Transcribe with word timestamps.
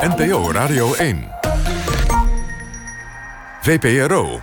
NPO 0.00 0.52
Radio 0.52 0.94
1. 0.94 1.28
VPRO. 3.60 4.40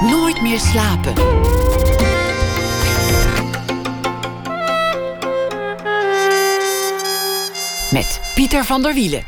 Nooit 0.00 0.42
meer 0.42 0.58
slapen. 0.58 1.12
Met 7.90 8.20
Pieter 8.34 8.64
van 8.64 8.82
der 8.82 8.94
Wielen. 8.94 9.22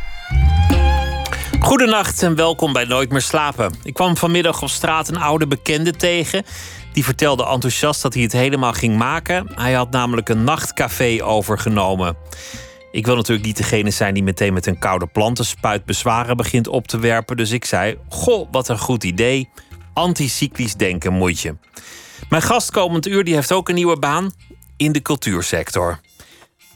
Goedenacht 1.60 2.22
en 2.22 2.34
welkom 2.34 2.72
bij 2.72 2.84
Nooit 2.84 3.10
meer 3.10 3.20
slapen. 3.20 3.74
Ik 3.82 3.94
kwam 3.94 4.16
vanmiddag 4.16 4.62
op 4.62 4.68
straat 4.68 5.08
een 5.08 5.18
oude 5.18 5.46
bekende 5.46 5.96
tegen. 5.96 6.44
Die 6.92 7.04
vertelde 7.04 7.46
enthousiast 7.46 8.02
dat 8.02 8.14
hij 8.14 8.22
het 8.22 8.32
helemaal 8.32 8.72
ging 8.72 8.96
maken. 8.96 9.46
Hij 9.54 9.72
had 9.72 9.90
namelijk 9.90 10.28
een 10.28 10.44
nachtcafé 10.44 11.24
overgenomen. 11.24 12.16
Ik 12.98 13.06
wil 13.06 13.16
natuurlijk 13.16 13.46
niet 13.46 13.56
degene 13.56 13.90
zijn 13.90 14.14
die 14.14 14.22
meteen 14.22 14.52
met 14.52 14.66
een 14.66 14.78
koude 14.78 15.06
plantenspuit 15.06 15.84
bezwaren 15.84 16.36
begint 16.36 16.68
op 16.68 16.86
te 16.86 16.98
werpen. 16.98 17.36
Dus 17.36 17.50
ik 17.50 17.64
zei: 17.64 17.98
Goh, 18.08 18.48
wat 18.50 18.68
een 18.68 18.78
goed 18.78 19.04
idee. 19.04 19.48
Anticyclisch 19.92 20.74
denken 20.74 21.12
moet 21.12 21.40
je. 21.40 21.56
Mijn 22.28 22.42
gast 22.42 22.70
komend 22.70 23.06
uur 23.06 23.24
die 23.24 23.34
heeft 23.34 23.52
ook 23.52 23.68
een 23.68 23.74
nieuwe 23.74 23.98
baan 23.98 24.30
in 24.76 24.92
de 24.92 25.02
cultuursector. 25.02 26.00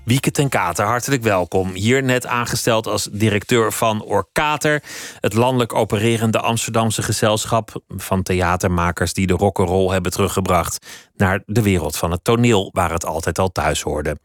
Wieke 0.04 0.30
ten 0.30 0.48
Kater, 0.48 0.84
hartelijk 0.84 1.22
welkom. 1.22 1.72
Hier 1.74 2.02
net 2.02 2.26
aangesteld 2.26 2.86
als 2.86 3.08
directeur 3.12 3.72
van 3.72 4.02
Orkater, 4.02 4.82
het 5.20 5.34
landelijk 5.34 5.74
opererende 5.74 6.40
Amsterdamse 6.40 7.02
gezelschap 7.02 7.82
van 7.88 8.22
theatermakers 8.22 9.12
die 9.12 9.26
de 9.26 9.32
rock'n'roll 9.32 9.92
hebben 9.92 10.12
teruggebracht 10.12 10.86
naar 11.16 11.42
de 11.46 11.62
wereld 11.62 11.96
van 11.96 12.10
het 12.10 12.24
toneel, 12.24 12.70
waar 12.72 12.92
het 12.92 13.06
altijd 13.06 13.38
al 13.38 13.52
thuis 13.52 13.82
hoorde. 13.82 14.18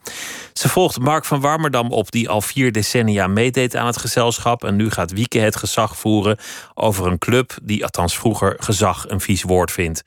Ze 0.53 0.69
volgt 0.69 0.99
Mark 0.99 1.25
van 1.25 1.41
Warmerdam 1.41 1.91
op, 1.91 2.11
die 2.11 2.29
al 2.29 2.41
vier 2.41 2.71
decennia 2.71 3.27
meedeed 3.27 3.75
aan 3.75 3.85
het 3.85 3.97
gezelschap. 3.97 4.63
En 4.63 4.75
nu 4.75 4.89
gaat 4.89 5.11
Wieke 5.11 5.39
het 5.39 5.55
gezag 5.55 5.97
voeren 5.97 6.37
over 6.73 7.07
een 7.07 7.17
club 7.17 7.57
die, 7.63 7.83
althans 7.83 8.17
vroeger, 8.17 8.55
gezag 8.59 9.05
een 9.09 9.21
vies 9.21 9.43
woord 9.43 9.71
vindt. 9.71 10.03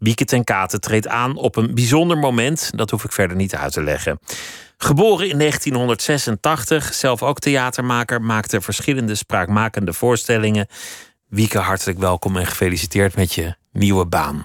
Wieke 0.00 0.24
ten 0.24 0.44
Katen 0.44 0.80
treedt 0.80 1.08
aan 1.08 1.36
op 1.36 1.56
een 1.56 1.74
bijzonder 1.74 2.18
moment. 2.18 2.70
Dat 2.74 2.90
hoef 2.90 3.04
ik 3.04 3.12
verder 3.12 3.36
niet 3.36 3.54
uit 3.54 3.72
te 3.72 3.82
leggen. 3.82 4.18
Geboren 4.76 5.28
in 5.28 5.38
1986, 5.38 6.94
zelf 6.94 7.22
ook 7.22 7.38
theatermaker, 7.38 8.22
maakte 8.22 8.60
verschillende 8.60 9.14
spraakmakende 9.14 9.92
voorstellingen. 9.92 10.66
Wieke, 11.28 11.58
hartelijk 11.58 11.98
welkom 11.98 12.36
en 12.36 12.46
gefeliciteerd 12.46 13.16
met 13.16 13.34
je 13.34 13.54
nieuwe 13.72 14.06
baan. 14.06 14.44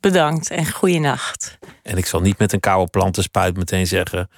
Bedankt 0.00 0.50
en 0.50 0.70
goeienacht. 0.70 1.58
En 1.82 1.96
ik 1.96 2.06
zal 2.06 2.20
niet 2.20 2.38
met 2.38 2.52
een 2.52 2.60
koude 2.60 2.90
plantenspuit 2.90 3.56
meteen 3.56 3.86
zeggen... 3.86 4.30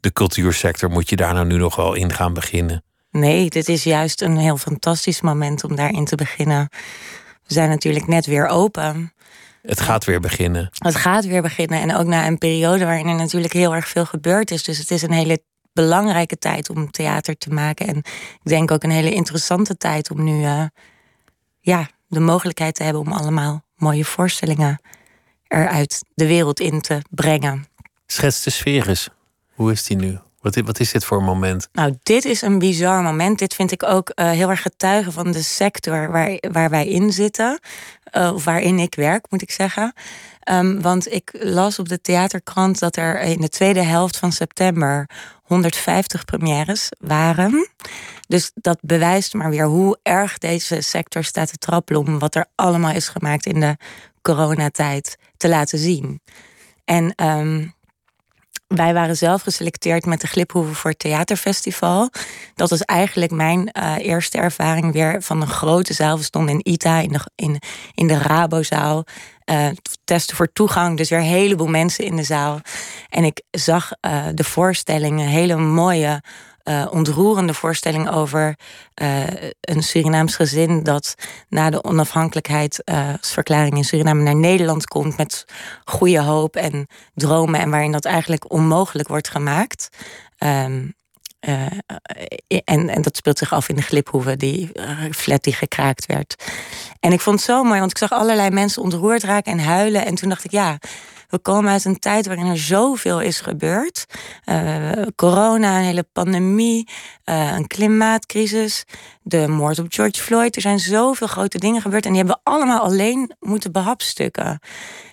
de 0.00 0.12
cultuursector 0.12 0.90
moet 0.90 1.08
je 1.08 1.16
daar 1.16 1.34
nou 1.34 1.46
nu 1.46 1.56
nog 1.56 1.76
wel 1.76 1.94
in 1.94 2.12
gaan 2.12 2.34
beginnen. 2.34 2.84
Nee, 3.10 3.50
dit 3.50 3.68
is 3.68 3.84
juist 3.84 4.22
een 4.22 4.36
heel 4.36 4.56
fantastisch 4.56 5.20
moment 5.20 5.64
om 5.64 5.76
daarin 5.76 6.04
te 6.04 6.16
beginnen. 6.16 6.68
We 7.46 7.54
zijn 7.54 7.68
natuurlijk 7.68 8.06
net 8.06 8.26
weer 8.26 8.46
open. 8.46 9.12
Het 9.66 9.80
gaat 9.80 10.04
weer 10.04 10.20
beginnen. 10.20 10.68
Het 10.72 10.94
gaat 10.94 11.24
weer 11.24 11.42
beginnen. 11.42 11.80
En 11.80 11.96
ook 11.96 12.06
na 12.06 12.26
een 12.26 12.38
periode 12.38 12.84
waarin 12.84 13.06
er 13.06 13.14
natuurlijk 13.14 13.52
heel 13.52 13.74
erg 13.74 13.88
veel 13.88 14.04
gebeurd 14.06 14.50
is. 14.50 14.62
Dus 14.62 14.78
het 14.78 14.90
is 14.90 15.02
een 15.02 15.12
hele 15.12 15.42
belangrijke 15.72 16.38
tijd 16.38 16.70
om 16.70 16.90
theater 16.90 17.36
te 17.36 17.50
maken. 17.50 17.86
En 17.86 17.96
ik 17.96 18.40
denk 18.42 18.70
ook 18.70 18.82
een 18.82 18.90
hele 18.90 19.14
interessante 19.14 19.76
tijd 19.76 20.10
om 20.10 20.24
nu 20.24 20.40
uh, 20.40 20.64
ja, 21.60 21.88
de 22.06 22.20
mogelijkheid 22.20 22.74
te 22.74 22.82
hebben 22.82 23.02
om 23.02 23.12
allemaal 23.12 23.64
mooie 23.76 24.04
voorstellingen 24.04 24.80
eruit 25.48 26.04
de 26.14 26.26
wereld 26.26 26.60
in 26.60 26.80
te 26.80 27.02
brengen. 27.10 27.66
Schets 28.06 28.42
de 28.42 28.50
sfeer 28.50 28.88
eens. 28.88 29.08
Hoe 29.54 29.72
is 29.72 29.84
die 29.84 29.96
nu? 29.96 30.18
Wat, 30.44 30.56
wat 30.56 30.80
is 30.80 30.92
dit 30.92 31.04
voor 31.04 31.18
een 31.18 31.24
moment? 31.24 31.68
Nou, 31.72 31.98
dit 32.02 32.24
is 32.24 32.42
een 32.42 32.58
bizar 32.58 33.02
moment. 33.02 33.38
Dit 33.38 33.54
vind 33.54 33.72
ik 33.72 33.82
ook 33.82 34.12
uh, 34.14 34.30
heel 34.30 34.50
erg 34.50 34.62
getuigen 34.62 35.12
van 35.12 35.32
de 35.32 35.42
sector 35.42 36.10
waar, 36.10 36.38
waar 36.52 36.70
wij 36.70 36.86
in 36.86 37.12
zitten. 37.12 37.58
Uh, 38.16 38.38
waarin 38.38 38.78
ik 38.78 38.94
werk, 38.94 39.26
moet 39.30 39.42
ik 39.42 39.50
zeggen. 39.50 39.92
Um, 40.50 40.82
want 40.82 41.12
ik 41.12 41.30
las 41.38 41.78
op 41.78 41.88
de 41.88 42.00
theaterkrant 42.00 42.78
dat 42.78 42.96
er 42.96 43.20
in 43.20 43.40
de 43.40 43.48
tweede 43.48 43.82
helft 43.82 44.16
van 44.16 44.32
september 44.32 45.08
150 45.42 46.24
premières 46.24 46.88
waren. 46.98 47.68
Dus 48.28 48.50
dat 48.54 48.78
bewijst 48.80 49.34
maar 49.34 49.50
weer 49.50 49.66
hoe 49.66 49.98
erg 50.02 50.38
deze 50.38 50.80
sector 50.80 51.24
staat 51.24 51.48
te 51.48 51.56
trappelen 51.56 52.00
om 52.00 52.18
wat 52.18 52.34
er 52.34 52.46
allemaal 52.54 52.92
is 52.92 53.08
gemaakt 53.08 53.46
in 53.46 53.60
de 53.60 53.76
coronatijd 54.22 55.18
te 55.36 55.48
laten 55.48 55.78
zien. 55.78 56.20
En 56.84 57.14
um, 57.16 57.74
wij 58.76 58.94
waren 58.94 59.16
zelf 59.16 59.42
geselecteerd 59.42 60.06
met 60.06 60.20
de 60.20 60.26
Gliphoeven 60.26 60.74
voor 60.74 60.90
het 60.90 60.98
Theaterfestival. 60.98 62.10
Dat 62.54 62.70
was 62.70 62.80
eigenlijk 62.80 63.30
mijn 63.30 63.70
uh, 63.78 63.94
eerste 63.98 64.38
ervaring 64.38 64.92
weer 64.92 65.22
van 65.22 65.40
een 65.40 65.48
grote 65.48 65.92
zaal. 65.92 66.16
We 66.16 66.22
stonden 66.22 66.54
in 66.54 66.72
ITA, 66.72 66.98
in 66.98 67.08
de, 67.08 67.20
in, 67.34 67.60
in 67.94 68.06
de 68.06 68.18
Rabozaal. 68.18 69.04
Uh, 69.50 69.66
testen 70.04 70.36
voor 70.36 70.52
toegang, 70.52 70.96
dus 70.96 71.10
weer 71.10 71.18
een 71.18 71.24
heleboel 71.24 71.66
mensen 71.66 72.04
in 72.04 72.16
de 72.16 72.22
zaal. 72.22 72.60
En 73.08 73.24
ik 73.24 73.42
zag 73.50 73.90
uh, 74.00 74.26
de 74.34 74.44
voorstellingen, 74.44 75.28
hele 75.28 75.56
mooie 75.56 76.22
uh, 76.64 76.86
ontroerende 76.90 77.54
voorstelling 77.54 78.10
over 78.10 78.56
uh, 79.02 79.26
een 79.60 79.82
Surinaams 79.82 80.36
gezin 80.36 80.82
dat 80.82 81.14
na 81.48 81.70
de 81.70 81.84
onafhankelijkheidsverklaring 81.84 83.72
uh, 83.72 83.78
in 83.78 83.84
Suriname 83.84 84.22
naar 84.22 84.36
Nederland 84.36 84.86
komt 84.86 85.16
met 85.16 85.44
goede 85.84 86.20
hoop 86.20 86.56
en 86.56 86.86
dromen 87.14 87.60
en 87.60 87.70
waarin 87.70 87.92
dat 87.92 88.04
eigenlijk 88.04 88.52
onmogelijk 88.52 89.08
wordt 89.08 89.28
gemaakt. 89.28 89.88
Uh, 90.38 90.64
en, 92.64 92.88
en 92.88 93.02
dat 93.02 93.16
speelt 93.16 93.38
zich 93.38 93.52
af 93.52 93.68
in 93.68 93.76
de 93.76 93.82
gliphoeve, 93.82 94.36
die 94.36 94.72
flat 95.10 95.42
die 95.42 95.52
gekraakt 95.52 96.06
werd. 96.06 96.44
En 97.00 97.12
ik 97.12 97.20
vond 97.20 97.36
het 97.36 97.48
zo 97.48 97.62
mooi, 97.62 97.78
want 97.78 97.90
ik 97.90 97.98
zag 97.98 98.12
allerlei 98.12 98.50
mensen 98.50 98.82
ontroerd 98.82 99.22
raken 99.22 99.52
en 99.52 99.58
huilen. 99.58 100.06
En 100.06 100.14
toen 100.14 100.28
dacht 100.28 100.44
ik, 100.44 100.50
ja, 100.50 100.78
we 101.34 101.40
komen 101.40 101.70
uit 101.70 101.84
een 101.84 101.98
tijd 101.98 102.26
waarin 102.26 102.46
er 102.46 102.58
zoveel 102.58 103.20
is 103.20 103.40
gebeurd. 103.40 104.04
Uh, 104.44 104.90
corona, 105.16 105.78
een 105.78 105.84
hele 105.84 106.06
pandemie, 106.12 106.88
uh, 107.24 107.52
een 107.56 107.66
klimaatcrisis, 107.66 108.84
de 109.22 109.48
moord 109.48 109.78
op 109.78 109.86
George 109.88 110.22
Floyd. 110.22 110.56
Er 110.56 110.62
zijn 110.62 110.78
zoveel 110.78 111.26
grote 111.26 111.58
dingen 111.58 111.80
gebeurd 111.80 112.04
en 112.04 112.12
die 112.12 112.20
hebben 112.20 112.40
we 112.42 112.50
allemaal 112.50 112.80
alleen 112.80 113.32
moeten 113.40 113.72
behapstukken. 113.72 114.58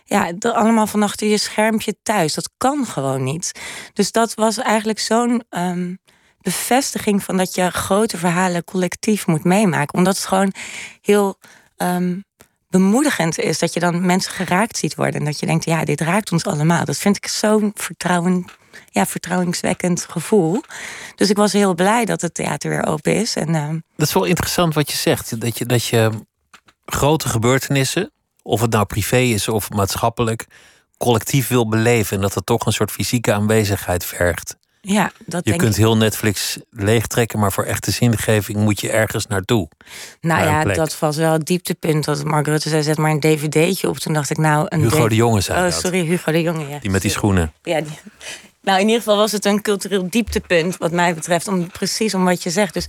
Ja, 0.05 0.31
allemaal 0.39 0.87
van 0.87 1.03
achter 1.03 1.27
je 1.27 1.37
schermpje 1.37 1.95
thuis. 2.03 2.33
Dat 2.33 2.49
kan 2.57 2.85
gewoon 2.85 3.23
niet. 3.23 3.51
Dus 3.93 4.11
dat 4.11 4.33
was 4.33 4.57
eigenlijk 4.57 4.99
zo'n 4.99 5.43
um, 5.49 5.99
bevestiging 6.41 7.23
van 7.23 7.37
dat 7.37 7.55
je 7.55 7.71
grote 7.71 8.17
verhalen 8.17 8.63
collectief 8.63 9.27
moet 9.27 9.43
meemaken. 9.43 9.97
Omdat 9.97 10.15
het 10.15 10.25
gewoon 10.25 10.53
heel 11.01 11.39
um, 11.77 12.23
bemoedigend 12.71 13.39
is 13.39 13.59
dat 13.59 13.73
je 13.73 13.79
dan 13.79 14.05
mensen 14.05 14.31
geraakt 14.31 14.77
ziet 14.77 14.95
worden. 14.95 15.19
En 15.19 15.25
dat 15.25 15.39
je 15.39 15.45
denkt, 15.45 15.65
ja, 15.65 15.83
dit 15.83 16.01
raakt 16.01 16.31
ons 16.31 16.43
allemaal. 16.43 16.85
Dat 16.85 16.97
vind 16.97 17.17
ik 17.17 17.27
zo'n 17.27 17.71
vertrouwen, 17.75 18.45
ja, 18.89 19.05
vertrouwenswekkend 19.05 20.05
gevoel. 20.09 20.61
Dus 21.15 21.29
ik 21.29 21.37
was 21.37 21.53
heel 21.53 21.73
blij 21.75 22.05
dat 22.05 22.21
het 22.21 22.33
theater 22.33 22.69
weer 22.69 22.85
open 22.85 23.15
is. 23.15 23.35
En, 23.35 23.49
uh... 23.49 23.69
Dat 23.95 24.07
is 24.07 24.13
wel 24.13 24.23
interessant 24.23 24.73
wat 24.73 24.91
je 24.91 24.97
zegt. 24.97 25.41
Dat 25.41 25.57
je, 25.57 25.65
dat 25.65 25.85
je 25.85 26.11
grote 26.85 27.27
gebeurtenissen, 27.27 28.11
of 28.41 28.61
het 28.61 28.71
nou 28.71 28.85
privé 28.85 29.17
is 29.17 29.47
of 29.47 29.69
maatschappelijk, 29.69 30.47
collectief 30.97 31.47
wil 31.47 31.67
beleven. 31.67 32.15
En 32.15 32.21
dat 32.21 32.33
het 32.33 32.45
toch 32.45 32.65
een 32.65 32.73
soort 32.73 32.91
fysieke 32.91 33.33
aanwezigheid 33.33 34.05
vergt. 34.05 34.55
Ja, 34.81 35.11
dat 35.25 35.45
je 35.45 35.55
kunt 35.55 35.75
heel 35.75 35.97
Netflix 35.97 36.57
leegtrekken, 36.69 37.39
maar 37.39 37.51
voor 37.51 37.63
echte 37.63 37.91
zingeving 37.91 38.57
moet 38.57 38.81
je 38.81 38.91
ergens 38.91 39.27
naartoe. 39.27 39.69
Nou 40.21 40.43
ja, 40.43 40.63
dat 40.63 40.99
was 40.99 41.17
wel 41.17 41.31
het 41.31 41.45
dieptepunt. 41.45 42.05
Dat 42.05 42.23
Mark 42.23 42.47
Rutte 42.47 42.69
zei, 42.69 42.83
zet 42.83 42.97
maar 42.97 43.11
een 43.11 43.19
dvd'tje 43.19 43.89
op. 43.89 43.97
Toen 43.97 44.13
dacht 44.13 44.29
ik, 44.29 44.37
nou... 44.37 44.65
Een 44.69 44.81
Hugo 44.81 45.07
de 45.07 45.15
Jonge 45.15 45.41
zei 45.41 45.65
Oh, 45.65 45.71
sorry, 45.71 46.05
Hugo 46.05 46.31
de 46.31 46.41
Jonge, 46.41 46.67
ja. 46.67 46.79
Die 46.79 46.89
met 46.89 47.01
die 47.01 47.11
schoenen. 47.11 47.53
Ja, 47.63 47.81
die... 47.81 47.99
Nou, 48.61 48.79
in 48.79 48.85
ieder 48.85 49.01
geval 49.01 49.17
was 49.17 49.31
het 49.31 49.45
een 49.45 49.61
cultureel 49.61 50.09
dieptepunt, 50.09 50.77
wat 50.77 50.91
mij 50.91 51.13
betreft. 51.13 51.47
Om, 51.47 51.71
precies 51.71 52.13
om 52.13 52.23
wat 52.23 52.43
je 52.43 52.49
zegt. 52.49 52.73
Dus 52.73 52.87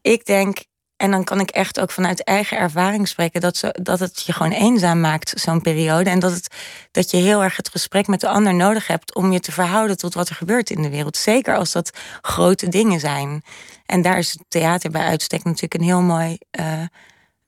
ik 0.00 0.26
denk, 0.26 0.58
en 1.02 1.10
dan 1.10 1.24
kan 1.24 1.40
ik 1.40 1.50
echt 1.50 1.80
ook 1.80 1.90
vanuit 1.90 2.24
eigen 2.24 2.58
ervaring 2.58 3.08
spreken 3.08 3.40
dat, 3.40 3.56
zo, 3.56 3.68
dat 3.72 3.98
het 3.98 4.22
je 4.26 4.32
gewoon 4.32 4.52
eenzaam 4.52 5.00
maakt, 5.00 5.32
zo'n 5.34 5.60
periode. 5.60 6.10
En 6.10 6.18
dat, 6.18 6.32
het, 6.32 6.54
dat 6.90 7.10
je 7.10 7.16
heel 7.16 7.42
erg 7.42 7.56
het 7.56 7.68
gesprek 7.68 8.06
met 8.06 8.20
de 8.20 8.28
ander 8.28 8.54
nodig 8.54 8.86
hebt 8.86 9.14
om 9.14 9.32
je 9.32 9.40
te 9.40 9.52
verhouden 9.52 9.96
tot 9.96 10.14
wat 10.14 10.28
er 10.28 10.34
gebeurt 10.34 10.70
in 10.70 10.82
de 10.82 10.90
wereld. 10.90 11.16
Zeker 11.16 11.56
als 11.56 11.72
dat 11.72 11.90
grote 12.20 12.68
dingen 12.68 13.00
zijn. 13.00 13.42
En 13.86 14.02
daar 14.02 14.18
is 14.18 14.32
het 14.32 14.42
theater 14.48 14.90
bij 14.90 15.02
uitstek 15.02 15.44
natuurlijk 15.44 15.74
een 15.74 15.82
heel 15.82 16.00
mooi 16.00 16.38
uh, 16.60 16.72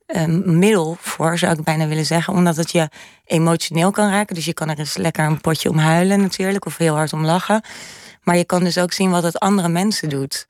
uh, 0.07 0.45
middel 0.45 0.97
voor, 0.99 1.37
zou 1.37 1.53
ik 1.59 1.63
bijna 1.63 1.87
willen 1.87 2.05
zeggen. 2.05 2.33
Omdat 2.33 2.55
het 2.55 2.71
je 2.71 2.89
emotioneel 3.25 3.91
kan 3.91 4.09
raken. 4.09 4.35
Dus 4.35 4.45
je 4.45 4.53
kan 4.53 4.69
er 4.69 4.79
eens 4.79 4.97
lekker 4.97 5.25
een 5.25 5.41
potje 5.41 5.69
om 5.69 5.77
huilen 5.77 6.21
natuurlijk, 6.21 6.65
of 6.65 6.77
heel 6.77 6.95
hard 6.95 7.13
om 7.13 7.25
lachen. 7.25 7.61
Maar 8.23 8.37
je 8.37 8.45
kan 8.45 8.63
dus 8.63 8.77
ook 8.77 8.93
zien 8.93 9.09
wat 9.09 9.23
het 9.23 9.39
andere 9.39 9.69
mensen 9.69 10.09
doet. 10.09 10.47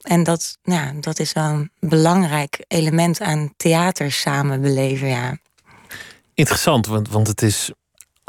En 0.00 0.22
dat, 0.22 0.58
nou, 0.62 1.00
dat 1.00 1.18
is 1.18 1.32
wel 1.32 1.44
een 1.44 1.70
belangrijk 1.78 2.64
element 2.68 3.20
aan 3.20 3.52
theater 3.56 4.12
samen 4.12 4.60
beleven, 4.60 5.08
ja. 5.08 5.38
Interessant, 6.34 6.86
want, 6.86 7.08
want 7.08 7.26
het 7.26 7.42
is 7.42 7.70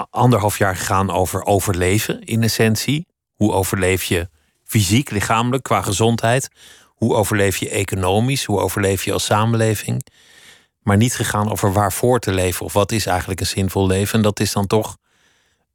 anderhalf 0.10 0.58
jaar 0.58 0.76
gegaan 0.76 1.12
over 1.12 1.46
overleven 1.46 2.24
in 2.24 2.44
essentie. 2.44 3.08
Hoe 3.36 3.52
overleef 3.52 4.04
je 4.04 4.30
fysiek, 4.64 5.10
lichamelijk, 5.10 5.64
qua 5.64 5.82
gezondheid. 5.82 6.50
Hoe 6.86 7.16
overleef 7.16 7.58
je 7.58 7.70
economisch? 7.70 8.46
Hoe 8.46 8.60
overleef 8.60 9.04
je 9.04 9.14
als 9.14 9.26
samenleving? 9.26 10.06
Maar 10.82 10.98
niet 10.98 11.16
gegaan 11.16 11.52
over 11.52 11.74
waarvoor 11.74 12.20
te 12.20 12.34
leven 12.34 12.66
of 12.66 12.74
wat 12.74 12.92
is 12.92 13.06
eigenlijk 13.06 13.40
een 13.40 13.46
zinvol 13.46 13.88
leven. 13.88 14.14
En 14.14 14.22
dat 14.22 14.40
is 14.40 14.54
dan 14.54 14.68
toch 14.68 14.98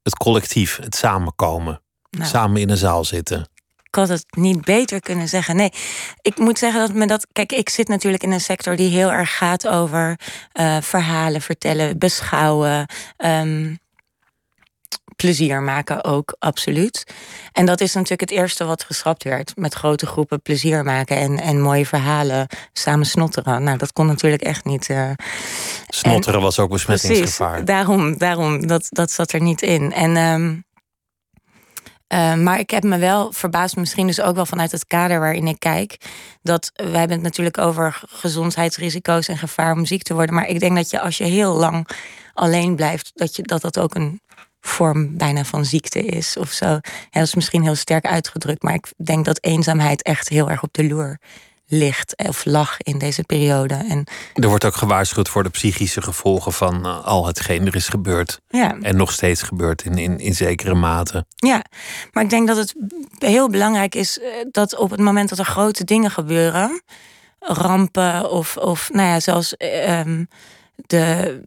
het 0.02 0.16
collectief, 0.16 0.76
het 0.76 0.94
samenkomen. 0.94 1.82
Nou. 2.10 2.28
Samen 2.30 2.60
in 2.60 2.70
een 2.70 2.76
zaal 2.76 3.04
zitten. 3.04 3.48
Ik 3.96 4.02
had 4.08 4.18
het 4.18 4.26
niet 4.36 4.64
beter 4.64 5.00
kunnen 5.00 5.28
zeggen. 5.28 5.56
Nee, 5.56 5.72
ik 6.22 6.38
moet 6.38 6.58
zeggen 6.58 6.80
dat 6.80 6.92
me 6.92 7.06
dat. 7.06 7.26
Kijk, 7.32 7.52
ik 7.52 7.68
zit 7.68 7.88
natuurlijk 7.88 8.22
in 8.22 8.32
een 8.32 8.40
sector 8.40 8.76
die 8.76 8.90
heel 8.90 9.12
erg 9.12 9.36
gaat 9.36 9.68
over 9.68 10.18
eh, 10.52 10.76
verhalen 10.80 11.40
vertellen, 11.40 11.98
beschouwen. 11.98 12.86
ehm, 13.16 13.74
plezier 15.16 15.62
maken 15.62 16.04
ook, 16.04 16.36
absoluut. 16.38 17.04
En 17.52 17.66
dat 17.66 17.80
is 17.80 17.94
natuurlijk 17.94 18.20
het 18.20 18.30
eerste 18.30 18.64
wat 18.64 18.84
geschrapt 18.84 19.24
werd. 19.24 19.52
Met 19.54 19.74
grote 19.74 20.06
groepen 20.06 20.42
plezier 20.42 20.84
maken 20.84 21.16
en, 21.16 21.40
en 21.40 21.60
mooie 21.60 21.86
verhalen 21.86 22.46
samen 22.72 23.06
snotteren. 23.06 23.62
Nou, 23.62 23.78
dat 23.78 23.92
kon 23.92 24.06
natuurlijk 24.06 24.42
echt 24.42 24.64
niet. 24.64 24.90
eh, 24.90 25.10
Snotteren 25.88 26.40
was 26.40 26.58
ook 26.58 26.70
besmettingsgevaar. 26.70 27.48
Precies, 27.50 27.66
daarom, 27.66 28.18
daarom 28.18 28.66
dat, 28.66 28.86
dat 28.88 29.10
zat 29.10 29.32
er 29.32 29.40
niet 29.40 29.62
in. 29.62 29.92
En, 29.92 30.16
ehm, 30.16 30.54
eh, 32.06 32.34
maar 32.34 32.58
ik 32.58 32.70
heb 32.70 32.82
me 32.82 32.98
wel 32.98 33.32
verbaasd, 33.32 33.76
misschien 33.76 34.06
dus 34.06 34.20
ook 34.20 34.34
wel 34.34 34.46
vanuit 34.46 34.72
het 34.72 34.86
kader 34.86 35.20
waarin 35.20 35.46
ik 35.46 35.58
kijk. 35.58 35.96
Dat 36.42 36.70
wij 36.74 36.98
hebben 36.98 37.16
het 37.16 37.22
natuurlijk 37.22 37.58
over 37.58 38.02
gezondheidsrisico's 38.06 39.28
en 39.28 39.38
gevaar 39.38 39.72
om 39.72 39.86
ziek 39.86 40.02
te 40.02 40.14
worden. 40.14 40.34
Maar 40.34 40.48
ik 40.48 40.60
denk 40.60 40.76
dat 40.76 40.90
je 40.90 41.00
als 41.00 41.18
je 41.18 41.24
heel 41.24 41.54
lang 41.54 41.88
alleen 42.34 42.76
blijft, 42.76 43.10
dat 43.14 43.36
je, 43.36 43.42
dat, 43.42 43.60
dat 43.60 43.78
ook 43.78 43.94
een 43.94 44.20
vorm 44.60 45.16
bijna 45.16 45.44
van 45.44 45.64
ziekte 45.64 46.04
is 46.04 46.36
of 46.36 46.50
zo. 46.50 46.78
Dat 47.10 47.22
is 47.22 47.34
misschien 47.34 47.62
heel 47.62 47.74
sterk 47.74 48.06
uitgedrukt, 48.06 48.62
maar 48.62 48.74
ik 48.74 48.92
denk 48.96 49.24
dat 49.24 49.44
eenzaamheid 49.44 50.02
echt 50.02 50.28
heel 50.28 50.50
erg 50.50 50.62
op 50.62 50.72
de 50.72 50.84
loer 50.84 51.18
ligt 51.66 52.16
of 52.16 52.44
lag 52.44 52.76
in 52.78 52.98
deze 52.98 53.22
periode. 53.22 53.74
En 53.74 54.04
Er 54.34 54.48
wordt 54.48 54.64
ook 54.64 54.76
gewaarschuwd 54.76 55.28
voor 55.28 55.42
de 55.42 55.50
psychische 55.50 56.02
gevolgen 56.02 56.52
van 56.52 56.84
eh, 56.84 57.04
al 57.04 57.26
hetgeen 57.26 57.66
er 57.66 57.76
is 57.76 57.88
gebeurd. 57.88 58.40
ja, 58.48 58.76
En 58.80 58.96
nog 58.96 59.12
steeds 59.12 59.42
gebeurt 59.42 59.84
in, 59.84 59.98
in, 59.98 60.18
in 60.18 60.34
zekere 60.34 60.74
mate. 60.74 61.26
Ja, 61.36 61.64
maar 62.12 62.22
ik 62.22 62.30
denk 62.30 62.46
dat 62.48 62.56
het 62.56 62.74
heel 63.18 63.48
belangrijk 63.48 63.94
is 63.94 64.18
eh, 64.18 64.28
dat 64.50 64.76
op 64.76 64.90
het 64.90 65.00
moment 65.00 65.28
dat 65.28 65.38
er 65.38 65.44
grote 65.44 65.84
dingen 65.84 66.10
gebeuren, 66.10 66.82
rampen 67.38 68.30
of, 68.30 68.56
of 68.56 68.88
nou 68.92 69.08
ja, 69.08 69.20
zelfs 69.20 69.56
eh, 69.56 69.98
ehm, 69.98 70.24
de, 70.76 71.40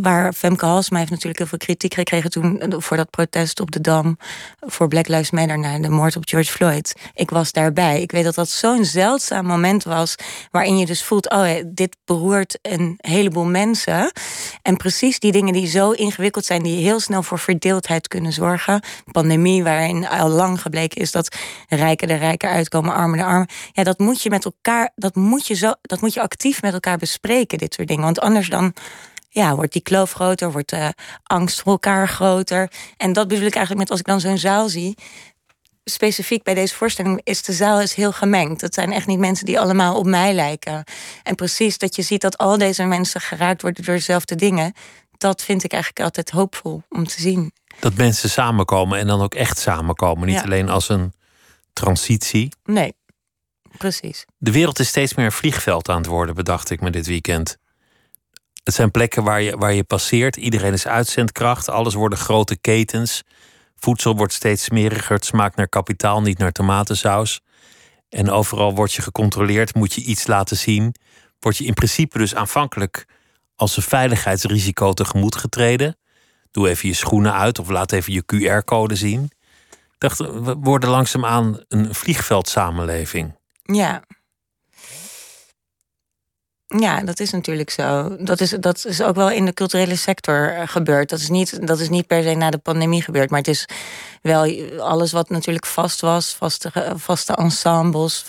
waar 0.00 0.32
Femke 0.32 0.66
Halsema 0.66 0.98
heeft 0.98 1.10
natuurlijk 1.10 1.38
heel 1.38 1.46
veel 1.46 1.58
kritiek 1.58 1.94
gekregen 1.94 2.30
toen 2.30 2.62
voor 2.68 2.96
dat 2.96 3.10
protest 3.10 3.60
op 3.60 3.70
de 3.70 3.80
Dam 3.80 4.18
voor 4.60 4.88
Black 4.88 5.08
Lives 5.08 5.30
Matter 5.30 5.58
na 5.58 5.78
de 5.78 5.88
moord 5.88 6.16
op 6.16 6.28
George 6.28 6.52
Floyd. 6.52 6.94
Ik 7.14 7.30
was 7.30 7.52
daarbij. 7.52 8.00
Ik 8.02 8.12
weet 8.12 8.24
dat 8.24 8.34
dat 8.34 8.48
zo'n 8.48 8.84
zeldzaam 8.84 9.46
moment 9.46 9.84
was 9.84 10.14
waarin 10.50 10.78
je 10.78 10.86
dus 10.86 11.04
voelt, 11.04 11.30
oh 11.30 11.46
dit 11.66 11.96
beroert 12.04 12.58
een 12.62 12.94
heleboel 12.96 13.44
mensen. 13.44 14.12
En 14.62 14.76
precies 14.76 15.18
die 15.18 15.32
dingen 15.32 15.52
die 15.52 15.66
zo 15.66 15.90
ingewikkeld 15.90 16.44
zijn, 16.44 16.62
die 16.62 16.82
heel 16.82 17.00
snel 17.00 17.22
voor 17.22 17.38
verdeeldheid 17.38 18.08
kunnen 18.08 18.32
zorgen. 18.32 18.82
Pandemie, 19.12 19.62
waarin 19.62 20.08
al 20.08 20.28
lang 20.28 20.60
gebleken 20.60 21.00
is 21.00 21.10
dat 21.10 21.36
rijken 21.68 22.08
er 22.08 22.18
rijker 22.18 22.50
uitkomen, 22.50 22.94
armen 22.94 23.18
de 23.18 23.24
armen. 23.24 23.48
Ja, 23.72 23.82
dat 23.82 23.98
moet 23.98 24.22
je 24.22 24.30
met 24.30 24.44
elkaar, 24.44 24.92
dat 24.94 25.14
moet 25.14 25.46
je 25.46 25.54
zo, 25.54 25.72
dat 25.82 26.00
moet 26.00 26.14
je 26.14 26.22
actief 26.22 26.62
met 26.62 26.72
elkaar 26.72 26.98
bespreken, 26.98 27.58
dit 27.58 27.74
soort 27.74 27.88
dingen. 27.88 28.04
Want 28.04 28.20
anders 28.20 28.48
dan 28.48 28.74
ja, 29.28 29.54
wordt 29.54 29.72
die 29.72 29.82
kloof 29.82 30.12
groter, 30.12 30.52
wordt 30.52 30.70
de 30.70 30.94
angst 31.22 31.60
voor 31.60 31.72
elkaar 31.72 32.08
groter. 32.08 32.70
En 32.96 33.12
dat 33.12 33.28
bedoel 33.28 33.46
ik 33.46 33.54
eigenlijk 33.54 33.78
met 33.80 33.90
als 33.90 34.00
ik 34.00 34.06
dan 34.06 34.20
zo'n 34.20 34.38
zaal 34.38 34.68
zie. 34.68 34.94
Specifiek 35.84 36.42
bij 36.42 36.54
deze 36.54 36.74
voorstelling 36.74 37.20
is 37.24 37.42
de 37.42 37.52
zaal 37.52 37.80
is 37.80 37.94
heel 37.94 38.12
gemengd. 38.12 38.60
Het 38.60 38.74
zijn 38.74 38.92
echt 38.92 39.06
niet 39.06 39.18
mensen 39.18 39.46
die 39.46 39.60
allemaal 39.60 39.96
op 39.98 40.06
mij 40.06 40.34
lijken. 40.34 40.84
En 41.22 41.34
precies 41.34 41.78
dat 41.78 41.96
je 41.96 42.02
ziet 42.02 42.20
dat 42.20 42.38
al 42.38 42.58
deze 42.58 42.84
mensen 42.84 43.20
geraakt 43.20 43.62
worden 43.62 43.84
door 43.84 43.94
dezelfde 43.94 44.34
dingen. 44.34 44.72
Dat 45.18 45.42
vind 45.42 45.64
ik 45.64 45.72
eigenlijk 45.72 46.02
altijd 46.04 46.30
hoopvol 46.30 46.82
om 46.88 47.06
te 47.06 47.20
zien. 47.20 47.52
Dat 47.80 47.94
mensen 47.94 48.30
samenkomen 48.30 48.98
en 48.98 49.06
dan 49.06 49.20
ook 49.22 49.34
echt 49.34 49.58
samenkomen. 49.58 50.26
Niet 50.26 50.36
Ja. 50.36 50.42
alleen 50.42 50.68
als 50.68 50.88
een 50.88 51.12
transitie. 51.72 52.48
Nee, 52.64 52.94
precies. 53.78 54.24
De 54.38 54.52
wereld 54.52 54.78
is 54.78 54.88
steeds 54.88 55.14
meer 55.14 55.26
een 55.26 55.32
vliegveld 55.32 55.88
aan 55.88 55.96
het 55.96 56.06
worden, 56.06 56.34
bedacht 56.34 56.70
ik 56.70 56.80
me 56.80 56.90
dit 56.90 57.06
weekend. 57.06 57.56
Het 58.66 58.74
zijn 58.74 58.90
plekken 58.90 59.24
waar 59.24 59.42
je, 59.42 59.56
waar 59.56 59.72
je 59.72 59.84
passeert. 59.84 60.36
Iedereen 60.36 60.72
is 60.72 60.86
uitzendkracht. 60.86 61.68
Alles 61.68 61.94
worden 61.94 62.18
grote 62.18 62.56
ketens. 62.56 63.22
Voedsel 63.76 64.16
wordt 64.16 64.32
steeds 64.32 64.64
smeriger. 64.64 65.14
Het 65.14 65.24
smaakt 65.24 65.56
naar 65.56 65.68
kapitaal, 65.68 66.22
niet 66.22 66.38
naar 66.38 66.52
tomatensaus. 66.52 67.40
En 68.08 68.30
overal 68.30 68.74
word 68.74 68.92
je 68.92 69.02
gecontroleerd. 69.02 69.74
Moet 69.74 69.92
je 69.92 70.00
iets 70.00 70.26
laten 70.26 70.56
zien. 70.56 70.94
Word 71.40 71.56
je 71.56 71.64
in 71.64 71.74
principe 71.74 72.18
dus 72.18 72.34
aanvankelijk 72.34 73.04
als 73.54 73.76
een 73.76 73.82
veiligheidsrisico 73.82 74.92
tegemoet 74.92 75.36
getreden. 75.36 75.96
Doe 76.50 76.68
even 76.68 76.88
je 76.88 76.94
schoenen 76.94 77.32
uit 77.32 77.58
of 77.58 77.68
laat 77.68 77.92
even 77.92 78.12
je 78.12 78.24
QR-code 78.24 78.94
zien. 78.94 79.22
Ik 79.70 79.98
dacht, 79.98 80.18
we 80.18 80.56
worden 80.60 80.90
langzaamaan 80.90 81.64
een 81.68 81.94
vliegveldsamenleving. 81.94 83.34
Ja. 83.62 84.02
Ja, 86.66 87.00
dat 87.00 87.20
is 87.20 87.30
natuurlijk 87.30 87.70
zo. 87.70 88.16
Dat 88.20 88.40
is, 88.40 88.50
dat 88.50 88.84
is 88.84 89.02
ook 89.02 89.14
wel 89.14 89.30
in 89.30 89.44
de 89.44 89.52
culturele 89.52 89.96
sector 89.96 90.54
eh, 90.54 90.68
gebeurd. 90.68 91.08
Dat 91.08 91.18
is, 91.18 91.28
niet, 91.28 91.66
dat 91.66 91.80
is 91.80 91.88
niet 91.88 92.06
per 92.06 92.22
se 92.22 92.34
na 92.34 92.50
de 92.50 92.58
pandemie 92.58 93.02
gebeurd. 93.02 93.30
Maar 93.30 93.38
het 93.38 93.48
is 93.48 93.68
wel 94.22 94.70
alles 94.78 95.12
wat 95.12 95.30
natuurlijk 95.30 95.66
vast 95.66 96.00
was. 96.00 96.34
Vaste, 96.34 96.70
vaste 96.96 97.34
ensembles. 97.34 98.24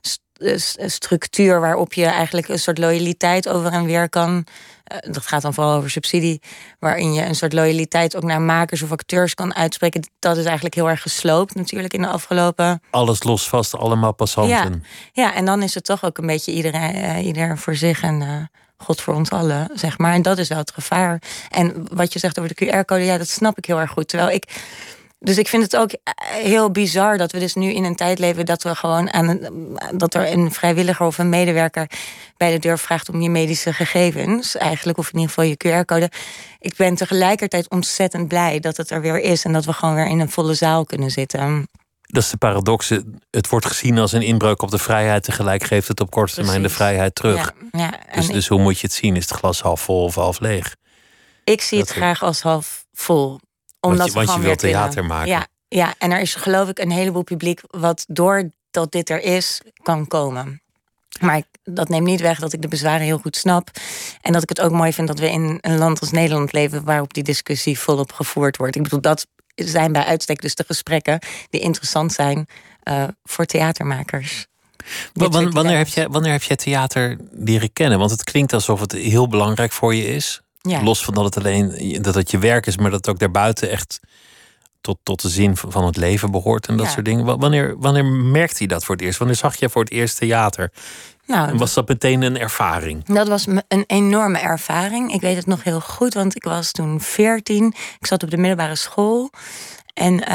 st- 0.00 0.76
structuur 0.86 1.60
waarop 1.60 1.92
je 1.92 2.04
eigenlijk 2.04 2.48
een 2.48 2.58
soort 2.58 2.78
loyaliteit 2.78 3.48
over 3.48 3.72
en 3.72 3.84
weer 3.84 4.08
kan. 4.08 4.44
Eh, 4.86 5.12
dat 5.12 5.26
gaat 5.26 5.42
dan 5.42 5.54
vooral 5.54 5.76
over 5.76 5.90
subsidie. 5.90 6.40
Waarin 6.78 7.12
je 7.12 7.24
een 7.24 7.34
soort 7.34 7.52
loyaliteit 7.52 8.16
ook 8.16 8.22
naar 8.22 8.40
makers 8.40 8.82
of 8.82 8.92
acteurs 8.92 9.34
kan 9.34 9.54
uitspreken. 9.54 10.08
Dat 10.18 10.36
is 10.36 10.44
eigenlijk 10.44 10.74
heel 10.74 10.88
erg 10.88 11.02
gesloopt 11.02 11.54
natuurlijk 11.54 11.92
in 11.92 12.02
de 12.02 12.08
afgelopen 12.08 12.80
Alles 12.90 13.22
los 13.22 13.48
vast, 13.48 13.74
allemaal 13.74 14.14
passanten. 14.14 14.84
ja, 15.12 15.34
en 15.34 15.44
dan 15.44 15.62
is 15.62 15.74
het 15.74 15.84
toch 15.84 16.04
ook 16.04 16.18
een 16.18 16.26
beetje 16.26 16.52
iedereen, 16.52 16.94
eh, 16.94 17.26
ieder 17.26 17.58
voor 17.58 17.74
zich 17.74 18.02
en 18.02 18.22
eh, 18.22 18.58
God 18.76 19.00
voor 19.00 19.14
ons 19.14 19.30
allen, 19.30 19.70
zeg 19.74 19.98
maar. 19.98 20.12
En 20.12 20.22
dat 20.22 20.38
is 20.38 20.48
wel 20.48 20.58
het 20.58 20.72
gevaar. 20.72 21.22
En 21.50 21.86
wat 21.92 22.12
je 22.12 22.18
zegt 22.18 22.38
over 22.38 22.54
de 22.54 22.64
QR-code, 22.64 23.04
ja, 23.04 23.18
dat 23.18 23.28
snap 23.28 23.58
ik 23.58 23.64
heel 23.64 23.80
erg 23.80 23.90
goed. 23.90 24.08
Terwijl 24.08 24.30
ik. 24.30 24.44
Dus 25.18 25.38
ik 25.38 25.48
vind 25.48 25.62
het 25.62 25.76
ook 25.76 25.90
eh, 25.90 26.12
heel 26.26 26.70
bizar 26.70 27.18
dat 27.18 27.32
we 27.32 27.38
dus 27.38 27.54
nu 27.54 27.72
in 27.72 27.84
een 27.84 27.96
tijd 27.96 28.18
leven 28.18 28.46
dat 28.46 28.62
we 28.62 28.74
gewoon 28.74 29.12
aan 29.12 29.28
een, 29.28 29.78
dat 29.94 30.14
er 30.14 30.32
een 30.32 30.52
vrijwilliger 30.52 31.06
of 31.06 31.18
een 31.18 31.28
medewerker 31.28 31.90
bij 32.36 32.52
de 32.52 32.58
deur 32.58 32.78
vraagt 32.78 33.08
om 33.08 33.20
je 33.20 33.30
medische 33.30 33.72
gegevens, 33.72 34.56
eigenlijk, 34.56 34.98
of 34.98 35.06
in 35.12 35.18
ieder 35.18 35.28
geval 35.28 35.44
je 35.44 35.56
QR-code. 35.56 36.10
Ik 36.58 36.76
ben 36.76 36.94
tegelijkertijd 36.94 37.70
ontzettend 37.70 38.28
blij 38.28 38.60
dat 38.60 38.76
het 38.76 38.90
er 38.90 39.00
weer 39.00 39.20
is 39.20 39.44
en 39.44 39.52
dat 39.52 39.64
we 39.64 39.72
gewoon 39.72 39.94
weer 39.94 40.06
in 40.06 40.20
een 40.20 40.30
volle 40.30 40.54
zaal 40.54 40.84
kunnen 40.84 41.10
zitten. 41.10 41.68
Dat 42.00 42.22
is 42.22 42.30
de 42.30 42.36
paradox. 42.36 42.88
Het 43.30 43.48
wordt 43.48 43.66
gezien 43.66 43.98
als 43.98 44.12
een 44.12 44.22
inbreuk 44.22 44.62
op 44.62 44.70
de 44.70 44.78
vrijheid. 44.78 45.22
Tegelijk 45.22 45.62
geeft 45.62 45.88
het 45.88 46.00
op 46.00 46.10
korte 46.10 46.34
termijn 46.34 46.62
de 46.62 46.68
vrijheid 46.68 47.14
terug. 47.14 47.52
Ja, 47.72 47.98
Dus, 48.14 48.26
dus 48.26 48.48
hoe 48.48 48.60
moet 48.60 48.80
je 48.80 48.86
het 48.86 48.96
zien? 48.96 49.16
Is 49.16 49.28
het 49.28 49.38
glas 49.38 49.60
half 49.60 49.80
vol 49.80 50.04
of 50.04 50.14
half 50.14 50.40
leeg? 50.40 50.76
Ik 51.44 51.60
zie 51.60 51.78
het 51.78 51.90
graag 51.90 52.22
als 52.22 52.40
half 52.40 52.84
vol. 52.92 53.40
Omdat 53.90 54.06
je- 54.06 54.12
we 54.12 54.16
want 54.18 54.28
je 54.28 54.34
gewoon 54.34 54.46
wilt 54.48 54.58
theater 54.58 55.04
maken. 55.04 55.28
Ja, 55.30 55.46
ja, 55.68 55.94
en 55.98 56.10
er 56.12 56.20
is 56.20 56.34
geloof 56.34 56.68
ik 56.68 56.78
een 56.78 56.90
heleboel 56.90 57.22
publiek 57.22 57.60
wat 57.70 58.04
doordat 58.08 58.92
dit 58.92 59.10
er 59.10 59.22
is, 59.22 59.60
kan 59.82 60.06
komen. 60.06 60.60
Maar 61.20 61.36
ik, 61.36 61.46
dat 61.64 61.88
neemt 61.88 62.06
niet 62.06 62.20
weg 62.20 62.38
dat 62.38 62.52
ik 62.52 62.62
de 62.62 62.68
bezwaren 62.68 63.06
heel 63.06 63.18
goed 63.18 63.36
snap. 63.36 63.70
En 64.20 64.32
dat 64.32 64.42
ik 64.42 64.48
het 64.48 64.60
ook 64.60 64.72
mooi 64.72 64.92
vind 64.92 65.08
dat 65.08 65.18
we 65.18 65.30
in 65.30 65.58
een 65.60 65.78
land 65.78 66.00
als 66.00 66.10
Nederland 66.10 66.52
leven 66.52 66.84
waarop 66.84 67.14
die 67.14 67.22
discussie 67.22 67.78
volop 67.78 68.12
gevoerd 68.12 68.56
wordt. 68.56 68.76
Ik 68.76 68.82
bedoel, 68.82 69.00
dat 69.00 69.26
zijn 69.54 69.92
bij 69.92 70.04
uitstek 70.04 70.40
dus 70.40 70.54
de 70.54 70.64
gesprekken 70.66 71.18
die 71.50 71.60
interessant 71.60 72.12
zijn 72.12 72.46
eh, 72.82 73.04
voor 73.24 73.44
theatermakers. 73.44 74.46
Wanneer, 75.12 75.76
heb 75.76 75.86
je, 75.88 76.08
wanneer 76.10 76.32
heb 76.32 76.42
jij 76.42 76.56
theater 76.56 77.16
leren 77.30 77.72
kennen? 77.72 77.98
Want 77.98 78.10
het 78.10 78.24
klinkt 78.24 78.52
alsof 78.52 78.80
het 78.80 78.92
heel 78.92 79.28
belangrijk 79.28 79.72
voor 79.72 79.94
je 79.94 80.06
is. 80.06 80.40
Ja. 80.66 80.82
Los 80.82 81.04
van 81.04 81.14
dat 81.14 81.24
het 81.24 81.36
alleen 81.36 81.98
dat 82.02 82.14
het 82.14 82.30
je 82.30 82.38
werk 82.38 82.66
is, 82.66 82.76
maar 82.76 82.90
dat 82.90 83.06
het 83.06 83.08
ook 83.08 83.18
daarbuiten 83.18 83.70
echt 83.70 84.00
tot, 84.80 84.98
tot 85.02 85.22
de 85.22 85.28
zin 85.28 85.56
van 85.56 85.84
het 85.86 85.96
leven 85.96 86.30
behoort 86.30 86.66
en 86.66 86.76
dat 86.76 86.86
Ja. 86.86 86.92
soort 86.92 87.04
dingen. 87.04 87.24
Wa- 87.24 87.36
Wanneer, 87.38 87.74
wanneer 87.78 88.04
merkte 88.04 88.62
je 88.62 88.68
dat 88.68 88.84
voor 88.84 88.94
het 88.94 89.04
eerst? 89.04 89.18
Wanneer 89.18 89.36
zag 89.36 89.56
je 89.56 89.68
voor 89.68 89.82
het 89.82 89.92
eerst 89.92 90.16
theater? 90.18 90.72
Nou, 91.26 91.48
En 91.48 91.56
was 91.56 91.74
dat 91.74 91.88
meteen 91.88 92.22
een 92.22 92.38
ervaring? 92.38 93.04
Dat 93.04 93.28
was 93.28 93.46
een 93.68 93.84
enorme 93.86 94.38
ervaring. 94.38 95.12
Ik 95.12 95.20
weet 95.20 95.36
het 95.36 95.46
nog 95.46 95.62
heel 95.64 95.80
goed, 95.80 96.14
want 96.14 96.36
ik 96.36 96.44
was 96.44 96.72
toen 96.72 97.00
14. 97.00 97.74
Ik 97.98 98.06
zat 98.06 98.22
op 98.22 98.30
de 98.30 98.36
middelbare 98.36 98.74
school. 98.76 99.30
En 99.94 100.12
uh, 100.14 100.26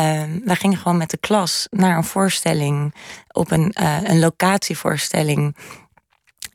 wij 0.46 0.56
gingen 0.56 0.78
gewoon 0.78 0.98
met 0.98 1.10
de 1.10 1.18
klas 1.18 1.68
naar 1.70 1.98
een 1.98 2.04
voorstelling, 2.04 2.96
op 3.32 3.52
een, 3.52 3.72
eh, 3.74 3.98
een 4.04 4.20
locatievoorstelling. 4.20 5.56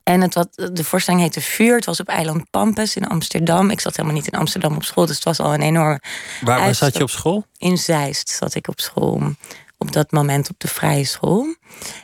En 0.09 0.21
het 0.21 0.35
wat, 0.35 0.49
de 0.73 0.85
voorstelling 0.85 1.23
heette 1.23 1.41
Vuur. 1.41 1.75
Het 1.75 1.85
was 1.85 2.01
op 2.01 2.09
eiland 2.09 2.51
Pampus 2.51 2.97
in 2.97 3.07
Amsterdam. 3.07 3.71
Ik 3.71 3.81
zat 3.81 3.97
helemaal 3.97 4.17
niet 4.17 4.33
in 4.33 4.39
Amsterdam 4.39 4.77
op 4.77 4.85
school, 4.85 5.07
dus 5.07 5.15
het 5.15 5.25
was 5.25 5.41
al 5.41 5.55
een 5.55 5.63
enorme. 5.63 6.01
Waar, 6.41 6.59
waar 6.59 6.75
zat 6.75 6.97
je 6.97 7.03
op 7.03 7.11
school? 7.11 7.45
In 7.59 7.79
Zeist 7.79 8.29
zat 8.29 8.55
ik 8.55 8.69
op 8.69 8.81
school. 8.81 9.13
Op 9.13 9.35
op 9.79 9.93
dat 9.93 10.11
moment 10.11 10.51
op 10.51 10.59
de 10.59 10.69
vrije 10.69 11.05
school. 11.05 11.55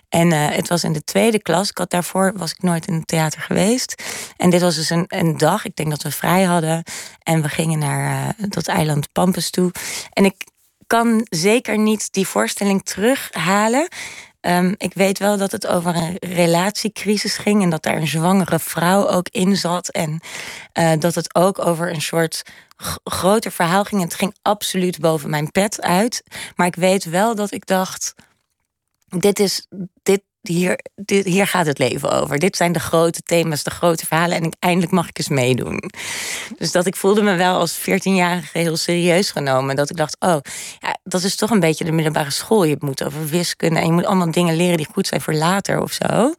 En 0.09 0.33
uh, 0.33 0.49
het 0.49 0.69
was 0.69 0.85
in 0.85 0.93
de 0.93 1.05
tweede 1.05 1.43
klas. 1.43 1.71
Ik 1.71 1.79
had 1.79 1.91
daarvoor 1.91 2.33
was 2.37 2.51
ik 2.51 2.63
nooit 2.63 2.87
in 2.87 2.95
het 2.95 3.07
theater 3.07 3.41
geweest. 3.41 4.03
En 4.37 4.51
dit 4.51 4.61
was 4.61 4.75
dus 4.75 4.91
een, 4.91 5.05
een 5.09 5.37
dag. 5.37 5.65
Ik 5.65 5.77
denk 5.77 5.91
dat 5.91 6.03
we 6.03 6.11
vrij 6.11 6.43
hadden. 6.43 6.83
En 7.23 7.43
we 7.43 7.49
gingen 7.49 7.79
naar 7.79 8.35
uh, 8.39 8.47
dat 8.49 8.67
eiland 8.67 9.13
Pampus 9.13 9.51
toe. 9.51 9.71
En 10.13 10.25
ik 10.25 10.35
kan 10.87 11.27
zeker 11.31 11.79
niet 11.79 12.13
die 12.13 12.27
voorstelling 12.27 12.85
terughalen. 12.85 13.89
Um, 14.47 14.75
ik 14.79 14.95
weet 14.95 15.19
wel 15.19 15.37
dat 15.37 15.53
het 15.53 15.67
over 15.67 15.97
een 15.97 16.17
relatiecrisis 16.21 17.37
ging 17.37 17.63
en 17.63 17.71
dat 17.71 17.83
daar 17.83 17.97
een 17.97 18.07
zwangere 18.07 18.59
vrouw 18.59 19.09
ook 19.09 19.29
in 19.29 19.57
zat. 19.57 19.89
En 19.89 20.21
uh, 20.75 20.93
dat 20.99 21.15
het 21.15 21.35
ook 21.35 21.67
over 21.67 21.93
een 21.93 22.03
soort 22.03 22.43
groter 23.05 23.53
verhaal 23.53 23.85
ging. 23.85 24.03
Het 24.03 24.15
ging 24.15 24.35
absoluut 24.43 24.99
boven 24.99 25.31
mijn 25.31 25.51
pet 25.51 25.81
uit. 25.81 26.23
Maar 26.57 26.67
ik 26.67 26.75
weet 26.75 27.05
wel 27.05 27.35
dat 27.35 27.53
ik 27.53 27.67
dacht: 27.67 28.15
dit 29.09 29.39
is. 29.39 29.67
Dit, 30.03 30.23
hier, 30.43 30.79
hier 31.07 31.47
gaat 31.47 31.67
het 31.67 31.79
leven 31.79 32.11
over. 32.11 32.39
Dit 32.39 32.57
zijn 32.57 32.73
de 32.73 32.81
grote 32.81 33.23
thema's, 33.23 33.63
de 33.63 33.71
grote 33.71 34.07
verhalen. 34.07 34.37
En 34.37 34.45
ik, 34.45 34.55
eindelijk 34.59 34.93
mag 34.93 35.09
ik 35.09 35.19
eens 35.19 35.29
meedoen. 35.29 35.91
Dus 36.59 36.73
dat 36.73 36.87
ik 36.87 36.97
voelde 36.97 37.23
me 37.23 37.35
wel 37.35 37.59
als 37.59 37.79
14-jarige 37.79 38.59
heel 38.59 38.77
serieus 38.77 39.31
genomen. 39.31 39.77
Dat 39.77 39.91
ik 39.91 39.97
dacht, 39.97 40.17
oh, 40.21 40.37
ja, 40.81 40.99
dat 41.05 41.23
is 41.23 41.37
toch 41.37 41.51
een 41.51 41.61
beetje 41.61 41.85
de 41.85 41.93
middelbare 41.93 42.31
school. 42.31 42.65
Je 42.65 42.77
moet 42.79 43.05
over 43.05 43.27
wiskunde 43.27 43.81
en 43.81 43.87
je 43.87 43.93
moet 43.93 44.07
allemaal 44.07 44.31
dingen 44.31 44.57
leren 44.57 44.77
die 44.77 44.89
goed 44.93 45.07
zijn 45.07 45.21
voor 45.21 45.35
later 45.35 45.83
of 45.83 45.93
zo 45.93 46.35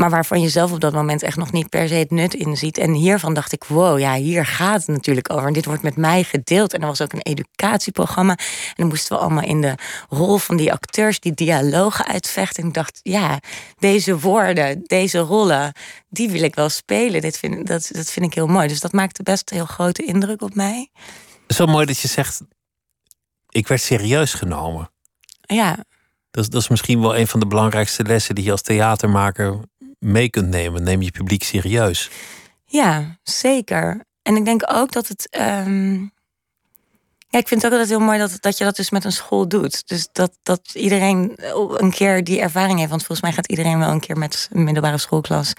maar 0.00 0.10
waarvan 0.10 0.40
je 0.40 0.48
zelf 0.48 0.72
op 0.72 0.80
dat 0.80 0.92
moment 0.92 1.22
echt 1.22 1.36
nog 1.36 1.52
niet 1.52 1.68
per 1.68 1.88
se 1.88 1.94
het 1.94 2.10
nut 2.10 2.34
in 2.34 2.56
ziet. 2.56 2.78
En 2.78 2.92
hiervan 2.92 3.34
dacht 3.34 3.52
ik, 3.52 3.64
wow, 3.64 3.98
ja, 3.98 4.14
hier 4.14 4.46
gaat 4.46 4.78
het 4.78 4.86
natuurlijk 4.86 5.32
over. 5.32 5.46
En 5.46 5.52
dit 5.52 5.64
wordt 5.64 5.82
met 5.82 5.96
mij 5.96 6.24
gedeeld. 6.24 6.74
En 6.74 6.80
er 6.80 6.86
was 6.86 7.00
ook 7.00 7.12
een 7.12 7.22
educatieprogramma. 7.22 8.32
En 8.32 8.74
dan 8.76 8.86
moesten 8.86 9.16
we 9.16 9.22
allemaal 9.22 9.44
in 9.44 9.60
de 9.60 9.74
rol 10.08 10.38
van 10.38 10.56
die 10.56 10.72
acteurs 10.72 11.20
die 11.20 11.34
dialogen 11.34 12.06
uitvechten. 12.06 12.62
En 12.62 12.68
ik 12.68 12.74
dacht, 12.74 13.00
ja, 13.02 13.40
deze 13.78 14.18
woorden, 14.18 14.82
deze 14.84 15.18
rollen, 15.18 15.72
die 16.08 16.30
wil 16.30 16.42
ik 16.42 16.54
wel 16.54 16.68
spelen. 16.68 17.20
Dit 17.20 17.38
vind, 17.38 17.66
dat, 17.66 17.90
dat 17.92 18.10
vind 18.10 18.26
ik 18.26 18.34
heel 18.34 18.46
mooi. 18.46 18.68
Dus 18.68 18.80
dat 18.80 18.92
maakte 18.92 19.22
best 19.22 19.50
een 19.50 19.56
heel 19.56 19.66
grote 19.66 20.04
indruk 20.04 20.42
op 20.42 20.54
mij. 20.54 20.90
Zo 21.46 21.66
mooi 21.66 21.86
dat 21.86 21.98
je 21.98 22.08
zegt, 22.08 22.40
ik 23.48 23.68
werd 23.68 23.80
serieus 23.80 24.34
genomen. 24.34 24.90
Ja. 25.40 25.76
Dat 26.30 26.44
is, 26.44 26.50
dat 26.50 26.62
is 26.62 26.68
misschien 26.68 27.00
wel 27.00 27.16
een 27.16 27.26
van 27.26 27.40
de 27.40 27.46
belangrijkste 27.46 28.02
lessen 28.02 28.34
die 28.34 28.44
je 28.44 28.50
als 28.50 28.62
theatermaker 28.62 29.60
mee 30.00 30.30
kunt 30.30 30.48
nemen. 30.48 30.82
Neem 30.82 31.02
je 31.02 31.10
publiek 31.10 31.42
serieus. 31.42 32.10
Ja, 32.64 33.18
zeker. 33.22 34.04
En 34.22 34.36
ik 34.36 34.44
denk 34.44 34.62
ook 34.72 34.92
dat 34.92 35.08
het. 35.08 35.38
Um... 35.40 36.12
Ja, 37.32 37.38
ik 37.38 37.48
vind 37.48 37.62
het 37.62 37.72
ook 37.72 37.78
altijd 37.78 37.98
heel 37.98 38.06
mooi 38.06 38.18
dat, 38.18 38.36
dat 38.40 38.58
je 38.58 38.64
dat 38.64 38.76
dus 38.76 38.90
met 38.90 39.04
een 39.04 39.12
school 39.12 39.48
doet. 39.48 39.88
Dus 39.88 40.08
dat, 40.12 40.38
dat 40.42 40.60
iedereen 40.72 41.32
een 41.76 41.90
keer 41.90 42.24
die 42.24 42.40
ervaring 42.40 42.78
heeft. 42.78 42.90
Want 42.90 43.04
volgens 43.04 43.20
mij 43.20 43.32
gaat 43.32 43.46
iedereen 43.46 43.78
wel 43.78 43.90
een 43.90 44.00
keer 44.00 44.18
met 44.18 44.48
een 44.52 44.64
middelbare 44.64 44.98
schoolklas 44.98 45.52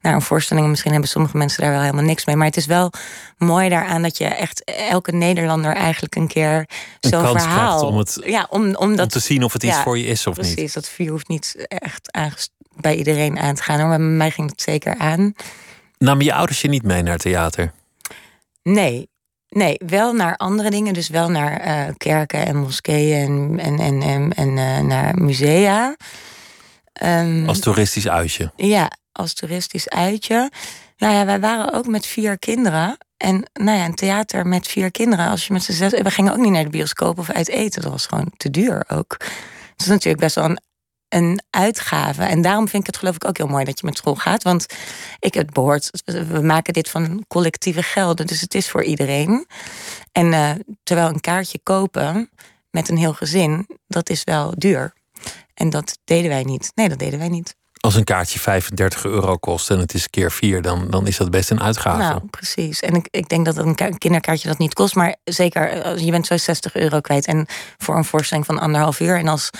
naar 0.00 0.14
een 0.14 0.22
voorstelling. 0.22 0.68
Misschien 0.68 0.90
hebben 0.92 1.08
sommige 1.08 1.36
mensen 1.36 1.62
daar 1.62 1.70
wel 1.70 1.80
helemaal 1.80 2.04
niks 2.04 2.24
mee. 2.24 2.36
Maar 2.36 2.46
het 2.46 2.56
is 2.56 2.66
wel 2.66 2.90
mooi 3.38 3.68
daaraan 3.68 4.02
dat 4.02 4.18
je 4.18 4.24
echt 4.24 4.64
elke 4.64 5.12
Nederlander 5.12 5.74
eigenlijk 5.74 6.16
een 6.16 6.28
keer 6.28 6.68
zo'n 7.00 7.26
verhaal. 7.26 7.86
Om, 7.86 7.98
het, 7.98 8.18
ja, 8.24 8.46
om, 8.50 8.74
om, 8.74 8.96
dat, 8.96 9.04
om 9.04 9.08
te 9.10 9.20
zien 9.20 9.42
of 9.42 9.52
het 9.52 9.62
iets 9.62 9.78
voor 9.78 9.98
je 9.98 10.04
is 10.04 10.26
of 10.26 10.34
precies, 10.34 10.48
niet. 10.48 10.54
Precies, 10.54 10.74
dat 10.74 10.88
vuur 10.88 11.10
hoeft 11.10 11.28
niet 11.28 11.64
echt 11.68 12.10
bij 12.76 12.96
iedereen 12.96 13.38
aan 13.38 13.54
te 13.54 13.62
gaan. 13.62 13.88
Maar 13.88 13.98
bij 13.98 14.06
mij 14.06 14.30
ging 14.30 14.50
het 14.50 14.62
zeker 14.62 14.98
aan. 14.98 15.34
Namen 15.98 16.24
je 16.24 16.34
ouders 16.34 16.60
je 16.60 16.68
niet 16.68 16.82
mee 16.82 17.02
naar 17.02 17.18
theater? 17.18 17.72
Nee. 18.62 19.10
Nee, 19.48 19.76
wel 19.86 20.12
naar 20.12 20.36
andere 20.36 20.70
dingen. 20.70 20.94
Dus 20.94 21.08
wel 21.08 21.30
naar 21.30 21.66
uh, 21.66 21.94
kerken 21.96 22.46
en 22.46 22.56
moskeeën 22.56 23.58
en, 23.58 23.78
en, 23.78 24.02
en, 24.02 24.32
en, 24.32 24.56
uh, 24.56 24.78
naar 24.78 25.14
musea. 25.14 25.96
Um, 27.02 27.48
als 27.48 27.58
toeristisch 27.58 28.08
uitje? 28.08 28.52
Ja, 28.56 28.90
als 29.12 29.34
toeristisch 29.34 29.88
uitje. 29.88 30.50
Nou 30.96 31.14
ja, 31.14 31.24
wij 31.24 31.40
waren 31.40 31.72
ook 31.72 31.86
met 31.86 32.06
vier 32.06 32.38
kinderen. 32.38 32.98
En 33.16 33.50
nou 33.52 33.78
ja, 33.78 33.84
een 33.84 33.94
theater 33.94 34.46
met 34.46 34.68
vier 34.68 34.90
kinderen. 34.90 35.28
Als 35.28 35.46
je 35.46 35.52
met 35.52 35.62
z'n 35.62 35.72
zes. 35.72 35.90
We 35.90 36.10
gingen 36.10 36.32
ook 36.32 36.38
niet 36.38 36.52
naar 36.52 36.64
de 36.64 36.70
bioscoop 36.70 37.18
of 37.18 37.30
uit 37.30 37.48
eten. 37.48 37.82
Dat 37.82 37.90
was 37.90 38.06
gewoon 38.06 38.32
te 38.36 38.50
duur 38.50 38.84
ook. 38.88 39.16
Het 39.70 39.80
is 39.80 39.86
natuurlijk 39.86 40.22
best 40.22 40.34
wel 40.34 40.44
een 40.44 40.60
een 41.12 41.42
uitgave. 41.50 42.22
En 42.22 42.42
daarom 42.42 42.68
vind 42.68 42.82
ik 42.82 42.86
het 42.86 42.96
geloof 42.96 43.14
ik 43.14 43.24
ook 43.24 43.36
heel 43.36 43.46
mooi 43.46 43.64
dat 43.64 43.80
je 43.80 43.86
met 43.86 43.96
school 43.96 44.14
gaat. 44.14 44.42
Want 44.42 44.66
ik 45.18 45.34
het 45.34 45.52
behoort, 45.52 45.90
we 46.04 46.40
maken 46.42 46.72
dit 46.72 46.90
van 46.90 47.24
collectieve 47.28 47.82
gelden. 47.82 48.26
Dus 48.26 48.40
het 48.40 48.54
is 48.54 48.70
voor 48.70 48.84
iedereen. 48.84 49.46
En 50.12 50.26
uh, 50.26 50.50
terwijl 50.82 51.08
een 51.08 51.20
kaartje 51.20 51.58
kopen 51.62 52.30
met 52.70 52.88
een 52.88 52.96
heel 52.96 53.14
gezin, 53.14 53.66
dat 53.86 54.10
is 54.10 54.24
wel 54.24 54.52
duur. 54.56 54.92
En 55.54 55.70
dat 55.70 55.98
deden 56.04 56.30
wij 56.30 56.42
niet. 56.42 56.72
Nee, 56.74 56.88
dat 56.88 56.98
deden 56.98 57.18
wij 57.18 57.28
niet. 57.28 57.56
Als 57.80 57.94
een 57.94 58.04
kaartje 58.04 58.38
35 58.38 59.04
euro 59.04 59.36
kost 59.36 59.70
en 59.70 59.78
het 59.78 59.94
is 59.94 60.10
keer 60.10 60.32
vier, 60.32 60.62
dan, 60.62 60.90
dan 60.90 61.06
is 61.06 61.16
dat 61.16 61.30
best 61.30 61.50
een 61.50 61.62
uitgave. 61.62 61.98
Nou, 61.98 62.26
precies. 62.30 62.80
En 62.80 62.94
ik, 62.94 63.08
ik 63.10 63.28
denk 63.28 63.44
dat 63.44 63.56
een 63.56 63.98
kinderkaartje 63.98 64.48
dat 64.48 64.58
niet 64.58 64.74
kost. 64.74 64.94
Maar 64.94 65.16
zeker, 65.24 65.68
eh, 65.68 65.98
je 65.98 66.10
bent 66.10 66.26
zo 66.26 66.36
60 66.36 66.74
euro 66.74 67.00
kwijt. 67.00 67.26
En 67.26 67.46
voor 67.78 67.96
een 67.96 68.04
voorstelling 68.04 68.46
van 68.46 68.58
anderhalf 68.58 69.00
uur. 69.00 69.18
En 69.18 69.28
als 69.28 69.50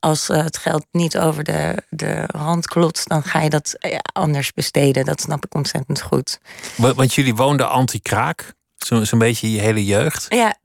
als 0.00 0.28
uh, 0.28 0.42
het 0.42 0.56
geld 0.56 0.86
niet 0.90 1.18
over 1.18 1.44
de, 1.44 1.82
de 1.88 2.24
rand 2.26 2.66
klotst, 2.66 3.08
dan 3.08 3.22
ga 3.22 3.40
je 3.40 3.50
dat 3.50 3.76
eh, 3.78 3.98
anders 4.12 4.52
besteden. 4.52 5.04
Dat 5.04 5.20
snap 5.20 5.44
ik 5.44 5.54
ontzettend 5.54 6.02
goed. 6.02 6.38
Want 6.76 7.14
jullie 7.14 7.34
woonden 7.34 7.70
anti-kraak, 7.70 8.54
zo'n 8.76 9.06
zo 9.06 9.16
beetje 9.16 9.52
je 9.52 9.60
hele 9.60 9.84
jeugd. 9.84 10.26
Ja, 10.28 10.56